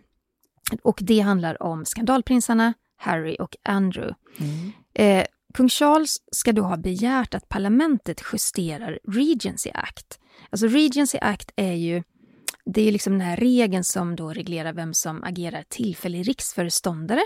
Och 0.82 1.00
det 1.02 1.20
handlar 1.20 1.64
om 1.64 1.86
skandalprinsarna 1.86 2.74
Harry 2.98 3.36
och 3.40 3.56
Andrew. 3.64 4.16
Eh, 4.94 5.26
kung 5.54 5.70
Charles 5.70 6.18
ska 6.32 6.54
då 6.54 6.64
ha 6.64 6.78
begärt 6.78 7.34
att 7.34 7.50
parlamentet 7.50 8.22
justerar 8.34 9.00
Regency 9.08 9.72
Act. 9.74 10.20
Alltså 10.50 10.68
Regency 10.68 11.18
Act 11.22 11.52
är 11.56 11.74
ju 11.74 12.04
det 12.66 12.88
är 12.88 12.92
liksom 12.92 13.14
den 13.14 13.22
här 13.22 13.38
regeln 13.38 13.84
som 13.84 14.16
då 14.16 14.30
reglerar 14.30 14.74
vem 14.74 14.94
som 14.94 15.24
agerar 15.24 15.64
tillfällig 15.70 16.28
riksföreståndare. 16.28 17.22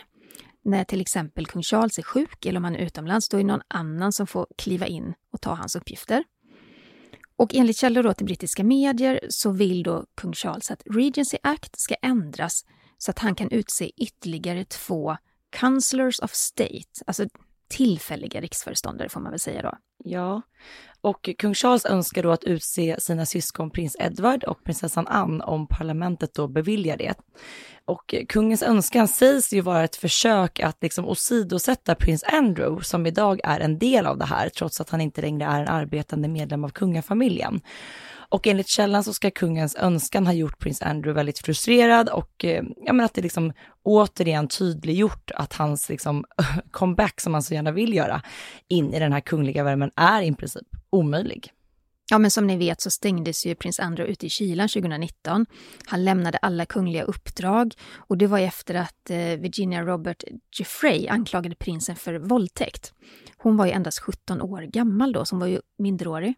När 0.64 0.84
till 0.84 1.02
exempel 1.02 1.46
kung 1.46 1.64
Charles 1.64 1.98
är 1.98 2.04
sjuk 2.04 2.46
eller 2.46 2.58
om 2.58 2.64
han 2.64 2.76
är 2.76 2.80
utomlands, 2.80 3.30
då 3.30 3.38
är 3.38 3.42
det 3.42 3.48
någon 3.48 3.62
annan 3.68 4.14
som 4.14 4.28
får 4.28 4.48
kliva 4.58 4.88
in 4.88 5.14
och 5.34 5.42
ta 5.42 5.54
hans 5.54 5.76
uppgifter. 5.76 6.24
Och 7.36 7.56
enligt 7.56 7.78
källor 7.78 8.04
då 8.04 8.14
till 8.14 8.26
brittiska 8.26 8.64
medier 8.64 9.20
så 9.30 9.52
vill 9.52 9.84
då 9.84 10.06
kung 10.16 10.34
Charles 10.34 10.72
att 10.72 10.84
Regency 10.86 11.38
Act 11.44 11.80
ska 11.80 11.96
ändras 12.02 12.66
så 12.98 13.12
att 13.12 13.20
han 13.20 13.36
kan 13.36 13.52
utse 13.52 13.92
ytterligare 13.98 14.66
två 14.66 15.18
Councillors 15.52 16.20
of 16.20 16.32
State, 16.34 17.04
alltså 17.08 17.26
tillfälliga 17.72 18.42
riksföreståndare 18.42 19.10
får 19.10 19.22
man 19.22 19.32
väl 19.32 19.40
säga 19.40 19.62
då. 19.62 19.78
Ja, 20.04 20.42
och 21.02 21.30
kung 21.38 21.54
Charles 21.54 21.86
önskar 21.86 22.24
då 22.24 22.32
att 22.32 22.44
utse 22.44 22.96
sina 23.00 23.26
syskon 23.26 23.72
prins 23.72 23.96
Edward 24.00 24.44
och 24.44 24.64
prinsessan 24.64 25.08
Anne 25.08 25.44
om 25.44 25.68
parlamentet 25.68 26.34
då 26.34 26.48
beviljar 26.48 26.98
det. 26.98 27.14
Och 27.86 28.16
kungens 28.30 28.64
önskan 28.64 29.08
sägs 29.08 29.54
ju 29.54 29.62
vara 29.62 29.84
ett 29.84 29.96
försök 29.96 30.60
att 30.60 30.78
liksom 30.82 31.06
åsidosätta 31.06 31.96
prins 31.96 32.24
Andrew 32.24 32.84
som 32.84 33.06
idag 33.06 33.40
är 33.44 33.60
en 33.60 33.80
del 33.80 34.06
av 34.06 34.18
det 34.18 34.26
här 34.26 34.50
trots 34.50 34.82
att 34.82 34.90
han 34.90 35.02
inte 35.02 35.22
längre 35.22 35.46
är 35.46 35.62
en 35.62 35.68
arbetande 35.68 36.28
medlem 36.28 36.64
av 36.64 36.70
kungafamiljen. 36.70 37.62
Och 38.32 38.48
enligt 38.48 38.68
källan 38.68 39.04
så 39.04 39.14
ska 39.14 39.32
kungens 39.32 39.76
önskan 39.76 40.26
ha 40.26 40.34
gjort 40.34 40.60
prins 40.60 40.82
Andrew 40.82 41.14
väldigt 41.14 41.40
frustrerad 41.40 42.10
och 42.10 42.46
eh, 42.46 42.64
ja, 42.86 42.94
men 42.94 43.06
att 43.06 43.14
det 43.14 43.22
liksom 43.22 43.54
återigen 43.84 44.48
tydliggjort 44.48 45.32
att 45.36 45.54
hans 45.54 45.90
liksom 45.90 46.26
comeback 46.72 47.22
som 47.22 47.34
han 47.34 47.44
så 47.44 47.54
gärna 47.54 47.72
vill 47.72 47.94
göra 47.94 48.22
in 48.68 48.94
i 48.94 49.00
den 49.00 49.14
här 49.14 49.20
kungliga 49.20 49.64
värmen 49.64 49.92
är 49.96 50.22
i 50.22 50.36
princip 50.36 50.68
omöjlig. 50.90 51.52
Ja, 52.12 52.18
men 52.18 52.32
som 52.32 52.48
ni 52.48 52.58
vet 52.58 52.82
så 52.82 52.92
stängdes 52.92 53.46
ju 53.46 53.56
prins 53.56 53.80
Andrew 53.80 54.12
ute 54.12 54.26
i 54.26 54.30
kylan 54.30 54.70
2019. 54.70 55.46
Han 55.86 56.04
lämnade 56.04 56.38
alla 56.38 56.66
kungliga 56.66 57.04
uppdrag 57.04 57.74
och 57.96 58.18
det 58.18 58.28
var 58.28 58.40
efter 58.40 58.76
att 58.76 59.10
eh, 59.10 59.18
Virginia 59.18 59.82
Robert 59.84 60.24
Jeffrey 60.60 61.08
anklagade 61.08 61.56
prinsen 61.56 61.96
för 61.96 62.14
våldtäkt. 62.14 62.94
Hon 63.38 63.58
var 63.58 63.66
ju 63.66 63.72
endast 63.72 64.00
17 64.00 64.42
år 64.42 64.62
gammal 64.62 65.14
då, 65.14 65.26
så 65.26 65.36
hon 65.36 65.40
var 65.40 65.48
ju 65.48 65.60
minderårig. 65.78 66.34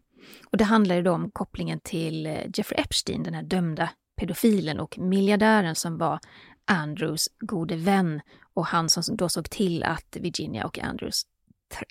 Och 0.50 0.58
det 0.58 0.64
handlade 0.64 1.02
då 1.02 1.12
om 1.12 1.30
kopplingen 1.30 1.80
till 1.80 2.26
eh, 2.26 2.32
Jeffrey 2.54 2.80
Epstein, 2.80 3.22
den 3.22 3.34
här 3.34 3.42
dömda 3.42 3.90
pedofilen 4.20 4.80
och 4.80 4.98
miljardären 4.98 5.74
som 5.74 5.98
var 5.98 6.18
Andrews 6.64 7.28
gode 7.40 7.76
vän 7.76 8.20
och 8.54 8.66
han 8.66 8.90
som 8.90 9.16
då 9.16 9.28
såg 9.28 9.50
till 9.50 9.82
att 9.82 10.16
Virginia 10.20 10.66
och 10.66 10.78
Andrews, 10.78 11.22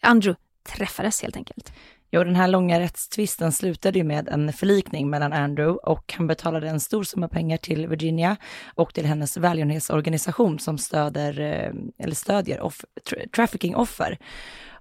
Andrew 0.02 0.42
träffades 0.64 1.22
helt 1.22 1.38
enkelt. 1.38 1.74
Jo, 2.16 2.24
den 2.24 2.36
här 2.36 2.48
långa 2.48 2.80
rättstvisten 2.80 3.52
slutade 3.52 3.98
ju 3.98 4.04
med 4.04 4.30
en 4.30 4.54
förlikning 4.54 5.10
mellan 5.10 5.34
Andrew 5.34 5.92
och 5.92 6.14
han 6.18 6.28
betalade 6.28 6.70
en 6.70 6.80
stor 6.80 7.04
summa 7.04 7.28
pengar 7.28 7.58
till 7.58 7.88
Virginia 7.88 8.38
och 8.76 8.94
till 8.94 9.06
hennes 9.06 9.38
välgörenhetsorganisation 9.38 10.60
som 10.60 10.78
stöder, 10.78 11.40
eh, 11.40 12.04
eller 12.06 12.16
stödjer 12.16 12.62
off, 12.62 12.86
tra 13.10 13.18
trafficking-offer. 13.36 14.18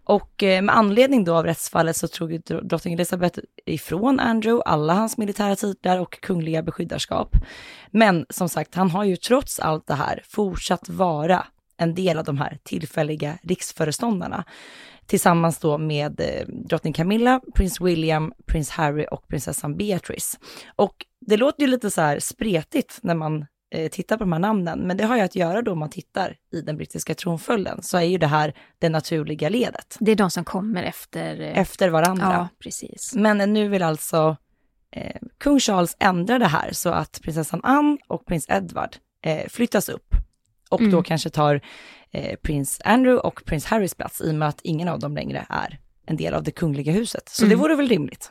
Och 0.04 0.42
eh, 0.42 0.62
med 0.62 0.76
anledning 0.76 1.24
då 1.24 1.34
av 1.34 1.44
rättsfallet 1.44 1.96
så 1.96 2.08
tog 2.08 2.42
drottning 2.62 2.94
Elizabeth 2.94 3.38
ifrån 3.66 4.20
Andrew 4.20 4.62
alla 4.70 4.94
hans 4.94 5.18
militära 5.18 5.56
titlar 5.56 5.98
och 5.98 6.20
kungliga 6.20 6.62
beskyddarskap. 6.62 7.36
Men 7.90 8.26
som 8.30 8.48
sagt, 8.48 8.74
han 8.74 8.90
har 8.90 9.04
ju 9.04 9.16
trots 9.16 9.60
allt 9.60 9.86
det 9.86 9.94
här 9.94 10.22
fortsatt 10.28 10.88
vara 10.88 11.46
en 11.76 11.94
del 11.94 12.18
av 12.18 12.24
de 12.24 12.38
här 12.38 12.58
tillfälliga 12.62 13.38
riksföreståndarna 13.42 14.44
tillsammans 15.06 15.58
då 15.58 15.78
med 15.78 16.20
eh, 16.20 16.46
drottning 16.48 16.92
Camilla, 16.92 17.40
prins 17.54 17.80
William, 17.80 18.32
prins 18.46 18.70
Harry 18.70 19.06
och 19.10 19.28
prinsessan 19.28 19.76
Beatrice. 19.76 20.38
Och 20.76 21.06
det 21.20 21.36
låter 21.36 21.62
ju 21.62 21.66
lite 21.68 21.90
så 21.90 22.00
här 22.00 22.18
spretigt 22.18 22.98
när 23.02 23.14
man 23.14 23.46
eh, 23.72 23.88
tittar 23.88 24.16
på 24.16 24.24
de 24.24 24.32
här 24.32 24.40
namnen, 24.40 24.78
men 24.78 24.96
det 24.96 25.04
har 25.04 25.16
ju 25.16 25.22
att 25.22 25.36
göra 25.36 25.62
då 25.62 25.72
om 25.72 25.78
man 25.78 25.90
tittar 25.90 26.36
i 26.52 26.60
den 26.60 26.76
brittiska 26.76 27.14
tronföljden, 27.14 27.82
så 27.82 27.96
är 27.96 28.02
ju 28.02 28.18
det 28.18 28.26
här 28.26 28.54
det 28.78 28.88
naturliga 28.88 29.48
ledet. 29.48 29.96
Det 30.00 30.12
är 30.12 30.16
de 30.16 30.30
som 30.30 30.44
kommer 30.44 30.82
efter... 30.82 31.40
Eh, 31.40 31.58
efter 31.58 31.88
varandra. 31.88 32.32
Ja, 32.32 32.48
precis. 32.58 33.14
Men 33.14 33.52
nu 33.52 33.68
vill 33.68 33.82
alltså 33.82 34.36
eh, 34.90 35.16
kung 35.38 35.60
Charles 35.60 35.96
ändra 35.98 36.38
det 36.38 36.46
här 36.46 36.72
så 36.72 36.88
att 36.88 37.20
prinsessan 37.22 37.60
Anne 37.62 37.98
och 38.08 38.26
prins 38.26 38.46
Edward 38.48 38.96
eh, 39.24 39.48
flyttas 39.48 39.88
upp 39.88 40.14
och 40.70 40.80
mm. 40.80 40.92
då 40.92 41.02
kanske 41.02 41.30
tar 41.30 41.60
eh, 42.10 42.36
prins 42.42 42.80
Andrew 42.84 43.28
och 43.28 43.44
prins 43.44 43.64
Harrys 43.64 43.94
plats 43.94 44.20
i 44.20 44.30
och 44.30 44.34
med 44.34 44.48
att 44.48 44.60
ingen 44.62 44.88
av 44.88 44.98
dem 44.98 45.14
längre 45.14 45.46
är 45.48 45.78
en 46.06 46.16
del 46.16 46.34
av 46.34 46.42
det 46.42 46.50
kungliga 46.50 46.92
huset. 46.92 47.28
Så 47.28 47.44
mm. 47.44 47.50
det 47.50 47.62
vore 47.62 47.76
väl 47.76 47.88
rimligt. 47.88 48.30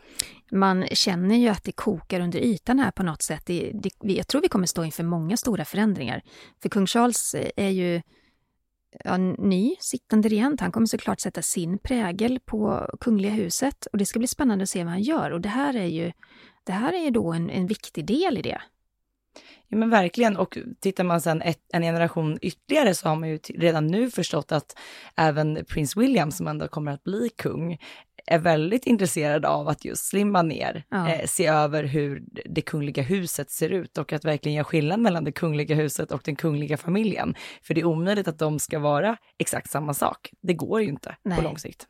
Man 0.52 0.88
känner 0.88 1.36
ju 1.36 1.48
att 1.48 1.64
det 1.64 1.72
kokar 1.72 2.20
under 2.20 2.40
ytan 2.40 2.80
här 2.80 2.92
på 2.92 3.04
något 3.04 3.22
sätt. 3.22 3.46
Det, 3.46 3.72
det, 3.74 4.14
jag 4.14 4.28
tror 4.28 4.42
vi 4.42 4.48
kommer 4.48 4.68
stå 4.68 4.84
inför 4.84 5.04
många 5.04 5.38
stora 5.38 5.66
förändringar. 5.66 6.22
För 6.62 6.70
kung 6.70 6.88
Charles 6.88 7.34
eh, 7.34 7.50
är 7.56 7.70
ju 7.70 8.02
ja, 9.04 9.18
ny 9.18 9.76
sittande 9.80 10.30
regent. 10.30 10.62
Han 10.62 10.72
kommer 10.72 10.88
såklart 10.88 11.20
sätta 11.20 11.42
sin 11.42 11.78
prägel 11.78 12.40
på 12.46 12.90
kungliga 13.00 13.32
huset 13.32 13.86
och 13.86 13.98
det 13.98 14.06
ska 14.06 14.20
bli 14.20 14.28
spännande 14.28 14.64
att 14.64 14.70
se 14.70 14.84
vad 14.84 14.94
han 14.94 15.02
gör. 15.02 15.32
Och 15.32 15.42
det 15.42 15.50
här 15.50 15.76
är 15.76 15.86
ju, 15.86 16.12
det 16.64 16.72
här 16.72 16.94
är 16.94 17.04
ju 17.04 17.10
då 17.10 17.34
en, 17.34 17.50
en 17.50 17.68
viktig 17.68 18.06
del 18.06 18.38
i 18.38 18.42
det. 18.42 18.62
Ja 19.68 19.78
men 19.78 19.90
verkligen 19.90 20.38
och 20.38 20.58
tittar 20.80 21.04
man 21.04 21.22
sen 21.22 21.42
ett, 21.42 21.60
en 21.74 21.82
generation 21.82 22.38
ytterligare 22.42 22.94
så 22.94 23.10
har 23.10 23.16
man 23.16 23.30
ju 23.30 23.38
redan 23.38 23.88
nu 23.88 24.12
förstått 24.12 24.52
att 24.52 24.78
även 25.16 25.66
prins 25.68 25.98
William 25.98 26.32
som 26.32 26.48
ändå 26.48 26.68
kommer 26.68 26.92
att 26.92 27.04
bli 27.04 27.30
kung 27.30 27.78
är 28.26 28.40
väldigt 28.40 28.86
intresserad 28.86 29.46
av 29.46 29.68
att 29.68 29.86
just 29.86 30.06
slimma 30.06 30.42
ner, 30.42 30.84
ja. 30.90 31.10
eh, 31.10 31.26
se 31.26 31.48
över 31.48 31.84
hur 31.84 32.24
det 32.46 32.62
kungliga 32.62 33.04
huset 33.04 33.52
ser 33.52 33.70
ut 33.70 33.98
och 33.98 34.14
att 34.14 34.26
verkligen 34.26 34.56
göra 34.56 34.66
skillnad 34.66 35.00
mellan 35.00 35.24
det 35.24 35.32
kungliga 35.32 35.76
huset 35.76 36.12
och 36.12 36.22
den 36.26 36.36
kungliga 36.36 36.78
familjen. 36.78 37.36
För 37.64 37.74
det 37.74 37.82
är 37.82 37.86
omöjligt 37.86 38.28
att 38.28 38.40
de 38.40 38.60
ska 38.60 38.80
vara 38.80 39.18
exakt 39.40 39.72
samma 39.72 39.94
sak. 39.94 40.32
Det 40.42 40.54
går 40.54 40.82
ju 40.82 40.88
inte 40.88 41.16
Nej. 41.24 41.38
på 41.38 41.44
lång 41.44 41.58
sikt. 41.58 41.88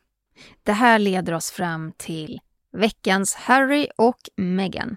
Det 0.62 0.72
här 0.72 0.98
leder 0.98 1.32
oss 1.32 1.50
fram 1.50 1.92
till 1.96 2.40
veckans 2.72 3.34
Harry 3.34 3.88
och 3.96 4.18
Meghan. 4.36 4.96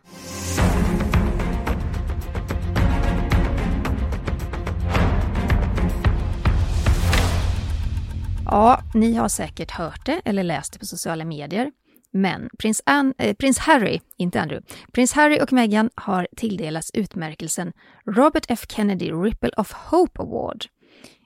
Ja, 8.45 8.83
ni 8.93 9.13
har 9.13 9.27
säkert 9.29 9.71
hört 9.71 10.05
det 10.05 10.21
eller 10.25 10.43
läst 10.43 10.73
det 10.73 10.79
på 10.79 10.85
sociala 10.85 11.25
medier. 11.25 11.71
Men 12.11 12.49
prins, 12.59 12.81
Anne, 12.85 13.13
eh, 13.17 13.35
prins 13.35 13.57
Harry, 13.57 13.99
inte 14.17 14.41
Andrew, 14.41 14.75
prins 14.91 15.13
Harry 15.13 15.39
och 15.41 15.53
Meghan 15.53 15.89
har 15.95 16.27
tilldelats 16.37 16.91
utmärkelsen 16.93 17.73
Robert 18.05 18.45
F 18.49 18.65
Kennedy 18.69 19.11
Ripple 19.11 19.51
of 19.57 19.71
Hope 19.71 20.21
Award. 20.21 20.65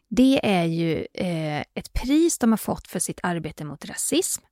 Det 0.10 0.40
är 0.44 0.64
ju 0.64 1.06
eh, 1.14 1.60
ett 1.60 1.94
pris 1.94 2.38
de 2.38 2.52
har 2.52 2.58
fått 2.58 2.88
för 2.88 3.00
sitt 3.00 3.20
arbete 3.24 3.66
mot 3.66 3.86
rasism, 3.86 4.44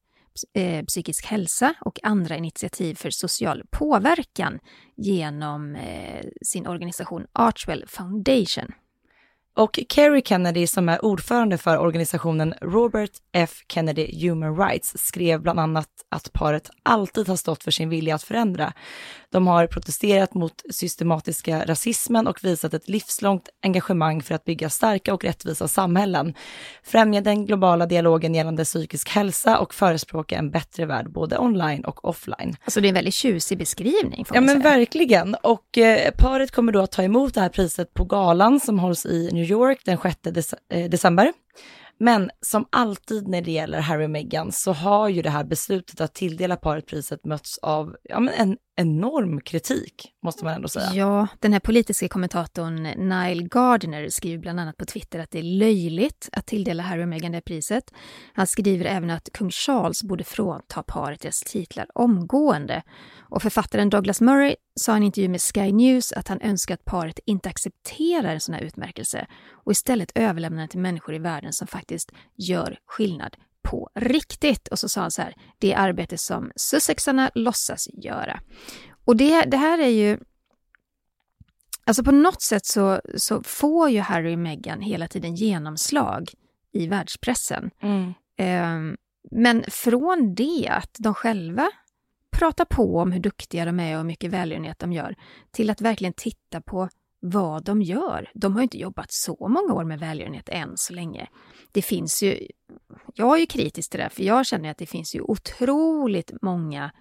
eh, 0.53 0.85
psykisk 0.85 1.25
hälsa 1.25 1.73
och 1.81 1.99
andra 2.03 2.35
initiativ 2.35 2.95
för 2.95 3.09
social 3.09 3.63
påverkan 3.69 4.59
genom 4.97 5.75
eh, 5.75 6.25
sin 6.41 6.67
organisation 6.67 7.25
Archwell 7.33 7.85
Foundation. 7.87 8.71
Och 9.57 9.79
Kerry 9.89 10.21
Kennedy 10.25 10.67
som 10.67 10.89
är 10.89 11.05
ordförande 11.05 11.57
för 11.57 11.77
organisationen 11.77 12.53
Robert 12.61 13.11
F 13.33 13.51
Kennedy 13.73 14.27
Human 14.27 14.57
Rights 14.57 14.93
skrev 14.97 15.41
bland 15.41 15.59
annat 15.59 15.89
att 16.11 16.33
paret 16.33 16.69
alltid 16.83 17.27
har 17.27 17.35
stått 17.35 17.63
för 17.63 17.71
sin 17.71 17.89
vilja 17.89 18.15
att 18.15 18.23
förändra. 18.23 18.73
De 19.31 19.47
har 19.47 19.67
protesterat 19.67 20.33
mot 20.33 20.61
systematiska 20.69 21.65
rasismen 21.65 22.27
och 22.27 22.43
visat 22.43 22.73
ett 22.73 22.89
livslångt 22.89 23.49
engagemang 23.63 24.21
för 24.21 24.35
att 24.35 24.45
bygga 24.45 24.69
starka 24.69 25.13
och 25.13 25.23
rättvisa 25.23 25.67
samhällen, 25.67 26.33
främja 26.83 27.21
den 27.21 27.45
globala 27.45 27.85
dialogen 27.85 28.35
gällande 28.35 28.63
psykisk 28.63 29.09
hälsa 29.09 29.59
och 29.59 29.73
förespråka 29.73 30.37
en 30.37 30.51
bättre 30.51 30.85
värld 30.85 31.11
både 31.11 31.39
online 31.39 31.85
och 31.85 32.05
offline. 32.05 32.55
Alltså 32.63 32.81
det 32.81 32.87
är 32.87 32.89
en 32.89 32.95
väldigt 32.95 33.13
tjusig 33.13 33.57
beskrivning. 33.57 34.25
Ja 34.33 34.41
men 34.41 34.61
säga. 34.61 34.75
verkligen. 34.75 35.35
Och 35.43 35.77
eh, 35.77 36.11
paret 36.17 36.51
kommer 36.51 36.71
då 36.71 36.81
att 36.81 36.91
ta 36.91 37.03
emot 37.03 37.33
det 37.33 37.41
här 37.41 37.49
priset 37.49 37.93
på 37.93 38.05
galan 38.05 38.59
som 38.59 38.79
hålls 38.79 39.05
i 39.05 39.29
New 39.33 39.51
York 39.51 39.81
den 39.85 39.97
6 39.97 40.17
dec 40.21 40.53
eh, 40.73 40.89
december. 40.89 41.33
Men 41.99 42.29
som 42.41 42.67
alltid 42.69 43.27
när 43.27 43.41
det 43.41 43.51
gäller 43.51 43.79
Harry 43.79 44.05
och 44.05 44.09
Meghan 44.09 44.51
så 44.51 44.73
har 44.73 45.09
ju 45.09 45.21
det 45.21 45.29
här 45.29 45.43
beslutet 45.43 46.01
att 46.01 46.13
tilldela 46.13 46.55
paret 46.55 46.85
priset 46.85 47.25
mötts 47.25 47.57
av 47.57 47.95
ja, 48.03 48.19
men 48.19 48.33
en 48.33 48.57
enorm 48.77 49.41
kritik, 49.41 50.13
måste 50.23 50.45
man 50.45 50.53
ändå 50.53 50.67
säga. 50.67 50.93
Ja, 50.93 51.27
den 51.39 51.53
här 51.53 51.59
politiska 51.59 52.07
kommentatorn 52.07 52.83
Nile 52.83 53.47
Gardner 53.47 54.09
skriver 54.09 54.37
bland 54.37 54.59
annat 54.59 54.77
på 54.77 54.85
Twitter 54.85 55.19
att 55.19 55.31
det 55.31 55.39
är 55.39 55.43
löjligt 55.43 56.29
att 56.31 56.45
tilldela 56.45 56.83
Harry 56.83 57.03
och 57.03 57.07
Meghan 57.07 57.31
det 57.31 57.41
priset. 57.41 57.93
Han 58.33 58.47
skriver 58.47 58.85
även 58.85 59.09
att 59.09 59.29
kung 59.33 59.51
Charles 59.51 60.03
borde 60.03 60.23
frånta 60.23 60.83
paret 60.83 61.21
deras 61.21 61.39
titlar 61.39 61.87
omgående. 61.93 62.83
Och 63.19 63.41
författaren 63.41 63.89
Douglas 63.89 64.21
Murray 64.21 64.55
sa 64.75 64.93
i 64.93 64.97
en 64.97 65.03
intervju 65.03 65.29
med 65.29 65.41
Sky 65.41 65.71
News 65.71 66.11
att 66.11 66.27
han 66.27 66.41
önskar 66.41 66.73
att 66.73 66.85
paret 66.85 67.19
inte 67.25 67.49
accepterar 67.49 68.33
en 68.33 68.41
sån 68.41 68.55
här 68.55 68.61
utmärkelse 68.61 69.27
och 69.51 69.71
istället 69.71 70.11
överlämnar 70.15 70.59
den 70.59 70.69
till 70.69 70.79
människor 70.79 71.15
i 71.15 71.19
världen 71.19 71.53
som 71.53 71.67
faktiskt 71.67 72.11
gör 72.35 72.79
skillnad 72.85 73.35
på 73.69 73.89
riktigt. 73.95 74.67
Och 74.67 74.79
så 74.79 74.89
sa 74.89 75.01
han 75.01 75.11
så 75.11 75.21
här, 75.21 75.35
det 75.57 75.73
är 75.73 75.77
arbete 75.77 76.17
som 76.17 76.51
Sussexarna 76.55 77.31
låtsas 77.35 77.89
göra. 77.93 78.39
Och 79.05 79.15
det, 79.17 79.41
det 79.41 79.57
här 79.57 79.79
är 79.79 79.87
ju 79.87 80.19
Alltså 81.85 82.03
på 82.03 82.11
något 82.11 82.41
sätt 82.41 82.65
så, 82.65 83.01
så 83.15 83.43
får 83.43 83.89
ju 83.89 83.99
Harry 83.99 84.35
och 84.35 84.39
Meghan 84.39 84.81
hela 84.81 85.07
tiden 85.07 85.35
genomslag 85.35 86.29
i 86.73 86.87
världspressen. 86.87 87.71
Mm. 87.81 88.13
Um, 88.37 88.97
men 89.31 89.63
från 89.67 90.35
det 90.35 90.67
att 90.69 90.95
de 90.99 91.13
själva 91.13 91.69
pratar 92.31 92.65
på 92.65 92.97
om 92.99 93.11
hur 93.11 93.19
duktiga 93.19 93.65
de 93.65 93.79
är 93.79 93.93
och 93.93 93.97
hur 93.97 94.07
mycket 94.07 94.31
välgörenhet 94.31 94.79
de 94.79 94.93
gör, 94.93 95.15
till 95.51 95.69
att 95.69 95.81
verkligen 95.81 96.13
titta 96.13 96.61
på 96.61 96.89
vad 97.19 97.63
de 97.63 97.81
gör. 97.81 98.31
De 98.33 98.55
har 98.55 98.63
inte 98.63 98.77
jobbat 98.77 99.11
så 99.11 99.47
många 99.47 99.73
år 99.73 99.83
med 99.83 99.99
välgörenhet 99.99 100.49
än 100.49 100.77
så 100.77 100.93
länge. 100.93 101.27
Det 101.71 101.81
finns 101.81 102.23
ju, 102.23 102.47
jag 103.13 103.35
är 103.35 103.39
ju 103.39 103.45
kritisk 103.45 103.91
till 103.91 103.99
det, 103.99 104.09
för 104.09 104.23
jag 104.23 104.45
känner 104.45 104.71
att 104.71 104.77
det 104.77 104.85
finns 104.85 105.15
ju 105.15 105.21
otroligt 105.21 106.31
många 106.41 106.91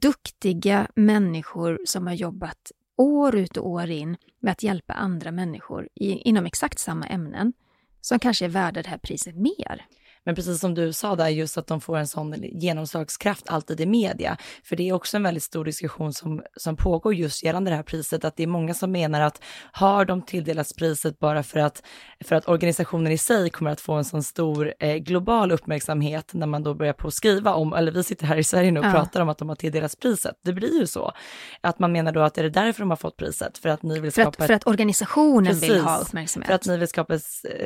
duktiga 0.00 0.88
människor 0.94 1.80
som 1.84 2.06
har 2.06 2.14
jobbat 2.14 2.72
år 2.96 3.36
ut 3.36 3.56
och 3.56 3.68
år 3.68 3.90
in 3.90 4.16
med 4.40 4.52
att 4.52 4.62
hjälpa 4.62 4.92
andra 4.92 5.30
människor 5.30 5.88
i, 5.94 6.10
inom 6.10 6.46
exakt 6.46 6.78
samma 6.78 7.06
ämnen 7.06 7.52
som 8.00 8.18
kanske 8.18 8.44
är 8.44 8.48
värda 8.48 8.82
det 8.82 8.88
här 8.88 8.98
priset 8.98 9.36
mer. 9.36 9.86
Men 10.24 10.34
precis 10.34 10.60
som 10.60 10.74
du 10.74 10.92
sa 10.92 11.16
där, 11.16 11.28
just 11.28 11.58
att 11.58 11.66
de 11.66 11.80
får 11.80 11.96
en 11.98 12.06
sån 12.06 12.34
genomslagskraft 12.42 13.48
alltid 13.48 13.80
i 13.80 13.86
media. 13.86 14.36
För 14.64 14.76
det 14.76 14.88
är 14.88 14.92
också 14.92 15.16
en 15.16 15.22
väldigt 15.22 15.42
stor 15.42 15.64
diskussion 15.64 16.12
som, 16.12 16.42
som 16.56 16.76
pågår 16.76 17.14
just 17.14 17.44
gällande 17.44 17.70
det 17.70 17.76
här 17.76 17.82
priset, 17.82 18.24
att 18.24 18.36
det 18.36 18.42
är 18.42 18.46
många 18.46 18.74
som 18.74 18.92
menar 18.92 19.20
att 19.20 19.42
har 19.72 20.04
de 20.04 20.22
tilldelats 20.22 20.72
priset 20.74 21.18
bara 21.18 21.42
för 21.42 21.60
att, 21.60 21.82
för 22.24 22.36
att 22.36 22.48
organisationen 22.48 23.12
i 23.12 23.18
sig 23.18 23.50
kommer 23.50 23.70
att 23.70 23.80
få 23.80 23.92
en 23.92 24.04
sån 24.04 24.22
stor 24.22 24.74
eh, 24.78 24.96
global 24.96 25.52
uppmärksamhet 25.52 26.30
när 26.34 26.46
man 26.46 26.62
då 26.62 26.74
börjar 26.74 26.92
på 26.92 27.08
att 27.08 27.14
skriva 27.14 27.54
om, 27.54 27.72
eller 27.72 27.92
vi 27.92 28.02
sitter 28.02 28.26
här 28.26 28.36
i 28.36 28.44
Sverige 28.44 28.70
nu 28.70 28.80
och 28.80 28.86
Ja. 28.86 28.92
pratar 28.92 29.20
om 29.20 29.28
att 29.28 29.38
de 29.38 29.48
har 29.48 29.56
tilldelats 29.56 29.96
priset. 29.96 30.34
Det 30.44 30.52
blir 30.52 30.80
ju 30.80 30.86
så. 30.86 31.12
Att 31.60 31.78
man 31.78 31.92
menar 31.92 32.12
då 32.12 32.20
att 32.20 32.38
är 32.38 32.42
det 32.42 32.50
därför 32.50 32.80
de 32.80 32.90
har 32.90 32.96
fått 32.96 33.16
priset? 33.16 33.58
För 33.58 33.68
att 33.68 33.82
ni 33.82 34.00
vill 34.00 34.12
För 34.12 34.22
skapa 34.22 34.28
att, 34.28 34.40
ett 34.40 34.46
för 34.46 34.54
att 34.54 34.66
organisationen 34.66 35.54
vill 35.54 35.60
Precis. 35.70 35.84
ha 35.84 35.98
uppmärksamhet. 35.98 36.46
för 36.46 36.54
att 36.54 36.66
ni 36.66 36.76
vill 36.76 36.88
skapa 36.88 37.18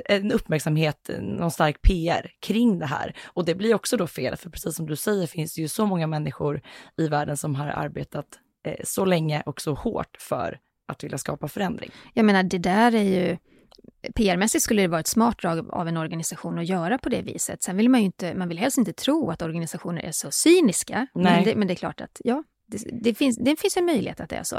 en 0.05 0.33
uppmärksamhet, 0.33 1.11
någon 1.21 1.51
stark 1.51 1.83
PR 1.83 2.31
kring 2.47 2.79
det 2.79 2.87
här. 2.87 3.17
Och 3.27 3.45
det 3.45 3.55
blir 3.55 3.75
också 3.75 3.97
då 3.97 4.07
fel, 4.07 4.37
för 4.37 4.51
precis 4.51 4.77
som 4.77 4.87
du 4.87 4.97
säger 4.97 5.27
finns 5.27 5.55
det 5.55 5.61
ju 5.61 5.69
så 5.69 5.87
många 5.87 6.07
människor 6.07 6.63
i 6.97 7.09
världen 7.09 7.37
som 7.37 7.55
har 7.55 7.69
arbetat 7.69 8.27
eh, 8.67 8.77
så 8.85 9.05
länge 9.05 9.43
och 9.47 9.61
så 9.61 9.75
hårt 9.75 10.17
för 10.21 10.59
att 10.87 11.05
vilja 11.05 11.19
skapa 11.19 11.49
förändring. 11.49 11.91
Jag 12.15 12.25
menar, 12.25 12.43
det 12.43 12.59
där 12.59 12.95
är 12.95 13.03
ju... 13.03 13.37
PR-mässigt 14.15 14.63
skulle 14.63 14.83
det 14.83 14.89
vara 14.89 15.01
ett 15.01 15.07
smart 15.07 15.39
drag 15.39 15.71
av 15.71 15.89
en 15.89 15.97
organisation 15.97 16.59
att 16.59 16.69
göra 16.69 16.99
på 16.99 17.09
det 17.09 17.23
viset. 17.23 17.63
Sen 17.63 17.77
vill 17.77 17.89
man 17.91 18.01
ju 18.01 18.07
inte, 18.07 18.35
man 18.35 18.49
vill 18.49 18.59
helst 18.59 18.79
inte 18.79 18.93
tro 18.93 19.31
att 19.31 19.43
organisationer 19.43 20.03
är 20.03 20.13
så 20.13 20.31
cyniska. 20.31 21.07
Men 21.15 21.45
det, 21.45 21.57
men 21.57 21.69
det 21.69 21.75
är 21.75 21.77
klart 21.77 22.01
att, 22.01 22.21
ja, 22.25 22.45
det, 22.67 22.79
det, 23.03 23.15
finns, 23.15 23.37
det 23.37 23.61
finns 23.61 23.77
en 23.77 23.85
möjlighet 23.85 24.21
att 24.21 24.31
det 24.31 24.37
är 24.37 24.43
så. 24.43 24.59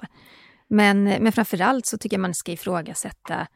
Men, 0.68 1.04
men 1.04 1.32
framför 1.32 1.62
allt 1.62 1.86
så 1.86 1.98
tycker 1.98 2.18
jag 2.18 2.22
man 2.22 2.34
ska 2.34 2.52
ifrågasätta, 2.52 3.48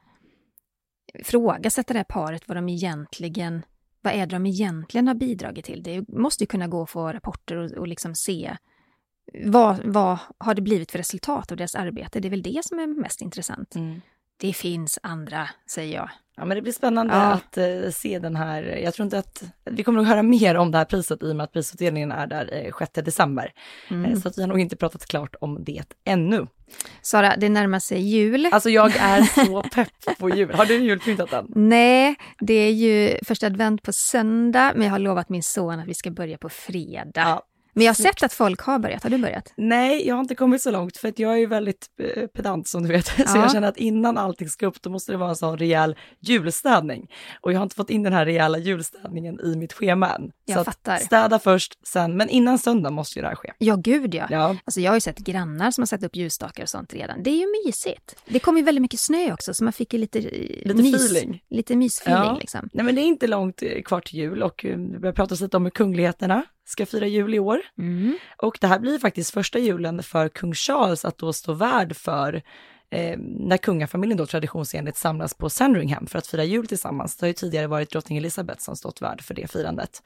ifrågasätta 1.14 1.94
det 1.94 2.00
här 2.00 2.04
paret, 2.04 2.48
vad 2.48 2.58
de 2.58 2.70
egentligen, 2.70 3.64
vad 4.02 4.14
är 4.14 4.18
det 4.18 4.36
de 4.36 4.46
egentligen 4.46 5.08
har 5.08 5.16
bidragit 5.16 5.66
till? 5.66 5.84
Det 5.84 6.08
måste 6.08 6.44
ju 6.44 6.48
kunna 6.48 6.68
gå 6.68 6.84
att 6.84 6.90
få 6.90 7.14
rapporter 7.14 7.56
och, 7.56 7.72
och 7.72 7.88
liksom 7.88 8.16
se 8.16 8.58
vad, 9.46 9.80
vad 9.86 10.20
har 10.38 10.54
det 10.54 10.62
blivit 10.62 10.92
för 10.92 10.98
resultat 10.98 11.52
av 11.52 11.58
deras 11.58 11.76
arbete? 11.76 12.20
Det 12.20 12.28
är 12.28 12.30
väl 12.30 12.42
det 12.42 12.62
som 12.66 12.80
är 12.80 12.88
mest 12.88 13.22
intressant. 13.22 13.76
Det 14.38 14.54
finns 14.54 15.00
andra, 15.04 15.50
säger 15.70 15.96
jag. 15.96 16.10
Ja, 16.38 16.46
men 16.46 16.56
det 16.56 16.62
blir 16.62 16.74
spännande 16.74 17.14
Ja. 17.14 17.22
att 17.22 17.58
eh, 17.58 17.90
se 17.94 18.20
den 18.20 18.36
här. 18.36 18.64
Jag 18.64 18.94
tror 18.94 19.04
inte 19.04 19.18
att 19.20 19.44
vi 19.66 19.84
kommer 19.84 20.02
att 20.02 20.08
höra 20.08 20.24
mer 20.24 20.56
om 20.56 20.72
det 20.72 20.78
här 20.78 20.86
priset 20.86 21.24
i 21.24 21.32
och 21.32 21.36
med 21.36 21.44
att 21.44 21.52
prisutdelningen 21.54 22.12
är 22.12 22.28
där 22.28 22.50
eh, 22.66 22.72
6 22.80 22.92
december. 22.94 23.54
Mm. 23.90 24.12
Eh, 24.12 24.20
så 24.20 24.28
att 24.28 24.38
vi 24.38 24.42
har 24.42 24.48
nog 24.50 24.60
inte 24.60 24.76
pratat 24.76 25.06
klart 25.06 25.36
om 25.42 25.64
det 25.64 25.84
ännu. 26.06 26.48
Sara, 27.02 27.36
det 27.38 27.50
närmar 27.50 27.80
sig 27.80 28.02
jul. 28.02 28.48
Alltså 28.52 28.70
jag 28.70 28.96
är 29.00 29.46
så 29.46 29.64
pepp 29.64 30.20
på 30.20 30.30
jul. 30.30 30.54
Har 30.54 30.66
du 30.66 30.78
julpyntat 30.80 31.34
än? 31.34 31.46
Nej, 31.56 32.16
det 32.40 32.54
är 32.54 32.72
ju 32.72 33.18
första 33.26 33.46
advent 33.48 33.84
på 33.84 33.94
söndag, 33.94 34.72
men 34.76 34.84
jag 34.84 34.92
har 34.92 35.00
lovat 35.00 35.30
min 35.30 35.44
son 35.44 35.80
att 35.80 35.88
vi 35.88 35.94
ska 35.94 36.12
börja 36.12 36.38
på 36.38 36.50
fredag. 36.50 37.12
Ja. 37.16 37.44
Men 37.74 37.84
jag 37.84 37.90
har 37.90 37.96
sett 37.96 38.24
att 38.24 38.34
folk 38.34 38.62
har 38.62 38.80
börjat. 38.80 39.04
Har 39.04 39.10
du 39.10 39.18
börjat? 39.18 39.54
Nej, 39.58 40.08
jag 40.08 40.16
har 40.16 40.22
inte 40.22 40.36
kommit 40.36 40.62
så 40.62 40.72
långt 40.72 40.98
för 40.98 41.08
att 41.08 41.20
jag 41.20 41.34
är 41.34 41.38
ju 41.38 41.46
väldigt 41.46 41.86
eh, 42.16 42.28
pedant 42.28 42.68
som 42.68 42.84
du 42.84 42.90
vet. 42.90 43.06
Så 43.08 43.14
Ja. 43.26 43.36
jag 43.38 43.52
känner 43.52 43.68
att 43.68 43.78
innan 43.78 44.18
allting 44.18 44.50
ska 44.50 44.66
upp, 44.68 44.82
då 44.82 44.90
måste 44.90 45.12
det 45.12 45.18
vara 45.18 45.30
en 45.30 45.36
sån 45.36 45.58
rejäl 45.58 45.96
julstädning. 46.20 47.08
Och 47.42 47.54
jag 47.54 47.60
har 47.60 47.64
inte 47.64 47.76
fått 47.76 47.90
in 47.90 48.04
den 48.04 48.14
här 48.14 48.26
rejäla 48.26 48.58
julstädningen 48.58 49.40
i 49.40 49.56
mitt 49.58 49.74
schema 49.74 50.10
än. 50.10 50.32
Jag 50.46 50.56
så 50.56 50.60
att 50.60 50.66
fattar. 50.66 50.98
städa 50.98 51.40
först, 51.40 51.88
sen, 51.88 52.18
men 52.18 52.30
innan 52.30 52.60
söndag 52.60 52.90
måste 52.90 53.20
ju 53.20 53.22
det 53.24 53.28
här 53.28 53.36
ske. 53.36 53.54
Ja, 53.58 53.76
gud 53.76 54.16
ja. 54.16 54.28
Ja, 54.30 54.56
Alltså 54.66 54.80
jag 54.82 54.92
har 54.92 54.96
ju 54.98 55.02
sett 55.02 55.18
grannar 55.18 55.72
som 55.72 55.82
har 55.82 55.86
satt 55.88 56.04
upp 56.04 56.16
ljusstakar 56.16 56.64
och 56.64 56.70
sånt 56.70 56.94
redan. 56.94 57.24
Det 57.24 57.30
är 57.30 57.38
ju 57.40 57.48
mysigt. 57.66 58.16
Det 58.28 58.40
kom 58.40 58.58
ju 58.58 58.64
väldigt 58.64 58.82
mycket 58.82 59.00
snö 59.00 59.34
också, 59.34 59.54
så 59.54 59.64
man 59.64 59.74
fick 59.74 59.94
ju 59.94 60.00
lite, 60.00 60.20
eh, 60.20 60.68
Lite 60.68 60.74
mys, 60.84 60.96
feeling. 61.12 61.44
Lite 61.50 61.76
mysfeeling 61.76 62.24
Ja. 62.24 62.38
liksom. 62.40 62.70
nej 62.74 62.86
men 62.86 62.96
det 62.96 63.02
är 63.02 63.06
inte 63.06 63.28
långt 63.28 63.62
eh, 63.64 63.82
kvar 63.82 64.02
till 64.02 64.20
jul 64.20 64.44
och 64.44 64.62
vi 64.64 65.00
börjar 65.00 65.14
prata 65.14 65.36
lite 65.36 65.58
om 65.58 65.72
kungligheterna 65.72 66.44
ska 66.72 66.86
fira 66.86 67.08
jul 67.08 67.34
i 67.34 67.40
år. 67.40 67.60
Mm. 67.78 68.18
Och 68.38 68.58
det 68.62 68.68
här 68.68 68.80
blir 68.80 69.00
faktiskt 69.00 69.34
första 69.34 69.60
julen 69.60 70.04
för 70.04 70.30
kung 70.30 70.54
Charles 70.54 71.06
att 71.06 71.18
då 71.18 71.34
stå 71.34 71.54
värd 71.54 71.96
för 71.96 72.42
eh, 72.90 73.18
när 73.20 73.58
kungafamiljen 73.58 74.18
då 74.18 74.26
traditionsenligt 74.26 74.98
samlas 74.98 75.34
på 75.34 75.50
Sandringham 75.50 76.08
för 76.08 76.18
att 76.18 76.28
fira 76.28 76.44
jul 76.44 76.68
tillsammans. 76.68 77.18
Det 77.18 77.24
har 77.24 77.28
ju 77.28 77.34
tidigare 77.34 77.68
varit 77.68 77.92
drottning 77.92 78.18
Elizabeth 78.18 78.62
som 78.62 78.76
stått 78.76 79.02
värd 79.02 79.22
för 79.22 79.34
det 79.34 79.52
firandet. 79.52 80.04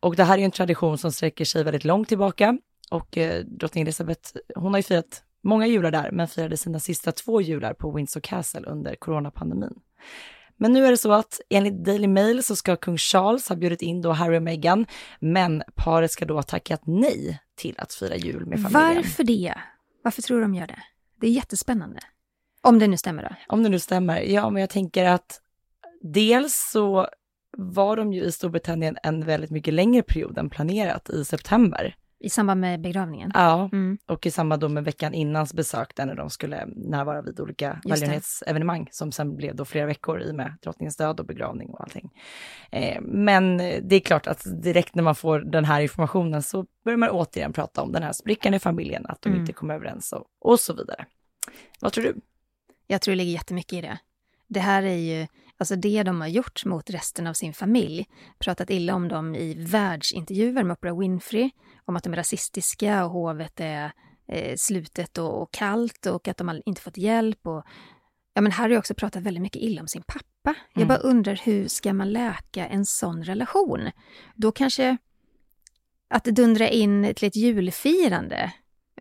Och 0.00 0.16
det 0.16 0.24
här 0.24 0.38
är 0.38 0.42
en 0.42 0.50
tradition 0.50 0.98
som 0.98 1.12
sträcker 1.12 1.44
sig 1.44 1.64
väldigt 1.64 1.84
långt 1.84 2.08
tillbaka 2.08 2.58
och 2.90 3.18
eh, 3.18 3.44
drottning 3.44 3.82
Elizabeth, 3.82 4.30
hon 4.54 4.72
har 4.72 4.78
ju 4.78 4.82
firat 4.82 5.22
många 5.42 5.66
jular 5.66 5.90
där, 5.90 6.10
men 6.12 6.28
firade 6.28 6.56
sina 6.56 6.80
sista 6.80 7.12
två 7.12 7.40
jular 7.40 7.74
på 7.74 7.90
Windsor 7.90 8.20
Castle 8.20 8.62
under 8.66 8.94
coronapandemin. 8.94 9.74
Men 10.56 10.72
nu 10.72 10.86
är 10.86 10.90
det 10.90 10.96
så 10.96 11.12
att 11.12 11.40
enligt 11.50 11.84
Daily 11.84 12.08
Mail 12.08 12.42
så 12.42 12.56
ska 12.56 12.76
kung 12.76 12.98
Charles 12.98 13.48
ha 13.48 13.56
bjudit 13.56 13.82
in 13.82 14.02
då 14.02 14.12
Harry 14.12 14.38
och 14.38 14.42
Meghan, 14.42 14.86
men 15.20 15.62
paret 15.74 16.10
ska 16.10 16.24
då 16.24 16.34
ha 16.34 16.42
tackat 16.42 16.82
nej 16.84 17.40
till 17.56 17.74
att 17.78 17.94
fira 17.94 18.16
jul 18.16 18.46
med 18.46 18.62
familjen. 18.62 18.96
Varför 18.96 19.24
det? 19.24 19.54
Varför 20.02 20.22
tror 20.22 20.40
de 20.40 20.54
gör 20.54 20.66
det? 20.66 20.82
Det 21.20 21.26
är 21.26 21.30
jättespännande. 21.30 22.00
Om 22.60 22.78
det 22.78 22.86
nu 22.86 22.96
stämmer 22.96 23.22
då. 23.22 23.28
Om 23.48 23.62
det 23.62 23.68
nu 23.68 23.78
stämmer. 23.78 24.20
Ja, 24.20 24.50
men 24.50 24.60
jag 24.60 24.70
tänker 24.70 25.04
att 25.04 25.40
dels 26.02 26.70
så 26.72 27.08
var 27.56 27.96
de 27.96 28.12
ju 28.12 28.22
i 28.22 28.32
Storbritannien 28.32 28.96
en 29.02 29.24
väldigt 29.24 29.50
mycket 29.50 29.74
längre 29.74 30.02
period 30.02 30.38
än 30.38 30.50
planerat 30.50 31.10
i 31.10 31.24
september. 31.24 31.96
I 32.18 32.28
samband 32.30 32.60
med 32.60 32.80
begravningen. 32.80 33.30
Ja, 33.34 33.68
Mm. 33.72 33.98
och 34.06 34.26
i 34.26 34.30
samband 34.30 34.70
med 34.70 34.84
veckan 34.84 35.14
innans 35.14 35.54
besök 35.54 35.94
där 35.96 36.06
när 36.06 36.14
de 36.14 36.30
skulle 36.30 36.66
närvara 36.66 37.22
vid 37.22 37.40
olika 37.40 37.80
välgörenhetsevenemang 37.84 38.88
som 38.90 39.12
sen 39.12 39.36
blev 39.36 39.56
då 39.56 39.64
flera 39.64 39.86
veckor 39.86 40.20
i 40.22 40.32
med 40.32 40.54
drottningens 40.62 40.96
död 40.96 41.20
och 41.20 41.26
begravning 41.26 41.68
och 41.70 41.80
allting. 41.80 42.10
Eh, 42.70 43.00
men 43.02 43.56
det 43.58 43.96
är 43.96 44.00
klart 44.00 44.26
att 44.26 44.62
direkt 44.62 44.94
när 44.94 45.02
man 45.02 45.14
får 45.14 45.38
den 45.40 45.64
här 45.64 45.80
informationen 45.80 46.42
så 46.42 46.66
börjar 46.84 46.96
man 46.96 47.10
återigen 47.10 47.52
prata 47.52 47.82
om 47.82 47.92
den 47.92 48.02
här 48.02 48.12
sprickan 48.12 48.54
i 48.54 48.58
familjen, 48.58 49.06
att 49.06 49.22
de 49.22 49.28
Mm. 49.28 49.40
inte 49.40 49.52
kommer 49.52 49.74
överens 49.74 50.12
och, 50.12 50.24
och 50.40 50.60
så 50.60 50.74
vidare. 50.74 51.06
Vad 51.80 51.92
tror 51.92 52.04
du? 52.04 52.14
Jag 52.86 53.00
tror 53.02 53.12
det 53.12 53.16
ligger 53.16 53.32
jättemycket 53.32 53.72
i 53.72 53.80
det. 53.80 53.98
Det 54.48 54.60
här 54.60 54.82
är 54.82 54.96
ju, 54.96 55.26
alltså 55.58 55.76
det 55.76 56.02
de 56.02 56.20
har 56.20 56.28
gjort 56.28 56.64
mot 56.64 56.90
resten 56.90 57.26
av 57.26 57.32
sin 57.34 57.52
familj, 57.52 58.06
pratat 58.38 58.70
illa 58.70 58.94
om 58.94 59.08
dem 59.08 59.34
i 59.34 59.54
världsintervjuer 59.54 60.64
med 60.64 60.72
Oprah 60.74 60.98
Winfrey, 60.98 61.50
om 61.84 61.96
att 61.96 62.04
de 62.04 62.12
är 62.12 62.16
rasistiska 62.16 63.04
och 63.04 63.10
hovet 63.10 63.60
är 63.60 63.92
eh, 64.28 64.54
slutet 64.56 65.18
och, 65.18 65.42
och 65.42 65.52
kallt 65.52 66.06
och 66.06 66.28
att 66.28 66.36
de 66.36 66.48
har 66.48 66.62
inte 66.66 66.80
fått 66.80 66.96
hjälp. 66.96 67.46
Och, 67.46 67.64
ja, 68.34 68.40
men 68.40 68.52
Harry 68.52 68.74
har 68.74 68.78
också 68.78 68.94
pratat 68.94 69.22
väldigt 69.22 69.42
mycket 69.42 69.62
illa 69.62 69.80
om 69.80 69.88
sin 69.88 70.02
pappa. 70.02 70.54
Jag 70.72 70.82
Mm. 70.82 70.88
bara 70.88 70.98
undrar, 70.98 71.40
hur 71.44 71.68
ska 71.68 71.92
man 71.92 72.12
läka 72.12 72.66
en 72.66 72.84
sån 72.86 73.24
relation? 73.24 73.90
Då 74.34 74.52
kanske 74.52 74.96
att 76.08 76.24
dundra 76.24 76.68
in 76.68 77.12
till 77.16 77.28
ett 77.28 77.36
julfirande 77.36 78.52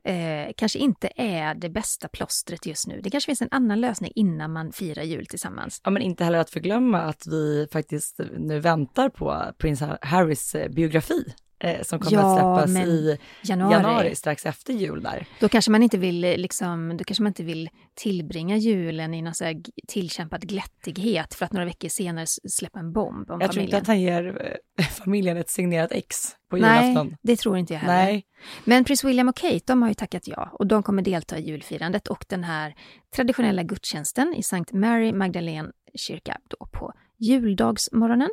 eh, 0.06 0.52
kanske 0.58 0.80
inte 0.80 1.10
är 1.16 1.56
det 1.56 1.70
bästa 1.70 2.08
plåstret 2.08 2.66
just 2.66 2.88
nu. 2.88 3.02
Det 3.02 3.10
kanske 3.10 3.26
finns 3.26 3.42
en 3.42 3.48
annan 3.52 3.82
lösning 3.82 4.12
innan 4.16 4.54
man 4.54 4.72
firar 4.72 5.04
jul 5.04 5.26
tillsammans. 5.26 5.82
Ja, 5.84 5.92
men 5.92 6.02
inte 6.02 6.24
heller 6.24 6.40
att 6.40 6.50
förglömma 6.50 7.02
att 7.02 7.28
vi 7.28 7.68
faktiskt 7.72 8.20
nu 8.38 8.60
väntar 8.60 9.10
på 9.10 9.54
prins 9.58 9.84
Harrys 10.02 10.56
eh, 10.56 10.70
biografi 10.70 11.34
eh, 11.60 11.82
som 11.84 12.00
kommer 12.00 12.18
Ja, 12.18 12.60
att 12.60 12.70
släppas 12.70 12.88
i 12.88 13.18
Januari, 13.44 13.74
januari, 13.74 14.16
strax 14.16 14.46
efter 14.46 14.74
jul 14.74 15.04
där. 15.04 15.26
då 15.40 15.50
kanske 15.50 15.72
man 15.72 15.84
inte 15.84 15.98
vill 15.98 16.24
eh, 16.24 16.38
liksom, 16.38 16.98
då 16.98 17.04
kanske 17.04 17.24
man 17.24 17.30
inte 17.30 17.44
vill 17.44 17.70
tillbringa 17.94 18.58
julen 18.58 19.14
i 19.14 19.22
någon 19.22 19.34
så 19.34 19.46
här 19.46 19.56
tillkämpad 19.88 20.48
glättighet 20.48 21.34
för 21.36 21.46
att 21.46 21.54
några 21.54 21.66
veckor 21.66 21.90
senare 21.90 22.26
släppa 22.50 22.80
en 22.80 22.94
bomb 22.94 23.32
om 23.32 23.42
Jag 23.42 23.52
tror 23.52 23.64
inte 23.64 23.72
familjen. 23.72 23.82
att 23.82 23.88
han 23.88 24.02
ger 24.02 24.58
eh, 24.80 24.86
familjen 25.04 25.38
ett 25.38 25.50
signerat 25.50 25.92
ex 25.92 26.16
på 26.50 26.58
Nej, 26.58 26.88
julafton. 26.90 27.16
det 27.22 27.36
tror 27.36 27.58
inte 27.58 27.74
jag 27.74 27.80
heller. 27.80 27.94
Nej, 28.06 28.24
Men 28.66 28.84
prins 28.84 29.04
William 29.04 29.30
och 29.30 29.36
Kate, 29.36 29.60
de 29.66 29.82
har 29.82 29.90
ju 29.90 29.96
tackat 29.96 30.28
ja 30.28 30.50
och 30.54 30.68
de 30.68 30.84
kommer 30.84 31.02
delta 31.02 31.38
i 31.38 31.42
julfirandet 31.50 32.08
och 32.08 32.26
den 32.30 32.44
här 32.44 32.74
traditionella 33.16 33.64
gudstjänsten 33.64 34.34
i 34.38 34.44
Sankt 34.44 34.74
Mary 34.74 35.14
Magdalene 35.14 35.70
kyrka 35.96 36.38
då 36.50 36.68
på 36.72 36.94
juldagsmorgonen. 37.18 38.30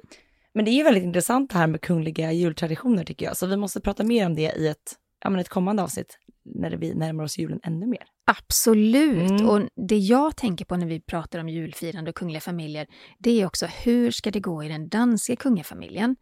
Men 0.54 0.64
det 0.64 0.70
är 0.70 0.72
ju 0.72 0.82
väldigt 0.82 1.04
intressant 1.04 1.50
det 1.50 1.58
här 1.58 1.66
med 1.66 1.80
kungliga 1.80 2.32
jultraditioner 2.32 3.04
tycker 3.04 3.26
jag, 3.26 3.36
så 3.36 3.46
vi 3.46 3.56
måste 3.56 3.80
prata 3.80 4.04
mer 4.04 4.26
om 4.26 4.34
det 4.34 4.52
i 4.56 4.68
ett, 4.68 4.96
ja, 5.24 5.30
men 5.30 5.40
ett 5.40 5.48
kommande 5.48 5.82
avsnitt 5.82 6.18
när 6.44 6.70
vi 6.70 6.94
närmar 6.94 7.24
oss 7.24 7.38
julen 7.38 7.60
ännu 7.62 7.86
mer. 7.86 8.04
Absolut. 8.24 9.30
Mm. 9.30 9.48
Och 9.48 9.68
det 9.88 9.98
jag 9.98 10.36
tänker 10.36 10.64
på 10.64 10.76
när 10.76 10.86
vi 10.86 11.00
pratar 11.00 11.38
om 11.38 11.48
julfirande 11.48 12.10
och 12.10 12.16
kungliga 12.16 12.40
familjer, 12.40 12.86
det 13.18 13.40
är 13.40 13.46
också 13.46 13.66
hur 13.66 14.10
ska 14.10 14.30
det 14.30 14.40
gå 14.40 14.64
i 14.64 14.68
den 14.68 14.88
danska 14.88 15.36
kungafamiljen? 15.36 16.16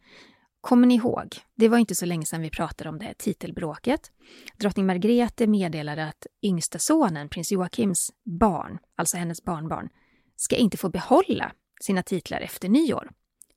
Kommer 0.61 0.87
ni 0.87 0.95
ihåg? 0.95 1.27
Det 1.55 1.69
var 1.69 1.77
inte 1.77 1.95
så 1.95 2.05
länge 2.05 2.25
sedan 2.25 2.41
vi 2.41 2.49
pratade 2.49 2.89
om 2.89 2.99
det 2.99 3.05
här 3.05 3.13
titelbråket. 3.17 4.11
Drottning 4.57 4.85
Margrethe 4.85 5.47
meddelade 5.47 6.07
att 6.07 6.27
yngsta 6.43 6.79
sonen, 6.79 7.29
prins 7.29 7.51
Joakims 7.51 8.11
barn, 8.39 8.77
alltså 8.95 9.17
hennes 9.17 9.43
barnbarn, 9.43 9.89
ska 10.35 10.55
inte 10.55 10.77
få 10.77 10.89
behålla 10.89 11.51
sina 11.81 12.03
titlar 12.03 12.41
efter 12.41 12.69
nyår. 12.69 13.11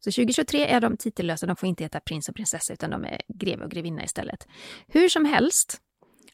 Så 0.05 0.11
2023 0.11 0.67
är 0.67 0.81
de 0.81 0.97
titellösa, 0.97 1.47
de 1.47 1.57
får 1.57 1.69
inte 1.69 1.85
heta 1.85 2.01
prins 2.01 2.29
och 2.29 2.35
prinsessa 2.35 2.73
utan 2.73 2.91
de 2.91 3.05
är 3.05 3.21
greve 3.29 3.65
och 3.65 3.71
grevinna 3.71 4.05
istället. 4.05 4.49
Hur 4.89 5.09
som 5.09 5.25
helst, 5.25 5.81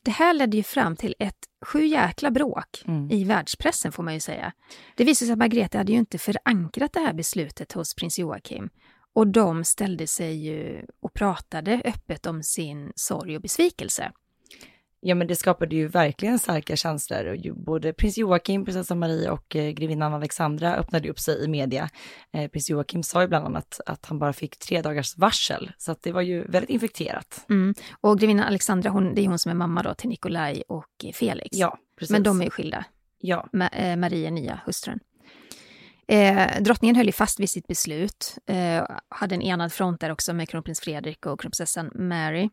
det 0.03 0.11
här 0.11 0.35
ledde 0.35 0.57
ju 0.57 0.63
fram 0.63 0.97
till 0.97 1.15
ett 1.19 1.39
sju 1.67 1.87
jäkla 1.87 2.31
bråk 2.31 2.83
Mm. 2.87 3.11
i 3.11 3.25
världspressen 3.25 3.93
får 3.93 4.03
man 4.03 4.15
ju 4.15 4.21
säga. 4.21 4.53
Det 4.97 5.05
visade 5.05 5.27
sig 5.27 5.33
att 5.33 5.39
Margrethe 5.39 5.79
hade 5.79 5.93
ju 5.93 5.99
inte 5.99 6.19
förankrat 6.19 6.93
det 6.93 7.01
här 7.01 7.13
beslutet 7.13 7.73
hos 7.73 7.95
prins 7.95 8.19
Joakim 8.19 8.71
Och 9.15 9.27
de 9.27 9.65
ställde 9.65 10.07
sig 10.07 10.47
ju 10.47 10.87
och 11.03 11.15
pratade 11.15 11.83
öppet 11.85 12.27
om 12.27 12.43
sin 12.43 12.93
sorg 12.97 13.37
och 13.37 13.43
besvikelse. 13.43 14.13
Ja 15.03 15.15
men 15.15 15.27
det 15.27 15.37
skapade 15.37 15.77
ju 15.77 15.89
verkligen 15.89 16.39
starka 16.39 16.77
känslor. 16.77 17.25
Och 17.25 17.37
ju, 17.37 17.53
både 17.53 17.93
prins 17.93 18.19
Joakim, 18.19 18.65
prinsessa 18.65 18.95
Marie 18.95 19.31
och 19.31 19.57
eh, 19.57 19.71
grevinnan 19.71 20.15
Alexandra 20.15 20.77
öppnade 20.77 21.11
upp 21.11 21.19
sig 21.19 21.45
i 21.45 21.49
media. 21.49 21.89
Eh, 22.33 22.51
prins 22.51 22.71
Joakim 22.71 23.03
sa 23.03 23.23
ju 23.23 23.29
bland 23.29 23.47
annat 23.47 23.81
att 23.87 24.07
han 24.07 24.19
bara 24.19 24.33
fick 24.33 24.59
tre 24.59 24.83
dagars 24.83 25.19
varsel, 25.19 25.73
så 25.79 25.93
att 25.93 26.03
det 26.03 26.13
var 26.13 26.23
ju 26.23 26.45
väldigt 26.45 26.71
infekterat. 26.71 27.45
Mm. 27.51 27.75
Och 28.01 28.19
grevinnan 28.19 28.47
Alexandra, 28.47 28.91
hon, 28.91 29.15
det 29.15 29.25
är 29.25 29.29
hon 29.29 29.39
som 29.39 29.51
är 29.51 29.57
mamma 29.57 29.83
då 29.83 29.95
till 29.95 30.09
Nikolaj 30.09 30.63
och 30.69 31.05
Felix. 31.15 31.49
Ja, 31.51 31.79
precis. 31.99 32.13
Men 32.13 32.23
de 32.23 32.41
är 32.41 32.45
ju 32.45 32.51
skilda. 32.51 32.85
Ja. 33.19 33.49
Ma 33.53 33.69
eh, 33.69 33.97
Marie 33.97 34.31
nya 34.31 34.61
hustrun. 34.67 35.01
Eh, 36.09 36.63
drottningen 36.63 36.97
höll 36.97 37.07
ju 37.07 37.13
fast 37.13 37.41
vid 37.41 37.51
sitt 37.51 37.67
beslut. 37.67 38.39
Eh, 38.47 38.87
hade 39.09 39.35
en 39.35 39.43
enad 39.43 39.73
front 39.73 40.01
där 40.01 40.13
också 40.13 40.33
med 40.33 40.49
kronprins 40.49 40.81
Fredrik 40.81 41.27
och 41.27 41.41
kronprinsessan 41.41 41.91
Mary. 41.95 42.51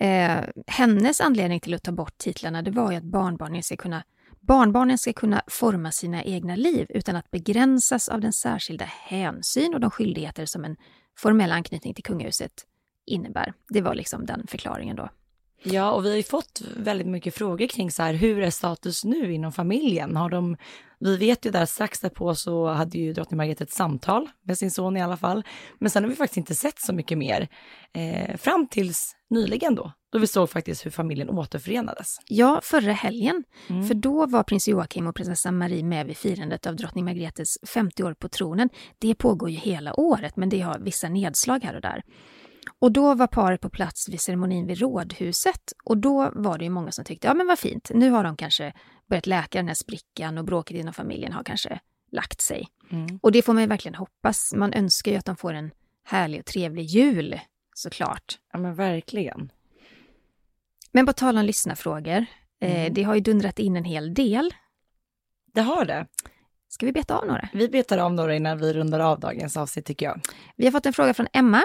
Eh, 0.00 0.44
hennes 0.66 1.20
anledning 1.20 1.60
till 1.60 1.74
att 1.74 1.82
ta 1.82 1.92
bort 1.92 2.18
titlarna 2.18 2.62
det 2.62 2.70
var 2.70 2.90
ju 2.90 2.96
att 2.96 3.04
barnbarnen 3.04 3.62
ska 3.62 3.76
kunna 3.76 4.02
Barnbarnen 4.40 4.98
ska 4.98 5.12
kunna 5.12 5.42
forma 5.46 5.92
sina 5.92 6.24
egna 6.24 6.56
liv 6.56 6.86
utan 6.88 7.16
att 7.16 7.30
begränsas 7.30 8.08
av 8.08 8.20
den 8.20 8.32
särskilda 8.32 8.84
hänsyn 8.84 9.74
och 9.74 9.80
de 9.80 9.90
skyldigheter 9.90 10.46
som 10.46 10.64
en 10.64 10.76
formell 11.18 11.52
anknytning 11.52 11.94
till 11.94 12.04
kungahuset 12.04 12.52
innebär. 13.06 13.52
Det 13.68 13.80
var 13.80 13.94
liksom 13.94 14.26
den 14.26 14.46
förklaringen 14.46 14.96
då. 14.96 15.08
Ja, 15.72 15.90
och 15.90 16.04
vi 16.04 16.08
har 16.08 16.16
ju 16.16 16.22
fått 16.22 16.62
väldigt 16.76 17.06
mycket 17.06 17.34
frågor 17.34 17.66
kring 17.66 17.90
så 17.90 18.02
här, 18.02 18.14
hur 18.14 18.42
är 18.42 18.50
status 18.50 19.04
nu 19.04 19.32
inom 19.32 19.52
familjen? 19.52 20.16
Har 20.16 20.30
de, 20.30 20.56
vi 21.00 21.16
vet 21.16 21.46
ju 21.46 21.50
där 21.50 21.66
strax 21.66 22.00
därpå 22.00 22.34
så 22.34 22.66
hade 22.66 22.98
ju 22.98 23.12
drottning 23.12 23.36
Margrethe 23.36 23.64
ett 23.64 23.72
samtal 23.72 24.28
med 24.42 24.58
sin 24.58 24.70
son 24.70 24.96
i 24.96 25.02
alla 25.02 25.16
fall. 25.16 25.42
Men 25.78 25.90
sen 25.90 26.04
har 26.04 26.10
vi 26.10 26.16
faktiskt 26.16 26.36
inte 26.36 26.54
sett 26.54 26.78
så 26.78 26.92
mycket 26.92 27.18
mer 27.18 27.48
eh, 27.92 28.36
fram 28.36 28.66
tills 28.66 29.16
nyligen 29.30 29.74
då, 29.74 29.92
då 30.12 30.18
vi 30.18 30.26
såg 30.26 30.50
faktiskt 30.50 30.86
hur 30.86 30.90
familjen 30.90 31.30
återförenades. 31.30 32.16
Ja, 32.28 32.60
förra 32.62 32.92
helgen. 32.92 33.44
Mm. 33.68 33.86
För 33.88 33.94
då 33.94 34.26
var 34.26 34.42
prins 34.42 34.68
Joakim 34.68 35.06
och 35.06 35.14
prinsessa 35.14 35.52
Marie 35.52 35.84
med 35.84 36.06
vid 36.06 36.16
firandet 36.16 36.66
av 36.66 36.76
drottning 36.76 37.04
Margrethes 37.04 37.58
50 37.66 38.02
år 38.02 38.14
på 38.14 38.28
tronen. 38.28 38.68
Det 38.98 39.14
pågår 39.14 39.50
ju 39.50 39.56
hela 39.56 40.00
året, 40.00 40.36
men 40.36 40.48
det 40.48 40.60
har 40.60 40.78
vissa 40.78 41.08
nedslag 41.08 41.64
här 41.64 41.74
och 41.74 41.80
där. 41.80 42.02
Och 42.78 42.92
då 42.92 43.14
var 43.14 43.26
paret 43.26 43.60
på 43.60 43.70
plats 43.70 44.08
vid 44.08 44.20
ceremonin 44.20 44.66
vid 44.66 44.78
Rådhuset 44.78 45.72
och 45.84 45.98
då 45.98 46.30
var 46.34 46.58
det 46.58 46.64
ju 46.64 46.70
många 46.70 46.92
som 46.92 47.04
tyckte, 47.04 47.26
ja 47.26 47.34
men 47.34 47.46
vad 47.46 47.58
fint, 47.58 47.90
nu 47.94 48.10
har 48.10 48.24
de 48.24 48.36
kanske 48.36 48.72
börjat 49.08 49.26
läka 49.26 49.58
den 49.58 49.68
här 49.68 49.74
sprickan 49.74 50.38
och 50.38 50.44
bråket 50.44 50.76
inom 50.76 50.94
familjen 50.94 51.32
har 51.32 51.44
kanske 51.44 51.80
lagt 52.12 52.40
sig. 52.40 52.68
Mm. 52.90 53.18
Och 53.22 53.32
det 53.32 53.42
får 53.42 53.52
man 53.52 53.62
ju 53.62 53.68
verkligen 53.68 53.94
hoppas. 53.94 54.52
Man 54.56 54.72
önskar 54.72 55.12
ju 55.12 55.18
att 55.18 55.24
de 55.24 55.36
får 55.36 55.54
en 55.54 55.70
härlig 56.04 56.40
och 56.40 56.46
trevlig 56.46 56.84
jul, 56.84 57.40
såklart. 57.74 58.38
Ja 58.52 58.58
men 58.58 58.74
verkligen. 58.74 59.52
Men 60.92 61.06
på 61.06 61.12
tal 61.12 61.38
om 61.38 61.44
lyssnarfrågor, 61.44 62.26
eh, 62.60 62.70
mm. 62.70 62.86
eh, 62.86 62.92
det 62.92 63.02
har 63.02 63.14
ju 63.14 63.20
dundrat 63.20 63.58
in 63.58 63.76
en 63.76 63.84
hel 63.84 64.14
del. 64.14 64.54
Det 65.54 65.60
har 65.60 65.84
det. 65.84 66.06
Ska 66.68 66.86
vi 66.86 66.92
beta 66.92 67.18
av 67.18 67.26
några? 67.26 67.48
Vi 67.52 67.68
betar 67.68 67.98
av 67.98 68.14
några 68.14 68.34
innan 68.34 68.58
vi 68.58 68.72
rundar 68.72 69.00
av 69.00 69.20
dagens 69.20 69.56
avsnitt 69.56 69.84
tycker 69.84 70.06
jag. 70.06 70.20
Vi 70.56 70.64
har 70.64 70.72
fått 70.72 70.86
en 70.86 70.92
fråga 70.92 71.14
från 71.14 71.26
Emma 71.32 71.62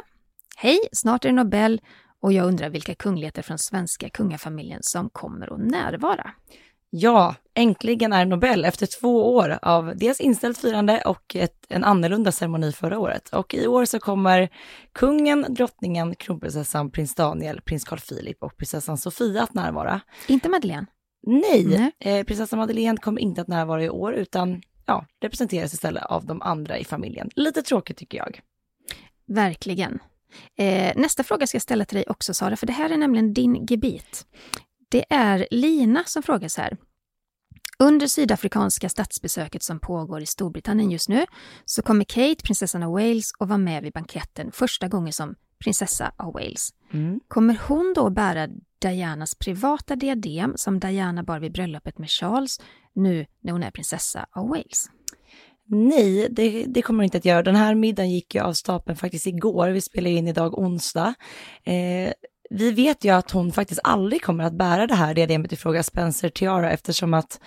Hej, 0.57 0.79
snart 0.91 1.25
är 1.25 1.29
det 1.29 1.35
Nobel 1.35 1.81
och 2.21 2.33
jag 2.33 2.47
undrar 2.47 2.69
vilka 2.69 2.95
kungligheter 2.95 3.41
från 3.41 3.57
svenska 3.57 4.09
kungafamiljen 4.09 4.79
som 4.83 5.09
kommer 5.09 5.53
att 5.53 5.59
närvara. 5.59 6.31
Ja, 6.93 7.35
äntligen 7.53 8.13
är 8.13 8.25
Nobel 8.25 8.65
efter 8.65 8.85
två 8.99 9.35
år 9.35 9.59
av 9.61 9.93
dels 9.95 10.19
inställt 10.19 10.57
firande 10.57 11.01
och 11.01 11.35
ett, 11.35 11.65
en 11.69 11.83
annorlunda 11.83 12.31
ceremoni 12.31 12.71
förra 12.71 12.99
året. 12.99 13.29
Och 13.29 13.53
i 13.53 13.67
år 13.67 13.85
så 13.85 13.99
kommer 13.99 14.49
kungen, 14.91 15.45
drottningen, 15.49 16.15
kronprinsessan, 16.15 16.91
prins 16.91 17.15
Daniel, 17.15 17.61
prins 17.61 17.83
Carl 17.83 17.99
Philip 17.99 18.43
och 18.43 18.57
prinsessan 18.57 18.97
Sofia 18.97 19.43
att 19.43 19.53
närvara. 19.53 20.01
Inte 20.27 20.49
Madeleine? 20.49 20.85
Nej, 21.27 21.65
Nej. 21.65 21.91
Eh, 21.99 22.25
prinsessan 22.25 22.59
Madeleine 22.59 22.97
kommer 22.97 23.21
inte 23.21 23.41
att 23.41 23.47
närvara 23.47 23.83
i 23.83 23.89
år 23.89 24.13
utan 24.13 24.61
ja, 24.85 25.05
representeras 25.21 25.73
istället 25.73 26.03
av 26.03 26.25
de 26.25 26.41
andra 26.41 26.77
i 26.77 26.83
familjen. 26.83 27.29
Lite 27.35 27.61
tråkigt 27.61 27.97
tycker 27.97 28.17
jag. 28.17 28.41
Verkligen. 29.27 29.99
Eh, 30.57 30.93
nästa 30.95 31.23
fråga 31.23 31.47
ska 31.47 31.55
jag 31.55 31.61
ställa 31.61 31.85
till 31.85 31.95
dig 31.95 32.05
också 32.07 32.33
Sara, 32.33 32.55
för 32.55 32.67
det 32.67 32.73
här 32.73 32.89
är 32.89 32.97
nämligen 32.97 33.33
din 33.33 33.65
gebit. 33.65 34.25
Det 34.89 35.05
är 35.09 35.47
Lina 35.51 36.03
som 36.03 36.23
frågar 36.23 36.47
så 36.47 36.61
här. 36.61 36.77
Under 37.79 38.07
sydafrikanska 38.07 38.89
statsbesöket 38.89 39.63
som 39.63 39.79
pågår 39.79 40.21
i 40.21 40.25
Storbritannien 40.25 40.91
just 40.91 41.09
nu 41.09 41.25
så 41.65 41.81
kommer 41.81 42.05
Kate, 42.05 42.43
prinsessan 42.43 42.83
av 42.83 42.91
Wales, 42.91 43.31
att 43.39 43.49
vara 43.49 43.57
med 43.57 43.83
vid 43.83 43.93
banketten 43.93 44.51
första 44.51 44.87
gången 44.87 45.13
som 45.13 45.35
prinsessa 45.63 46.11
av 46.17 46.33
Wales. 46.33 46.69
Mm. 46.93 47.19
Kommer 47.27 47.59
hon 47.67 47.93
då 47.95 48.09
bära 48.09 48.47
Dianas 48.79 49.35
privata 49.35 49.95
diadem 49.95 50.53
som 50.55 50.79
Diana 50.79 51.23
bar 51.23 51.39
vid 51.39 51.51
bröllopet 51.51 51.97
med 51.97 52.09
Charles 52.09 52.59
nu 52.93 53.25
när 53.41 53.51
hon 53.51 53.63
är 53.63 53.71
prinsessa 53.71 54.25
av 54.31 54.47
Wales? 54.47 54.89
Nej, 55.73 56.27
det, 56.31 56.65
det 56.67 56.81
kommer 56.81 57.03
inte 57.03 57.17
att 57.17 57.25
göra. 57.25 57.43
Den 57.43 57.55
här 57.55 57.75
middagen 57.75 58.11
gick 58.11 58.35
ju 58.35 58.41
av 58.41 58.53
stapeln 58.53 58.97
faktiskt 58.97 59.27
igår. 59.27 59.69
Vi 59.69 59.81
spelar 59.81 60.09
in 60.09 60.27
idag 60.27 60.59
onsdag. 60.59 61.13
Eh, 61.63 62.13
vi 62.49 62.71
vet 62.71 63.05
ju 63.05 63.09
att 63.09 63.31
hon 63.31 63.51
faktiskt 63.51 63.81
aldrig 63.83 64.21
kommer 64.21 64.43
att 64.43 64.53
bära 64.53 64.87
det 64.87 64.95
här 64.95 65.13
diademet 65.13 65.53
i 65.53 65.55
fråga, 65.55 65.83
Spencer 65.83 66.29
Tiara, 66.29 66.71
eftersom 66.71 67.13
att 67.13 67.39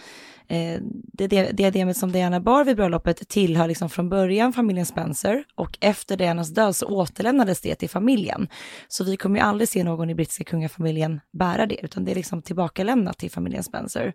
Eh, 0.49 0.81
det 1.13 1.27
diademet 1.53 1.97
som 1.97 2.13
Diana 2.13 2.41
bar 2.41 2.65
vid 2.65 2.77
bröllopet 2.77 3.29
tillhör 3.29 3.69
liksom 3.69 3.91
från 3.91 4.09
början 4.09 4.53
familjen 4.53 4.87
Spencer 4.87 5.45
och 5.55 5.79
efter 5.81 6.17
Dianas 6.17 6.49
död 6.49 6.77
så 6.77 6.87
återlämnades 6.87 7.61
det 7.61 7.75
till 7.75 7.91
familjen. 7.91 8.49
Så 8.89 9.05
vi 9.05 9.17
kommer 9.17 9.39
ju 9.39 9.45
aldrig 9.45 9.69
se 9.69 9.85
någon 9.85 10.11
i 10.11 10.15
brittiska 10.15 10.45
kungafamiljen 10.45 11.21
bära 11.33 11.67
det, 11.67 11.85
utan 11.85 12.05
det 12.05 12.11
är 12.11 12.15
liksom 12.15 12.43
tillbakalämnat 12.43 13.19
till 13.19 13.31
familjen 13.31 13.63
Spencer. 13.63 14.13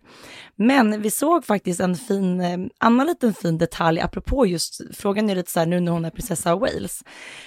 Men 0.56 1.02
vi 1.02 1.10
såg 1.10 1.44
faktiskt 1.44 1.80
en 1.80 1.96
fin, 1.96 2.40
eh, 2.40 2.58
annan 2.78 3.06
liten 3.06 3.34
fin 3.34 3.58
detalj 3.58 4.00
apropå 4.00 4.46
just, 4.46 4.80
frågan 4.96 5.30
är 5.30 5.34
lite 5.34 5.50
så 5.50 5.58
här 5.58 5.66
nu 5.66 5.80
när 5.80 5.92
hon 5.92 6.04
är 6.04 6.10
prinsessa 6.10 6.52
av 6.52 6.60
Wales. 6.60 7.02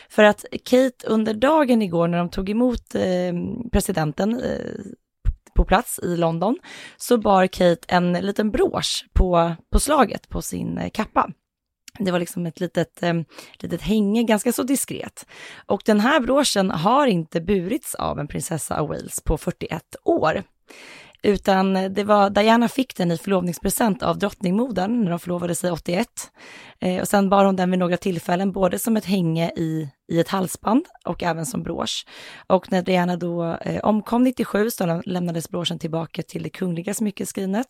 För 0.09 0.23
att 0.23 0.45
Kate 0.65 1.07
under 1.07 1.33
dagen 1.33 1.81
igår 1.81 2.07
när 2.07 2.17
de 2.17 2.29
tog 2.29 2.49
emot 2.49 2.95
eh, 2.95 3.33
presidenten 3.71 4.39
eh, 4.39 4.81
på 5.55 5.65
plats 5.65 5.99
i 6.03 6.17
London 6.17 6.57
så 6.97 7.17
bar 7.17 7.47
Kate 7.47 7.85
en 7.87 8.13
liten 8.13 8.51
brosch 8.51 9.05
på, 9.13 9.55
på 9.71 9.79
slaget 9.79 10.29
på 10.29 10.41
sin 10.41 10.77
eh, 10.77 10.89
kappa. 10.89 11.29
Det 11.99 12.11
var 12.11 12.19
liksom 12.19 12.45
ett 12.45 12.59
litet, 12.59 13.03
eh, 13.03 13.13
litet 13.59 13.81
hänge, 13.81 14.23
ganska 14.23 14.53
så 14.53 14.63
diskret. 14.63 15.25
Och 15.65 15.81
den 15.85 15.99
här 15.99 16.19
broschen 16.19 16.71
har 16.71 17.07
inte 17.07 17.41
burits 17.41 17.95
av 17.95 18.19
en 18.19 18.27
prinsessa 18.27 18.79
av 18.79 18.87
Wales 18.87 19.21
på 19.23 19.37
41 19.37 19.95
år. 20.03 20.43
Utan 21.23 21.75
eh, 21.75 21.91
det 21.91 22.03
var, 22.03 22.29
Diana 22.29 22.67
fick 22.67 22.95
den 22.97 23.11
i 23.11 23.17
förlovningspresent 23.17 24.03
av 24.03 24.19
drottningmodern 24.19 25.03
när 25.03 25.09
de 25.09 25.19
förlovade 25.19 25.55
sig 25.55 25.71
81. 25.71 26.07
Eh, 26.79 27.01
och 27.01 27.07
sen 27.07 27.29
bar 27.29 27.45
hon 27.45 27.55
den 27.55 27.71
vid 27.71 27.79
några 27.79 27.97
tillfällen, 27.97 28.51
både 28.51 28.79
som 28.79 28.97
ett 28.97 29.05
hänge 29.05 29.49
i 29.49 29.89
i 30.13 30.19
ett 30.19 30.29
halsband 30.29 30.85
och 31.05 31.23
även 31.23 31.45
som 31.45 31.63
brosch. 31.63 32.05
Och 32.47 32.71
när 32.71 32.81
Diana 32.81 33.17
då 33.17 33.57
eh, 33.61 33.79
omkom 33.83 34.23
97 34.23 34.69
så 34.69 35.01
lämnades 35.05 35.49
broschen 35.49 35.79
tillbaka 35.79 36.23
till 36.23 36.43
det 36.43 36.49
kungliga 36.49 36.93
smyckeskrinet. 36.93 37.67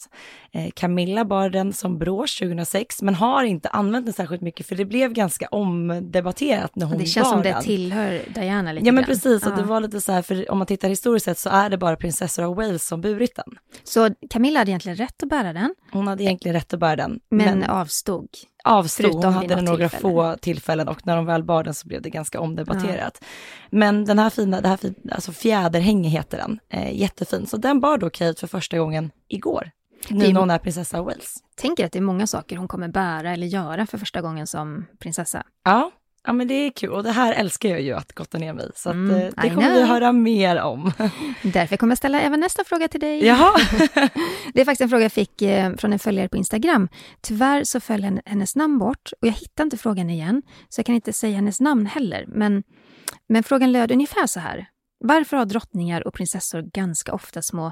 Eh, 0.51 0.69
Camilla 0.75 1.25
bar 1.25 1.49
den 1.49 1.73
som 1.73 1.97
brosch 1.97 2.39
2006 2.39 3.01
men 3.01 3.15
har 3.15 3.43
inte 3.43 3.69
använt 3.69 4.05
den 4.05 4.13
särskilt 4.13 4.41
mycket 4.41 4.65
för 4.65 4.75
det 4.75 4.85
blev 4.85 5.13
ganska 5.13 5.47
omdebatterat 5.47 6.75
när 6.75 6.85
hon 6.85 6.91
bar 6.91 6.97
den. 6.97 7.05
Det 7.05 7.11
känns 7.11 7.29
som 7.29 7.41
det 7.41 7.61
tillhör 7.61 8.21
Diana 8.33 8.71
lite 8.71 8.85
Ja 8.85 8.91
men 8.91 9.03
precis, 9.03 9.45
och 9.45 9.55
det 9.55 9.63
var 9.63 9.81
lite 9.81 10.01
så 10.01 10.11
här, 10.11 10.21
för 10.21 10.51
om 10.51 10.57
man 10.57 10.67
tittar 10.67 10.89
historiskt 10.89 11.25
sett 11.25 11.39
så 11.39 11.49
är 11.49 11.69
det 11.69 11.77
bara 11.77 11.95
prinsessor 11.95 12.43
av 12.43 12.55
Wales 12.55 12.87
som 12.87 13.01
burit 13.01 13.35
den. 13.35 13.57
Så 13.83 14.09
Camilla 14.29 14.59
hade 14.59 14.71
egentligen 14.71 14.95
rätt 14.95 15.23
att 15.23 15.29
bära 15.29 15.53
den? 15.53 15.75
Hon 15.91 16.07
hade 16.07 16.23
egentligen 16.23 16.55
rätt 16.55 16.73
att 16.73 16.79
bära 16.79 16.95
den. 16.95 17.19
Men, 17.29 17.59
men 17.59 17.69
avstod? 17.69 18.27
Avstod. 18.63 19.23
Hon 19.25 19.33
hade 19.33 19.61
några 19.61 19.89
tillfälle. 19.89 20.01
få 20.01 20.35
tillfällen 20.41 20.87
och 20.87 21.07
när 21.07 21.15
de 21.15 21.25
väl 21.25 21.43
bar 21.43 21.63
den 21.63 21.73
så 21.73 21.87
blev 21.87 22.01
det 22.01 22.09
ganska 22.09 22.39
omdebatterat. 22.39 23.17
Ja. 23.21 23.27
Men 23.69 24.05
den 24.05 24.19
här 24.19 24.29
fina, 24.29 24.61
det 24.61 24.67
här 24.67 24.77
fin, 24.77 24.95
alltså 25.11 25.31
fjäderhänge 25.31 26.09
heter 26.09 26.37
den, 26.37 26.59
eh, 26.69 26.99
jättefin. 26.99 27.47
Så 27.47 27.57
den 27.57 27.79
bar 27.79 27.97
då 27.97 28.09
Kate 28.09 28.39
för 28.39 28.47
första 28.47 28.77
gången 28.77 29.11
igår. 29.27 29.71
Nu 30.09 30.33
när 30.33 30.39
hon 30.39 30.51
är 30.51 30.57
prinsessa 30.57 31.01
Wales. 31.01 31.35
Tänker 31.55 31.85
att 31.85 31.91
det 31.91 31.99
är 31.99 32.03
många 32.03 32.27
saker 32.27 32.57
hon 32.57 32.67
kommer 32.67 32.87
bära 32.87 33.31
eller 33.31 33.47
göra 33.47 33.85
för 33.85 33.97
första 33.97 34.21
gången 34.21 34.47
som 34.47 34.85
prinsessa. 34.99 35.43
Ja, 35.65 35.91
Ja 36.25 36.33
men 36.33 36.47
det 36.47 36.53
är 36.53 36.71
kul 36.71 36.89
och 36.89 37.03
det 37.03 37.11
här 37.11 37.33
älskar 37.33 37.69
jag 37.69 37.81
ju 37.81 37.93
att 37.93 38.13
gotta 38.13 38.37
ner 38.37 38.53
mig 38.53 38.69
så 38.75 38.89
att, 38.89 38.95
mm, 38.95 39.15
eh, 39.15 39.31
det 39.41 39.49
kommer 39.49 39.73
vi 39.73 39.83
höra 39.83 40.11
mer 40.11 40.61
om. 40.61 40.91
Därför 41.41 41.77
kommer 41.77 41.91
jag 41.91 41.97
ställa 41.97 42.21
även 42.21 42.39
nästa 42.39 42.63
fråga 42.63 42.87
till 42.87 42.99
dig. 42.99 43.25
Jaha. 43.25 43.51
det 44.53 44.61
är 44.61 44.65
faktiskt 44.65 44.81
en 44.81 44.89
fråga 44.89 45.03
jag 45.03 45.11
fick 45.11 45.41
eh, 45.41 45.75
från 45.75 45.93
en 45.93 45.99
följare 45.99 46.29
på 46.29 46.37
Instagram. 46.37 46.89
Tyvärr 47.21 47.63
så 47.63 47.79
föll 47.79 48.19
hennes 48.25 48.55
namn 48.55 48.79
bort 48.79 49.11
och 49.21 49.27
jag 49.27 49.33
hittar 49.33 49.63
inte 49.63 49.77
frågan 49.77 50.09
igen 50.09 50.41
så 50.69 50.79
jag 50.79 50.85
kan 50.85 50.95
inte 50.95 51.13
säga 51.13 51.35
hennes 51.35 51.59
namn 51.59 51.85
heller. 51.85 52.25
Men, 52.27 52.63
men 53.29 53.43
frågan 53.43 53.71
löd 53.71 53.91
ungefär 53.91 54.27
så 54.27 54.39
här. 54.39 54.67
Varför 54.99 55.37
har 55.37 55.45
drottningar 55.45 56.07
och 56.07 56.13
prinsessor 56.13 56.61
ganska 56.61 57.13
ofta 57.13 57.41
små 57.41 57.71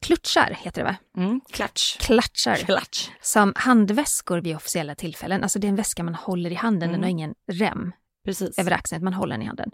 klutchar, 0.00 0.56
heter 0.60 0.82
det 0.82 0.84
va? 0.84 0.96
Mm, 1.22 1.40
klatsch. 1.52 1.98
Klatschar. 2.00 2.56
Klatsch. 2.56 3.10
Som 3.20 3.52
handväskor 3.56 4.40
vid 4.40 4.56
officiella 4.56 4.94
tillfällen. 4.94 5.42
Alltså 5.42 5.58
det 5.58 5.66
är 5.66 5.68
en 5.68 5.76
väska 5.76 6.02
man 6.02 6.14
håller 6.14 6.50
i 6.50 6.54
handen, 6.54 6.88
mm. 6.88 6.92
den 6.92 7.02
har 7.02 7.10
ingen 7.10 7.34
rem. 7.46 7.92
Precis. 8.24 8.58
över 8.58 8.70
axeln, 8.70 9.04
man 9.04 9.14
håller 9.14 9.34
den 9.34 9.42
i 9.42 9.46
handen. 9.46 9.70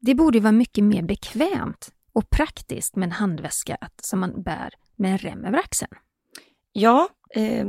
Det 0.00 0.14
borde 0.14 0.40
vara 0.40 0.52
mycket 0.52 0.84
mer 0.84 1.02
bekvämt 1.02 1.92
och 2.12 2.30
praktiskt 2.30 2.96
med 2.96 3.06
en 3.06 3.12
handväska 3.12 3.76
att, 3.80 4.04
som 4.04 4.20
man 4.20 4.42
bär 4.42 4.74
med 4.96 5.12
en 5.12 5.18
rem 5.18 5.44
över 5.44 5.58
axeln. 5.58 5.90
Ja, 6.72 7.08
eh, 7.34 7.66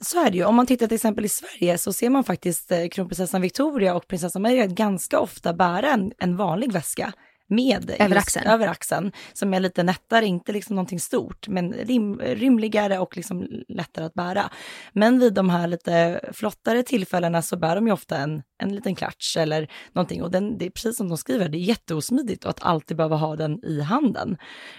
så 0.00 0.26
är 0.26 0.30
det 0.30 0.36
ju. 0.36 0.44
Om 0.44 0.54
man 0.54 0.66
tittar 0.66 0.86
till 0.86 0.94
exempel 0.94 1.24
i 1.24 1.28
Sverige 1.28 1.78
så 1.78 1.92
ser 1.92 2.10
man 2.10 2.24
faktiskt 2.24 2.72
eh, 2.72 2.88
kronprinsessan 2.88 3.40
Victoria 3.40 3.94
och 3.94 4.08
prinsessan 4.08 4.42
Margaret 4.42 4.70
ganska 4.70 5.20
ofta 5.20 5.52
bära 5.52 5.92
en, 5.92 6.12
en 6.18 6.36
vanlig 6.36 6.72
väska 6.72 7.12
med 7.50 7.90
Över 7.98 8.14
just 8.14 8.26
axeln. 8.26 8.46
över 8.46 8.68
axeln, 8.68 9.12
som 9.32 9.54
är 9.54 9.60
lite 9.60 9.82
nättare, 9.82 10.26
inte 10.26 10.52
liksom 10.52 10.76
någonting 10.76 11.00
stort, 11.00 11.48
men 11.48 11.72
rim, 11.72 12.20
rymligare 12.20 12.98
och 12.98 13.16
liksom 13.16 13.48
lättare 13.68 14.04
att 14.04 14.14
bära. 14.14 14.50
Men 14.92 15.18
vid 15.18 15.34
de 15.34 15.50
här 15.50 15.66
lite 15.66 16.20
flottare 16.32 16.82
tillfällena 16.82 17.42
så 17.42 17.56
bär 17.56 17.74
de 17.74 17.86
ju 17.86 17.92
ofta 17.92 18.16
en, 18.16 18.42
en 18.62 18.74
liten 18.74 18.94
klatsch 18.94 19.36
eller 19.36 19.70
någonting 19.92 20.22
och 20.22 20.30
den, 20.30 20.58
det 20.58 20.66
är 20.66 20.70
precis 20.70 20.96
som 20.96 21.08
de 21.08 21.18
skriver, 21.18 21.48
det 21.48 21.58
är 21.58 21.60
jätteosmidigt 21.60 22.44
att 22.44 22.62
alltid 22.62 22.96
behöva 22.96 23.16
ha 23.16 23.36
den 23.36 23.64
i 23.64 23.80
handen. 23.80 24.36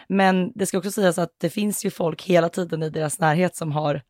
Men 0.10 0.52
det 0.56 0.66
ska 0.66 0.78
också 0.78 0.92
sägas 0.92 1.18
att 1.18 1.36
det 1.42 1.50
finns 1.50 1.86
ju 1.86 1.90
folk 1.90 2.24
hela 2.24 2.50
tiden 2.50 2.84
i 2.84 2.90
deras 2.90 3.20
närhet 3.20 3.56
som 3.56 3.72
har 3.72 4.02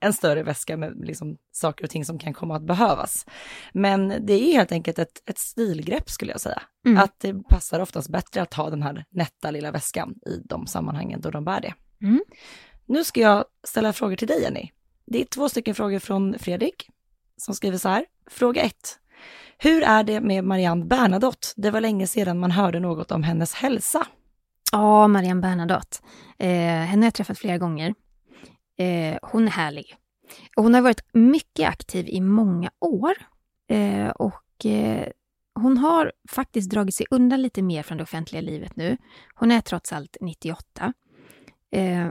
en 0.00 0.12
större 0.12 0.42
väska 0.42 0.76
med 0.76 1.06
liksom 1.06 1.36
saker 1.52 1.84
och 1.84 1.90
ting 1.90 2.04
som 2.04 2.18
kan 2.18 2.34
komma 2.34 2.56
att 2.56 2.62
behövas. 2.62 3.26
Men 3.72 4.26
det 4.26 4.32
är 4.32 4.52
helt 4.52 4.72
enkelt 4.72 4.98
ett, 4.98 5.22
ett 5.26 5.38
stilgrepp 5.38 6.10
skulle 6.10 6.32
jag 6.32 6.40
säga. 6.40 6.62
Mm. 6.86 6.98
Att 6.98 7.20
det 7.20 7.34
passar 7.48 7.80
oftast 7.80 8.08
bättre 8.08 8.42
att 8.42 8.54
ha 8.54 8.70
den 8.70 8.82
här 8.82 9.04
nätta 9.10 9.50
lilla 9.50 9.70
väskan 9.70 10.14
i 10.26 10.42
de 10.44 10.66
sammanhangen 10.66 11.20
då 11.20 11.30
de 11.30 11.44
bär 11.44 11.60
det. 11.60 11.74
Mm. 12.02 12.20
Nu 12.86 13.04
ska 13.04 13.20
jag 13.20 13.44
ställa 13.64 13.92
frågor 13.92 14.16
till 14.16 14.28
dig 14.28 14.42
Jenny. 14.42 14.70
Det 15.06 15.20
är 15.20 15.24
två 15.24 15.48
stycken 15.48 15.74
frågor 15.74 15.98
från 15.98 16.38
Fredrik 16.38 16.88
som 17.36 17.54
skriver 17.54 17.78
så 17.78 17.88
här. 17.88 18.04
Fråga 18.30 18.62
1. 18.62 18.74
Hur 19.58 19.82
är 19.82 20.04
det 20.04 20.20
med 20.20 20.44
Marianne 20.44 20.84
Bernadotte? 20.84 21.48
Det 21.56 21.70
var 21.70 21.80
länge 21.80 22.06
sedan 22.06 22.38
man 22.38 22.50
hörde 22.50 22.80
något 22.80 23.10
om 23.12 23.22
hennes 23.22 23.54
hälsa. 23.54 24.06
Ja, 24.72 25.08
Marianne 25.08 25.40
Bernadotte. 25.40 25.98
Eh, 26.38 26.48
henne 26.48 27.02
har 27.02 27.06
jag 27.06 27.14
träffat 27.14 27.38
flera 27.38 27.58
gånger. 27.58 27.94
Eh, 28.78 29.18
hon 29.22 29.46
är 29.46 29.50
härlig. 29.50 29.96
Hon 30.56 30.74
har 30.74 30.80
varit 30.80 31.04
mycket 31.12 31.68
aktiv 31.68 32.08
i 32.08 32.20
många 32.20 32.70
år. 32.80 33.14
Eh, 33.68 34.08
och 34.08 34.66
eh, 34.66 35.08
Hon 35.54 35.78
har 35.78 36.12
faktiskt 36.30 36.70
dragit 36.70 36.94
sig 36.94 37.06
undan 37.10 37.42
lite 37.42 37.62
mer 37.62 37.82
från 37.82 37.98
det 37.98 38.04
offentliga 38.04 38.42
livet 38.42 38.76
nu. 38.76 38.96
Hon 39.34 39.50
är 39.50 39.60
trots 39.60 39.92
allt 39.92 40.16
98. 40.20 40.92
Eh, 41.70 42.08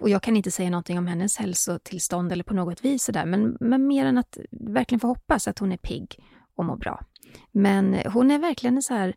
och 0.00 0.08
jag 0.08 0.22
kan 0.22 0.36
inte 0.36 0.50
säga 0.50 0.70
någonting 0.70 0.98
om 0.98 1.06
hennes 1.06 1.36
hälsotillstånd 1.36 2.32
eller 2.32 2.44
på 2.44 2.54
något 2.54 2.84
vis 2.84 3.04
sådär, 3.04 3.26
men, 3.26 3.56
men 3.60 3.86
mer 3.86 4.06
än 4.06 4.18
att 4.18 4.38
verkligen 4.50 5.00
få 5.00 5.06
hoppas 5.06 5.48
att 5.48 5.58
hon 5.58 5.72
är 5.72 5.76
pigg 5.76 6.18
och 6.54 6.64
mår 6.64 6.76
bra. 6.76 7.00
Men 7.52 7.94
hon 8.12 8.30
är 8.30 8.38
verkligen 8.38 8.76
en 8.76 8.82
så 8.82 8.94
här, 8.94 9.14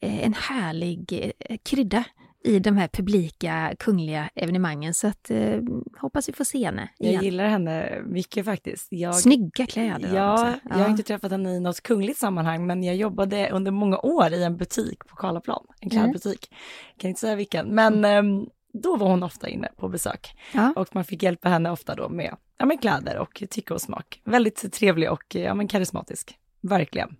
eh, 0.00 0.24
en 0.24 0.34
härlig 0.34 1.32
eh, 1.40 1.56
krydda 1.62 2.04
i 2.44 2.58
de 2.58 2.76
här 2.76 2.88
publika 2.88 3.74
kungliga 3.78 4.30
evenemangen. 4.34 4.94
Så 4.94 5.06
att 5.06 5.30
eh, 5.30 5.60
hoppas 6.00 6.28
vi 6.28 6.32
får 6.32 6.44
se 6.44 6.64
henne 6.64 6.88
Jag 6.98 7.10
igen. 7.10 7.24
gillar 7.24 7.44
henne 7.48 8.02
mycket 8.06 8.44
faktiskt. 8.44 8.86
Jag, 8.90 9.14
Snygga 9.14 9.66
kläder. 9.66 10.14
Ja, 10.14 10.32
också. 10.54 10.60
jag 10.68 10.76
har 10.76 10.88
inte 10.88 11.02
träffat 11.02 11.30
henne 11.30 11.50
i 11.54 11.60
något 11.60 11.80
kungligt 11.80 12.18
sammanhang, 12.18 12.66
men 12.66 12.82
jag 12.82 12.96
jobbade 12.96 13.50
under 13.50 13.70
många 13.70 13.98
år 13.98 14.32
i 14.32 14.42
en 14.44 14.56
butik 14.56 14.98
på 14.98 15.16
Karlaplan, 15.16 15.64
en 15.80 15.90
Mm. 15.90 16.02
klädbutik. 16.04 16.50
Kan 16.98 17.08
inte 17.08 17.20
säga 17.20 17.34
vilken, 17.36 17.66
men 17.74 18.04
ehm, 18.04 18.46
då 18.72 18.96
var 18.96 19.08
hon 19.08 19.22
ofta 19.22 19.48
inne 19.48 19.68
på 19.76 19.88
besök. 19.88 20.34
Ja. 20.54 20.72
Och 20.76 20.88
man 20.94 21.04
fick 21.04 21.22
hjälpa 21.22 21.48
henne 21.48 21.70
ofta 21.70 21.94
då 21.94 22.08
med, 22.08 22.36
ja, 22.58 22.66
med 22.66 22.80
kläder 22.80 23.18
och 23.18 23.42
tycke 23.50 23.74
och 23.74 23.80
smak. 23.80 24.20
Väldigt 24.24 24.72
trevlig 24.72 25.10
och 25.10 25.34
ja, 25.34 25.54
men 25.54 25.68
karismatisk, 25.68 26.34
verkligen. 26.60 27.16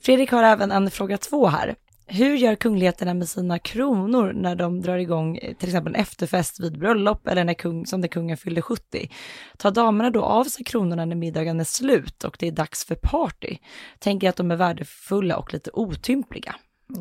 Fredrik 0.00 0.30
har 0.30 0.42
även 0.42 0.70
en 0.70 0.90
fråga 0.90 1.18
två 1.18 1.46
här. 1.46 1.74
Hur 2.06 2.34
gör 2.34 2.54
kungligheterna 2.54 3.14
med 3.14 3.28
sina 3.28 3.58
kronor 3.58 4.32
när 4.32 4.56
de 4.56 4.80
drar 4.80 4.96
igång 4.96 5.36
eh, 5.36 5.56
till 5.56 5.68
exempel 5.68 5.94
en 5.94 6.00
efterfest 6.00 6.60
vid 6.60 6.78
bröllop 6.78 7.28
eller 7.28 7.44
när 7.44 7.54
kung, 7.54 7.86
som 7.86 8.00
när 8.00 8.08
kungen 8.08 8.36
fyllde 8.36 8.62
70? 8.62 9.10
Tar 9.58 9.70
damerna 9.70 10.10
då 10.10 10.22
av 10.22 10.44
sig 10.44 10.64
kronorna 10.64 11.04
när 11.04 11.16
middagen 11.16 11.60
är 11.60 11.64
slut 11.64 12.24
och 12.24 12.36
det 12.40 12.46
är 12.48 12.52
dags 12.52 12.84
för 12.84 12.94
party? 12.94 13.56
Tänker 13.98 14.28
att 14.28 14.36
de 14.36 14.50
är 14.50 14.56
värdefulla 14.56 15.36
och 15.36 15.52
lite 15.52 15.70
otympliga. 15.72 16.54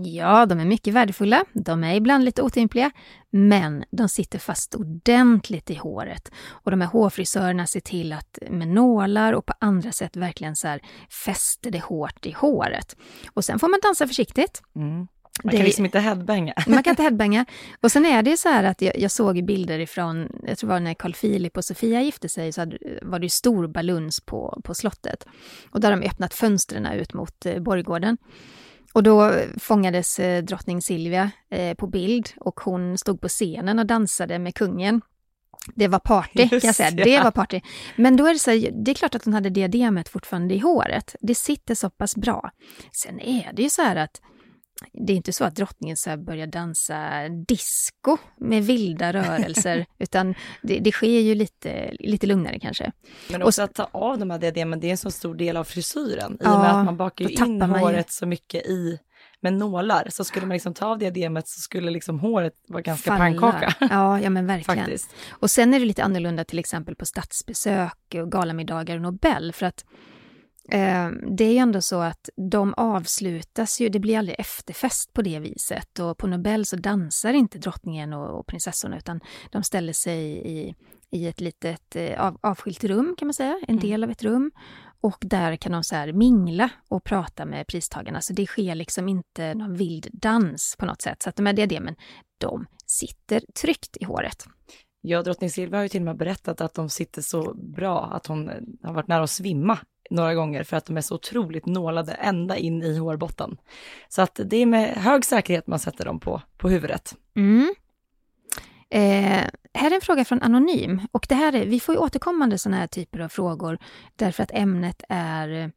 Ja, 0.05 0.45
de 0.45 0.59
är 0.59 0.65
mycket 0.65 0.93
värdefulla. 0.93 1.45
De 1.53 1.83
är 1.83 1.95
ibland 1.95 2.23
lite 2.23 2.41
otympliga, 2.41 2.91
men 3.29 3.83
de 3.91 4.09
sitter 4.09 4.39
fast 4.39 4.75
ordentligt 4.75 5.69
i 5.69 5.75
håret. 5.75 6.31
Och 6.49 6.71
de 6.71 6.81
här 6.81 6.87
hårfrisörerna 6.87 7.67
ser 7.67 7.79
till 7.79 8.13
att 8.13 8.37
med 8.49 8.67
nålar 8.67 9.33
och 9.33 9.45
på 9.45 9.53
andra 9.59 9.91
sätt 9.91 10.15
verkligen 10.17 10.55
så 10.55 10.67
här 10.67 10.81
fäster 11.25 11.71
det 11.71 11.79
hårt 11.83 12.25
i 12.25 12.31
håret. 12.31 12.95
Och 13.33 13.45
sen 13.45 13.59
får 13.59 13.67
man 13.67 13.79
dansa 13.83 14.07
försiktigt. 14.07 14.61
Mm. 14.75 15.07
Man 15.43 15.51
Det- 15.51 15.57
kan 15.57 15.65
liksom 15.65 15.85
inte 15.85 15.99
headbanga. 15.99 16.53
Man 16.67 16.83
kan 16.83 16.91
inte 16.91 17.03
headbanga. 17.07 17.45
Och 17.81 17.91
sen 17.91 18.05
är 18.05 18.23
det 18.23 18.37
så 18.37 18.49
här 18.49 18.63
att 18.63 18.81
jag, 18.81 18.99
jag 18.99 19.11
såg 19.11 19.45
bilder 19.45 19.79
ifrån, 19.79 20.29
jag 20.47 20.57
tror 20.57 20.67
det 20.67 20.73
var 20.73 20.79
när 20.79 20.93
Carl 20.93 21.13
Philip 21.13 21.57
och 21.57 21.65
Sofia 21.65 22.01
gifte 22.01 22.29
sig, 22.29 22.51
så 22.53 22.61
hade, 22.61 22.77
var 23.01 23.19
det 23.19 23.29
stor 23.31 23.67
baluns 23.67 24.19
på, 24.21 24.61
på 24.63 24.73
slottet. 24.75 25.25
Och 25.71 25.79
där 25.79 25.91
har 25.91 25.97
de 25.99 26.07
öppnat 26.07 26.33
fönstren 26.33 26.85
ut 26.85 27.13
mot 27.13 27.45
eh, 27.45 27.59
borggården. 27.59 28.17
Och 28.93 29.03
då 29.03 29.31
fångades 29.59 30.19
eh, 30.19 30.43
drottning 30.43 30.81
Silvia 30.81 31.31
eh, 31.49 31.73
på 31.73 31.87
bild 31.87 32.29
och 32.37 32.59
hon 32.59 32.97
stod 32.97 33.21
på 33.21 33.27
scenen 33.27 33.79
och 33.79 33.85
dansade 33.85 34.39
med 34.39 34.55
kungen. 34.55 35.01
Det 35.75 35.87
var 35.87 35.99
party, 35.99 36.49
kan 36.49 36.59
jag 36.63 36.75
säga. 36.75 36.91
ja. 36.91 37.03
Det 37.03 37.23
var 37.23 37.31
party. 37.31 37.61
Men 37.95 38.17
då 38.17 38.25
är 38.27 38.33
det 38.33 38.39
så 38.39 38.51
här, 38.51 38.71
det 38.85 38.91
är 38.91 38.95
klart 38.95 39.15
att 39.15 39.25
hon 39.25 39.33
hade 39.33 39.49
diademet 39.49 40.09
fortfarande 40.09 40.53
i 40.53 40.59
håret. 40.59 41.15
Det 41.21 41.35
sitter 41.35 41.75
så 41.75 41.89
pass 41.89 42.15
bra. 42.15 42.51
Sen 42.91 43.19
är 43.19 43.51
det 43.53 43.61
ju 43.61 43.69
så 43.69 43.81
här 43.81 43.95
att 43.95 44.21
det 44.93 45.13
är 45.13 45.17
inte 45.17 45.33
så 45.33 45.43
att 45.45 45.55
drottningen 45.55 45.97
så 45.97 46.17
börjar 46.17 46.47
dansa 46.47 47.29
disco 47.47 48.17
med 48.39 48.63
vilda 48.65 49.13
rörelser, 49.13 49.85
utan 49.99 50.35
det, 50.61 50.79
det 50.79 50.91
sker 50.91 51.19
ju 51.19 51.35
lite, 51.35 51.95
lite 51.99 52.27
lugnare 52.27 52.59
kanske. 52.59 52.91
Men 53.31 53.41
Och 53.41 53.47
också 53.47 53.61
att 53.61 53.73
ta 53.73 53.89
av 53.91 54.17
de 54.17 54.29
här 54.29 54.39
diademen, 54.39 54.79
det 54.79 54.87
är 54.87 54.91
en 54.91 54.97
så 54.97 55.11
stor 55.11 55.35
del 55.35 55.57
av 55.57 55.63
frisyren. 55.63 56.31
I 56.33 56.35
och 56.35 56.47
Ja, 56.47 56.61
med 56.61 56.71
att 56.79 56.85
man 56.85 56.97
bakar 56.97 57.25
ju 57.25 57.31
in 57.31 57.57
man 57.57 57.69
ju- 57.69 57.75
håret 57.79 58.11
så 58.11 58.25
mycket 58.25 58.65
i 58.65 58.99
med 59.41 59.53
nålar. 59.53 60.07
Så 60.09 60.23
skulle 60.23 60.45
man 60.45 60.53
liksom 60.55 60.73
ta 60.73 60.85
av 60.85 60.99
diademet 60.99 61.47
så 61.47 61.59
skulle 61.59 61.91
liksom 61.91 62.19
håret 62.19 62.53
vara 62.67 62.81
ganska 62.81 63.11
Falla. 63.11 63.19
pannkaka. 63.19 63.73
Ja, 63.89 64.19
ja 64.19 64.29
men 64.29 64.47
verkligen. 64.47 64.79
Faktiskt. 64.79 65.09
Och 65.29 65.51
sen 65.51 65.73
är 65.73 65.79
det 65.79 65.85
lite 65.85 66.03
annorlunda 66.03 66.43
till 66.43 66.59
exempel 66.59 66.95
på 66.95 67.05
statsbesök 67.05 68.15
och 68.15 68.31
galamiddagar 68.31 68.95
och 68.95 69.01
Nobel, 69.01 69.53
för 69.53 69.65
att 69.65 69.85
det 71.37 71.43
är 71.43 71.51
ju 71.51 71.57
ändå 71.57 71.81
så 71.81 72.01
att 72.01 72.29
de 72.35 72.73
avslutas 72.77 73.81
ju, 73.81 73.89
det 73.89 73.99
blir 73.99 74.17
aldrig 74.17 74.39
efterfest 74.39 75.13
på 75.13 75.21
det 75.21 75.39
viset. 75.39 75.99
Och 75.99 76.17
på 76.17 76.27
Nobel 76.27 76.65
så 76.65 76.75
dansar 76.75 77.33
inte 77.33 77.57
drottningen 77.57 78.13
och, 78.13 78.39
och 78.39 78.47
prinsessorna, 78.47 78.97
utan 78.97 79.19
de 79.51 79.63
ställer 79.63 79.93
sig 79.93 80.21
i, 80.47 80.75
i 81.09 81.27
ett 81.27 81.41
litet 81.41 81.95
eh, 81.95 82.25
av, 82.25 82.37
avskilt 82.41 82.83
rum, 82.83 83.15
kan 83.17 83.27
man 83.27 83.33
säga, 83.33 83.59
en 83.67 83.79
del 83.79 84.03
av 84.03 84.11
ett 84.11 84.23
rum. 84.23 84.51
Och 85.01 85.17
där 85.21 85.55
kan 85.55 85.71
de 85.71 85.83
så 85.83 85.95
här 85.95 86.13
mingla 86.13 86.69
och 86.87 87.03
prata 87.03 87.45
med 87.45 87.67
pristagarna. 87.67 88.21
Så 88.21 88.33
det 88.33 88.45
sker 88.45 88.75
liksom 88.75 89.09
inte 89.09 89.53
någon 89.53 89.75
vild 89.75 90.07
dans 90.13 90.75
på 90.79 90.85
något 90.85 91.01
sätt. 91.01 91.23
Så 91.23 91.29
att 91.29 91.35
de 91.35 91.45
här 91.45 91.53
diademen, 91.53 91.95
de 92.37 92.65
sitter 92.85 93.41
tryggt 93.61 93.97
i 93.97 94.05
håret. 94.05 94.45
Ja, 95.01 95.23
drottning 95.23 95.49
Silvia 95.49 95.77
har 95.77 95.83
ju 95.83 95.89
till 95.89 96.01
och 96.01 96.05
med 96.05 96.17
berättat 96.17 96.61
att 96.61 96.73
de 96.73 96.89
sitter 96.89 97.21
så 97.21 97.53
bra 97.53 98.05
att 98.05 98.27
hon 98.27 98.49
eh, 98.49 98.55
har 98.83 98.93
varit 98.93 99.07
nära 99.07 99.23
att 99.23 99.29
svimma 99.29 99.79
några 100.09 100.33
gånger 100.33 100.63
för 100.63 100.77
att 100.77 100.85
de 100.85 100.97
är 100.97 101.01
så 101.01 101.15
otroligt 101.15 101.65
nålade 101.65 102.11
ända 102.13 102.57
in 102.57 102.83
i 102.83 102.97
hårbotten. 102.97 103.57
Så 104.09 104.21
att 104.21 104.39
det 104.45 104.57
är 104.57 104.65
med 104.65 104.89
hög 104.89 105.25
säkerhet 105.25 105.67
man 105.67 105.79
sätter 105.79 106.05
dem 106.05 106.19
på, 106.19 106.41
på 106.57 106.69
huvudet. 106.69 107.15
Mm. 107.35 107.73
Eh, 108.89 109.43
här 109.73 109.91
är 109.91 109.95
en 109.95 110.01
fråga 110.01 110.25
från 110.25 110.41
Anonym. 110.41 111.01
Och 111.11 111.25
det 111.29 111.35
här 111.35 111.55
är, 111.55 111.65
vi 111.65 111.79
får 111.79 111.95
ju 111.95 111.99
återkommande 112.01 112.57
sådana 112.57 112.77
här 112.77 112.87
typer 112.87 113.19
av 113.19 113.29
frågor 113.29 113.77
därför 114.15 114.43
att 114.43 114.51
ämnet 114.53 115.03
är 115.09 115.71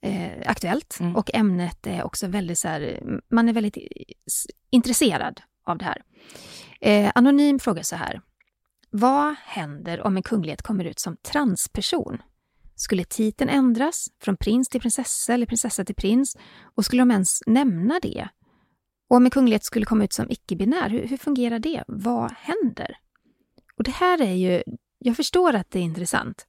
eh, 0.00 0.32
aktuellt 0.46 0.96
Mm. 1.00 1.16
och 1.16 1.30
ämnet 1.34 1.86
är 1.86 2.04
också 2.04 2.26
väldigt 2.26 2.58
så 2.58 2.68
här, 2.68 3.02
man 3.30 3.48
är 3.48 3.52
väldigt 3.52 3.78
intresserad 4.70 5.40
av 5.64 5.78
det 5.78 5.84
här. 5.84 6.02
Eh, 6.80 7.12
Anonym 7.14 7.58
frågar 7.58 7.82
så 7.82 7.96
här. 7.96 8.20
Vad 8.90 9.34
händer 9.44 10.00
om 10.00 10.16
en 10.16 10.22
kunglighet 10.22 10.62
kommer 10.62 10.84
ut 10.84 10.98
som 10.98 11.16
transperson? 11.16 12.22
Skulle 12.76 13.04
titeln 13.04 13.50
ändras 13.50 14.08
från 14.20 14.36
prins 14.36 14.68
till 14.68 14.80
prinsessa 14.80 15.34
eller 15.34 15.46
prinsessa 15.46 15.84
till 15.84 15.94
prins? 15.94 16.36
Och 16.74 16.84
skulle 16.84 17.02
de 17.02 17.10
ens 17.10 17.40
nämna 17.46 18.00
det? 18.02 18.28
Och 19.08 19.16
om 19.16 19.24
en 19.24 19.30
kunglighet 19.30 19.64
skulle 19.64 19.86
komma 19.86 20.04
ut 20.04 20.12
som 20.12 20.30
icke-binär, 20.30 20.88
hur, 20.88 21.06
hur 21.06 21.16
fungerar 21.16 21.58
det? 21.58 21.84
Vad 21.86 22.32
händer? 22.32 22.96
Och 23.76 23.84
det 23.84 23.90
här 23.90 24.22
är 24.22 24.34
ju, 24.34 24.62
jag 24.98 25.16
förstår 25.16 25.54
att 25.54 25.70
det 25.70 25.78
är 25.78 25.82
intressant, 25.82 26.46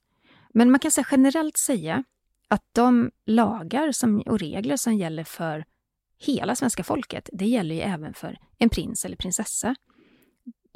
men 0.54 0.72
man 0.72 0.80
kan 0.80 0.92
säga 0.92 1.08
generellt 1.12 1.58
säga 1.58 2.04
att 2.48 2.64
de 2.72 3.12
lagar 3.26 3.92
som, 3.92 4.22
och 4.22 4.40
regler 4.40 4.78
som 4.78 4.94
gäller 4.94 5.24
för 5.24 5.66
hela 6.18 6.56
svenska 6.56 6.84
folket, 6.84 7.30
det 7.34 7.46
gäller 7.46 7.76
ju 7.76 7.82
även 7.82 8.14
för 8.14 8.38
en 8.58 8.70
prins 8.70 9.06
eller 9.06 9.18
prinsessa. 9.18 9.76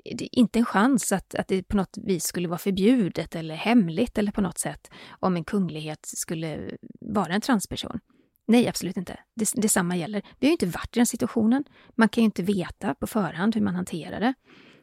Inte 0.06 0.60
en 0.60 0.66
chans 0.66 1.12
att, 1.12 1.36
att 1.36 1.47
det 1.47 1.64
på 1.64 1.78
något 1.78 1.97
vis 2.04 2.24
skulle 2.24 2.47
vara 2.47 2.58
förbjudet 2.58 3.36
eller 3.36 3.56
hemligt 3.56 4.18
eller 4.18 4.32
på 4.32 4.41
något 4.41 4.58
sätt 4.58 4.91
om 5.20 5.36
en 5.36 5.43
kunglighet 5.43 6.00
skulle 6.04 6.72
vara 7.02 7.34
en 7.34 7.41
transperson. 7.41 8.00
Nej, 8.47 8.68
absolut 8.68 8.97
inte. 8.97 9.20
Det, 9.36 9.52
detsamma 9.56 9.95
gäller. 9.95 10.22
Vi 10.39 10.47
har 10.47 10.50
ju 10.50 10.52
inte 10.52 10.66
varit 10.66 10.97
i 10.97 11.00
den 11.00 11.06
situationen. 11.06 11.64
Man 11.95 12.10
kan 12.10 12.22
ju 12.22 12.26
inte 12.26 12.43
veta 12.43 12.95
på 12.95 13.08
förhand 13.08 13.56
hur 13.56 13.62
man 13.62 13.76
hanterar 13.76 14.20
det. 14.20 14.34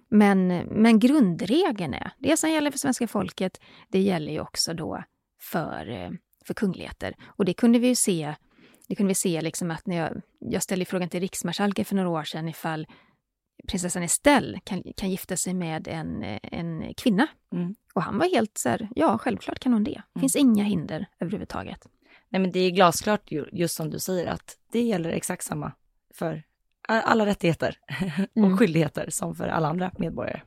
Men, 0.08 0.48
men 0.56 0.98
grundregeln 0.98 1.94
är, 1.94 2.10
det 2.18 2.36
som 2.36 2.50
gäller 2.50 2.70
för 2.70 2.78
svenska 2.78 3.08
folket, 3.08 3.60
det 3.88 4.00
gäller 4.00 4.32
ju 4.32 4.40
också 4.40 4.74
då 4.74 5.04
för, 5.40 5.90
eh, 5.90 6.10
för 6.46 6.54
kungligheter. 6.54 7.14
Och 7.24 7.44
det 7.44 7.54
kunde 7.54 7.78
vi 7.78 7.88
ju 7.88 7.94
se, 7.94 8.34
det 8.88 8.94
kunde 8.94 9.08
vi 9.08 9.14
se 9.14 9.40
liksom 9.40 9.70
att 9.70 9.86
när 9.86 9.96
jag, 9.96 10.22
jag 10.40 10.62
ställde 10.62 10.84
frågan 10.84 11.08
till 11.08 11.20
riksmarskalken 11.20 11.84
för 11.84 11.96
några 11.96 12.08
år 12.08 12.24
sedan 12.24 12.48
ifall 12.48 12.86
prinsessan 13.66 14.02
Estelle 14.02 14.60
kan, 14.64 14.82
kan 14.96 15.10
gifta 15.10 15.36
sig 15.36 15.54
med 15.54 15.88
en, 15.88 16.38
en 16.42 16.94
kvinna. 16.94 17.26
Mm. 17.52 17.74
Och 17.94 18.02
han 18.02 18.18
var 18.18 18.26
helt 18.26 18.58
så 18.58 18.68
här, 18.68 18.88
ja 18.94 19.18
självklart 19.18 19.58
kan 19.58 19.72
hon 19.72 19.84
det. 19.84 20.02
Det 20.14 20.20
finns 20.20 20.36
mm. 20.36 20.48
inga 20.48 20.64
hinder 20.64 21.06
överhuvudtaget. 21.20 21.86
Nej 22.28 22.40
men 22.40 22.52
det 22.52 22.60
är 22.60 22.70
glasklart 22.70 23.32
just 23.52 23.74
som 23.74 23.90
du 23.90 23.98
säger 23.98 24.26
att 24.26 24.56
det 24.72 24.82
gäller 24.82 25.10
exakt 25.10 25.44
samma 25.44 25.72
för 26.14 26.42
alla 26.88 27.26
rättigheter 27.26 27.78
och 28.34 28.36
mm. 28.36 28.58
skyldigheter 28.58 29.10
som 29.10 29.34
för 29.34 29.48
alla 29.48 29.68
andra 29.68 29.90
medborgare. 29.98 30.40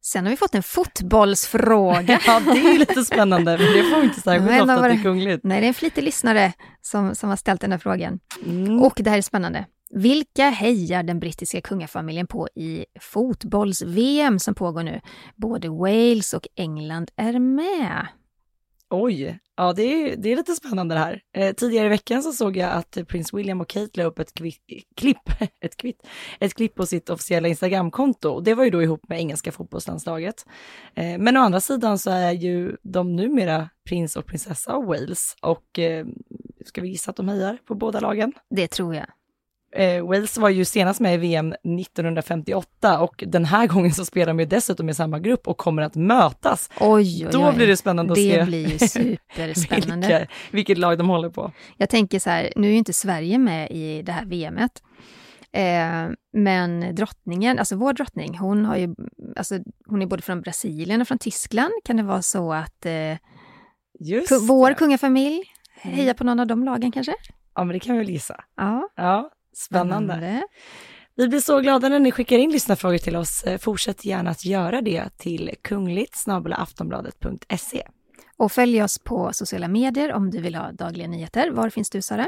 Sen 0.00 0.24
har 0.24 0.30
vi 0.30 0.36
fått 0.36 0.54
en 0.54 0.62
fotbollsfråga. 0.62 2.20
ja, 2.26 2.40
det 2.40 2.60
är 2.60 2.78
lite 2.78 3.04
spännande, 3.04 3.58
men 3.58 3.72
det 3.72 3.82
får 3.82 4.00
vi 4.00 4.06
inte 4.06 4.20
särskilt 4.20 4.60
ofta 4.60 4.74
att 4.74 4.82
det 4.82 4.88
är 4.88 5.02
kungligt. 5.02 5.44
Nej, 5.44 5.60
det 5.60 5.66
är 5.66 5.68
en 5.68 5.74
flitig 5.74 6.04
lyssnare 6.04 6.52
som, 6.80 7.14
som 7.14 7.28
har 7.28 7.36
ställt 7.36 7.60
den 7.60 7.72
här 7.72 7.78
frågan. 7.78 8.20
Mm. 8.46 8.82
Och 8.82 8.92
det 8.96 9.10
här 9.10 9.18
är 9.18 9.22
spännande. 9.22 9.66
Vilka 9.96 10.50
hejar 10.50 11.02
den 11.02 11.20
brittiska 11.20 11.60
kungafamiljen 11.60 12.26
på 12.26 12.48
i 12.54 12.84
fotbolls-VM 13.00 14.38
som 14.38 14.54
pågår 14.54 14.82
nu? 14.82 15.00
Både 15.36 15.68
Wales 15.68 16.34
och 16.34 16.48
England 16.54 17.10
är 17.16 17.38
med. 17.38 18.06
Oj, 18.90 19.38
ja 19.56 19.72
det 19.72 19.82
är, 19.82 20.16
det 20.16 20.32
är 20.32 20.36
lite 20.36 20.54
spännande 20.54 20.94
det 20.94 20.98
här. 20.98 21.22
Eh, 21.36 21.54
tidigare 21.54 21.86
i 21.86 21.88
veckan 21.88 22.22
så 22.22 22.32
såg 22.32 22.56
jag 22.56 22.72
att 22.72 22.98
prins 23.08 23.34
William 23.34 23.60
och 23.60 23.68
Kate 23.68 23.90
la 23.94 24.04
upp 24.04 24.18
ett 24.18 24.32
klipp, 24.96 25.30
ett, 25.60 25.76
kvitt, 25.76 26.06
ett 26.40 26.54
klipp 26.54 26.74
på 26.74 26.86
sitt 26.86 27.10
officiella 27.10 27.48
Instagramkonto. 27.48 28.30
Och 28.30 28.42
det 28.42 28.54
var 28.54 28.64
ju 28.64 28.70
då 28.70 28.82
ihop 28.82 29.08
med 29.08 29.18
engelska 29.18 29.52
fotbollslandslaget. 29.52 30.46
Eh, 30.94 31.18
men 31.18 31.36
å 31.36 31.40
andra 31.40 31.60
sidan 31.60 31.98
så 31.98 32.10
är 32.10 32.32
ju 32.32 32.76
de 32.82 33.16
numera 33.16 33.68
prins 33.88 34.16
och 34.16 34.26
prinsessa 34.26 34.72
av 34.72 34.84
Wales. 34.84 35.36
Och 35.42 35.78
eh, 35.78 36.06
ska 36.64 36.80
vi 36.80 36.88
gissa 36.88 37.10
att 37.10 37.16
de 37.16 37.28
hejar 37.28 37.58
på 37.66 37.74
båda 37.74 38.00
lagen? 38.00 38.32
Det 38.50 38.68
tror 38.68 38.94
jag. 38.94 39.06
Eh, 39.74 40.06
Wales 40.06 40.38
var 40.38 40.48
ju 40.48 40.64
senast 40.64 41.00
med 41.00 41.14
i 41.14 41.16
VM 41.16 41.52
1958 41.52 43.00
och 43.00 43.24
den 43.26 43.44
här 43.44 43.66
gången 43.74 43.92
så 43.92 44.04
spelar 44.04 44.26
de 44.26 44.40
ju 44.40 44.46
dessutom 44.46 44.88
i 44.88 44.94
samma 44.94 45.18
grupp 45.18 45.48
och 45.48 45.56
kommer 45.56 45.82
att 45.82 45.94
mötas. 45.94 46.70
Oj, 46.80 47.26
oj, 47.26 47.32
Då 47.32 47.52
blir 47.52 47.66
det 47.66 47.76
spännande 47.76 48.14
det 48.14 48.20
att 48.20 48.34
se. 48.34 48.40
Det 48.40 48.46
blir 48.46 48.68
ju 48.68 48.78
superspännande. 48.88 50.06
vilka, 50.06 50.26
vilket 50.50 50.78
lag 50.78 50.98
de 50.98 51.08
håller 51.08 51.30
på. 51.30 51.52
Jag 51.76 51.88
tänker 51.88 52.18
så 52.18 52.30
här, 52.30 52.52
nu 52.56 52.66
är 52.66 52.72
ju 52.72 52.78
inte 52.78 52.92
Sverige 52.92 53.38
med 53.38 53.70
i 53.70 54.02
det 54.02 54.12
här 54.12 54.24
VMet. 54.24 54.82
Eh, 55.52 56.14
men 56.32 56.94
drottningen, 56.94 57.58
alltså 57.58 57.76
vår 57.76 57.92
drottning, 57.92 58.38
hon 58.38 58.64
har 58.64 58.76
ju, 58.76 58.94
alltså 59.36 59.58
hon 59.86 60.02
är 60.02 60.06
både 60.06 60.22
från 60.22 60.40
Brasilien 60.40 61.00
och 61.00 61.08
från 61.08 61.18
Tyskland. 61.18 61.72
Kan 61.84 61.96
det 61.96 62.02
vara 62.02 62.22
så 62.22 62.52
att 62.52 62.86
eh, 62.86 63.16
vår 64.48 64.68
det. 64.68 64.74
kungafamilj 64.74 65.42
mm. 65.82 65.96
hejar 65.96 66.14
på 66.14 66.24
någon 66.24 66.40
av 66.40 66.46
de 66.46 66.64
lagen 66.64 66.92
kanske? 66.92 67.14
Ja, 67.54 67.64
men 67.64 67.72
det 67.72 67.80
kan 67.80 67.92
vi 67.92 67.98
väl 67.98 68.10
gissa. 68.10 68.44
Ja. 68.56 68.88
ja. 68.96 69.30
Spännande. 69.54 70.14
Spännande. 70.14 70.42
Vi 71.16 71.28
blir 71.28 71.40
så 71.40 71.60
glada 71.60 71.88
när 71.88 71.98
ni 71.98 72.12
skickar 72.12 72.38
in 72.38 72.50
lyssnarfrågor 72.50 72.98
till 72.98 73.16
oss. 73.16 73.44
Eh, 73.44 73.58
fortsätt 73.58 74.04
gärna 74.04 74.30
att 74.30 74.44
göra 74.44 74.80
det 74.80 75.18
till 75.18 75.50
kungligt 75.62 76.24
aftonbladet.se. 76.52 77.82
Och 78.36 78.52
följ 78.52 78.82
oss 78.82 78.98
på 78.98 79.32
sociala 79.32 79.68
medier 79.68 80.12
om 80.12 80.30
du 80.30 80.40
vill 80.40 80.54
ha 80.54 80.72
dagliga 80.72 81.08
nyheter. 81.08 81.50
Var 81.50 81.70
finns 81.70 81.90
du 81.90 82.02
Sara? 82.02 82.26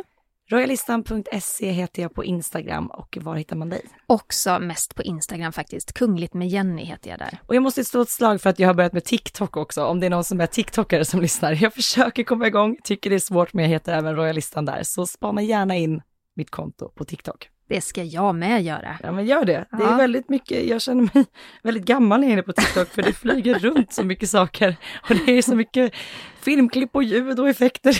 Royalistan.se 0.50 1.70
heter 1.70 2.02
jag 2.02 2.14
på 2.14 2.24
Instagram 2.24 2.86
och 2.86 3.18
var 3.20 3.36
hittar 3.36 3.56
man 3.56 3.68
dig? 3.68 3.82
Också 4.06 4.58
mest 4.58 4.94
på 4.94 5.02
Instagram 5.02 5.52
faktiskt. 5.52 5.92
Kungligt 5.92 6.34
med 6.34 6.48
Jenny 6.48 6.84
heter 6.84 7.10
jag 7.10 7.18
där. 7.18 7.38
Och 7.46 7.54
jag 7.54 7.62
måste 7.62 7.84
stå 7.84 8.00
ett 8.00 8.08
slag 8.08 8.40
för 8.40 8.50
att 8.50 8.58
jag 8.58 8.68
har 8.68 8.74
börjat 8.74 8.92
med 8.92 9.04
TikTok 9.04 9.56
också, 9.56 9.84
om 9.84 10.00
det 10.00 10.06
är 10.06 10.10
någon 10.10 10.24
som 10.24 10.40
är 10.40 10.46
TikTokare 10.46 11.04
som 11.04 11.20
lyssnar. 11.20 11.62
Jag 11.62 11.74
försöker 11.74 12.24
komma 12.24 12.46
igång, 12.46 12.76
tycker 12.84 13.10
det 13.10 13.16
är 13.16 13.20
svårt 13.20 13.52
men 13.52 13.64
jag 13.64 13.70
heter 13.70 13.92
även 13.92 14.16
Royalistan 14.16 14.64
där, 14.64 14.82
så 14.82 15.06
spana 15.06 15.42
gärna 15.42 15.76
in 15.76 16.02
mitt 16.36 16.50
konto 16.50 16.88
på 16.88 17.04
TikTok. 17.04 17.48
Det 17.68 17.80
ska 17.80 18.02
jag 18.02 18.34
med 18.34 18.62
göra. 18.62 18.98
Ja 19.02 19.12
men 19.12 19.26
gör 19.26 19.44
det. 19.44 19.66
Det 19.70 19.84
är 19.84 19.96
väldigt 19.96 20.28
mycket, 20.28 20.64
jag 20.66 20.82
känner 20.82 21.02
mig 21.14 21.24
väldigt 21.62 21.84
gammal 21.84 22.20
när 22.20 22.26
jag 22.26 22.30
är 22.30 22.32
inne 22.32 22.42
på 22.42 22.52
TikTok 22.52 22.88
för 22.88 23.02
det 23.02 23.12
flyger 23.12 23.54
runt 23.58 23.92
så 23.92 24.04
mycket 24.04 24.30
saker. 24.30 24.76
Och 25.08 25.14
det 25.26 25.32
är 25.32 25.42
så 25.42 25.54
mycket 25.54 25.94
filmklipp 26.40 26.96
och 26.96 27.02
ljud 27.02 27.40
och 27.40 27.48
effekter. 27.48 27.92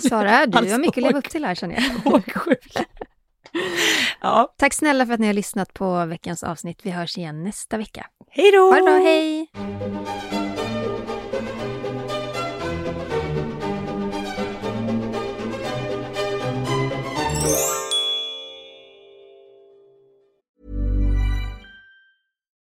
Sara, 0.08 0.46
du 0.46 0.58
har 0.58 0.78
mycket 0.78 0.98
att 0.98 1.02
leva 1.04 1.18
upp 1.18 1.28
till 1.28 1.44
här 1.44 1.54
känner 1.54 1.74
jag. 2.04 2.22
ja. 4.20 4.54
Tack 4.58 4.74
snälla 4.74 5.06
för 5.06 5.12
att 5.12 5.20
ni 5.20 5.26
har 5.26 5.34
lyssnat 5.34 5.74
på 5.74 6.06
veckans 6.06 6.42
avsnitt. 6.42 6.80
Vi 6.82 6.90
hörs 6.90 7.18
igen 7.18 7.44
nästa 7.44 7.76
vecka. 7.76 8.06
Hej 8.30 8.52
då! 8.52 8.58
Ha 8.58 8.74
det 8.74 8.82
bra, 8.82 8.98
hej! 8.98 9.50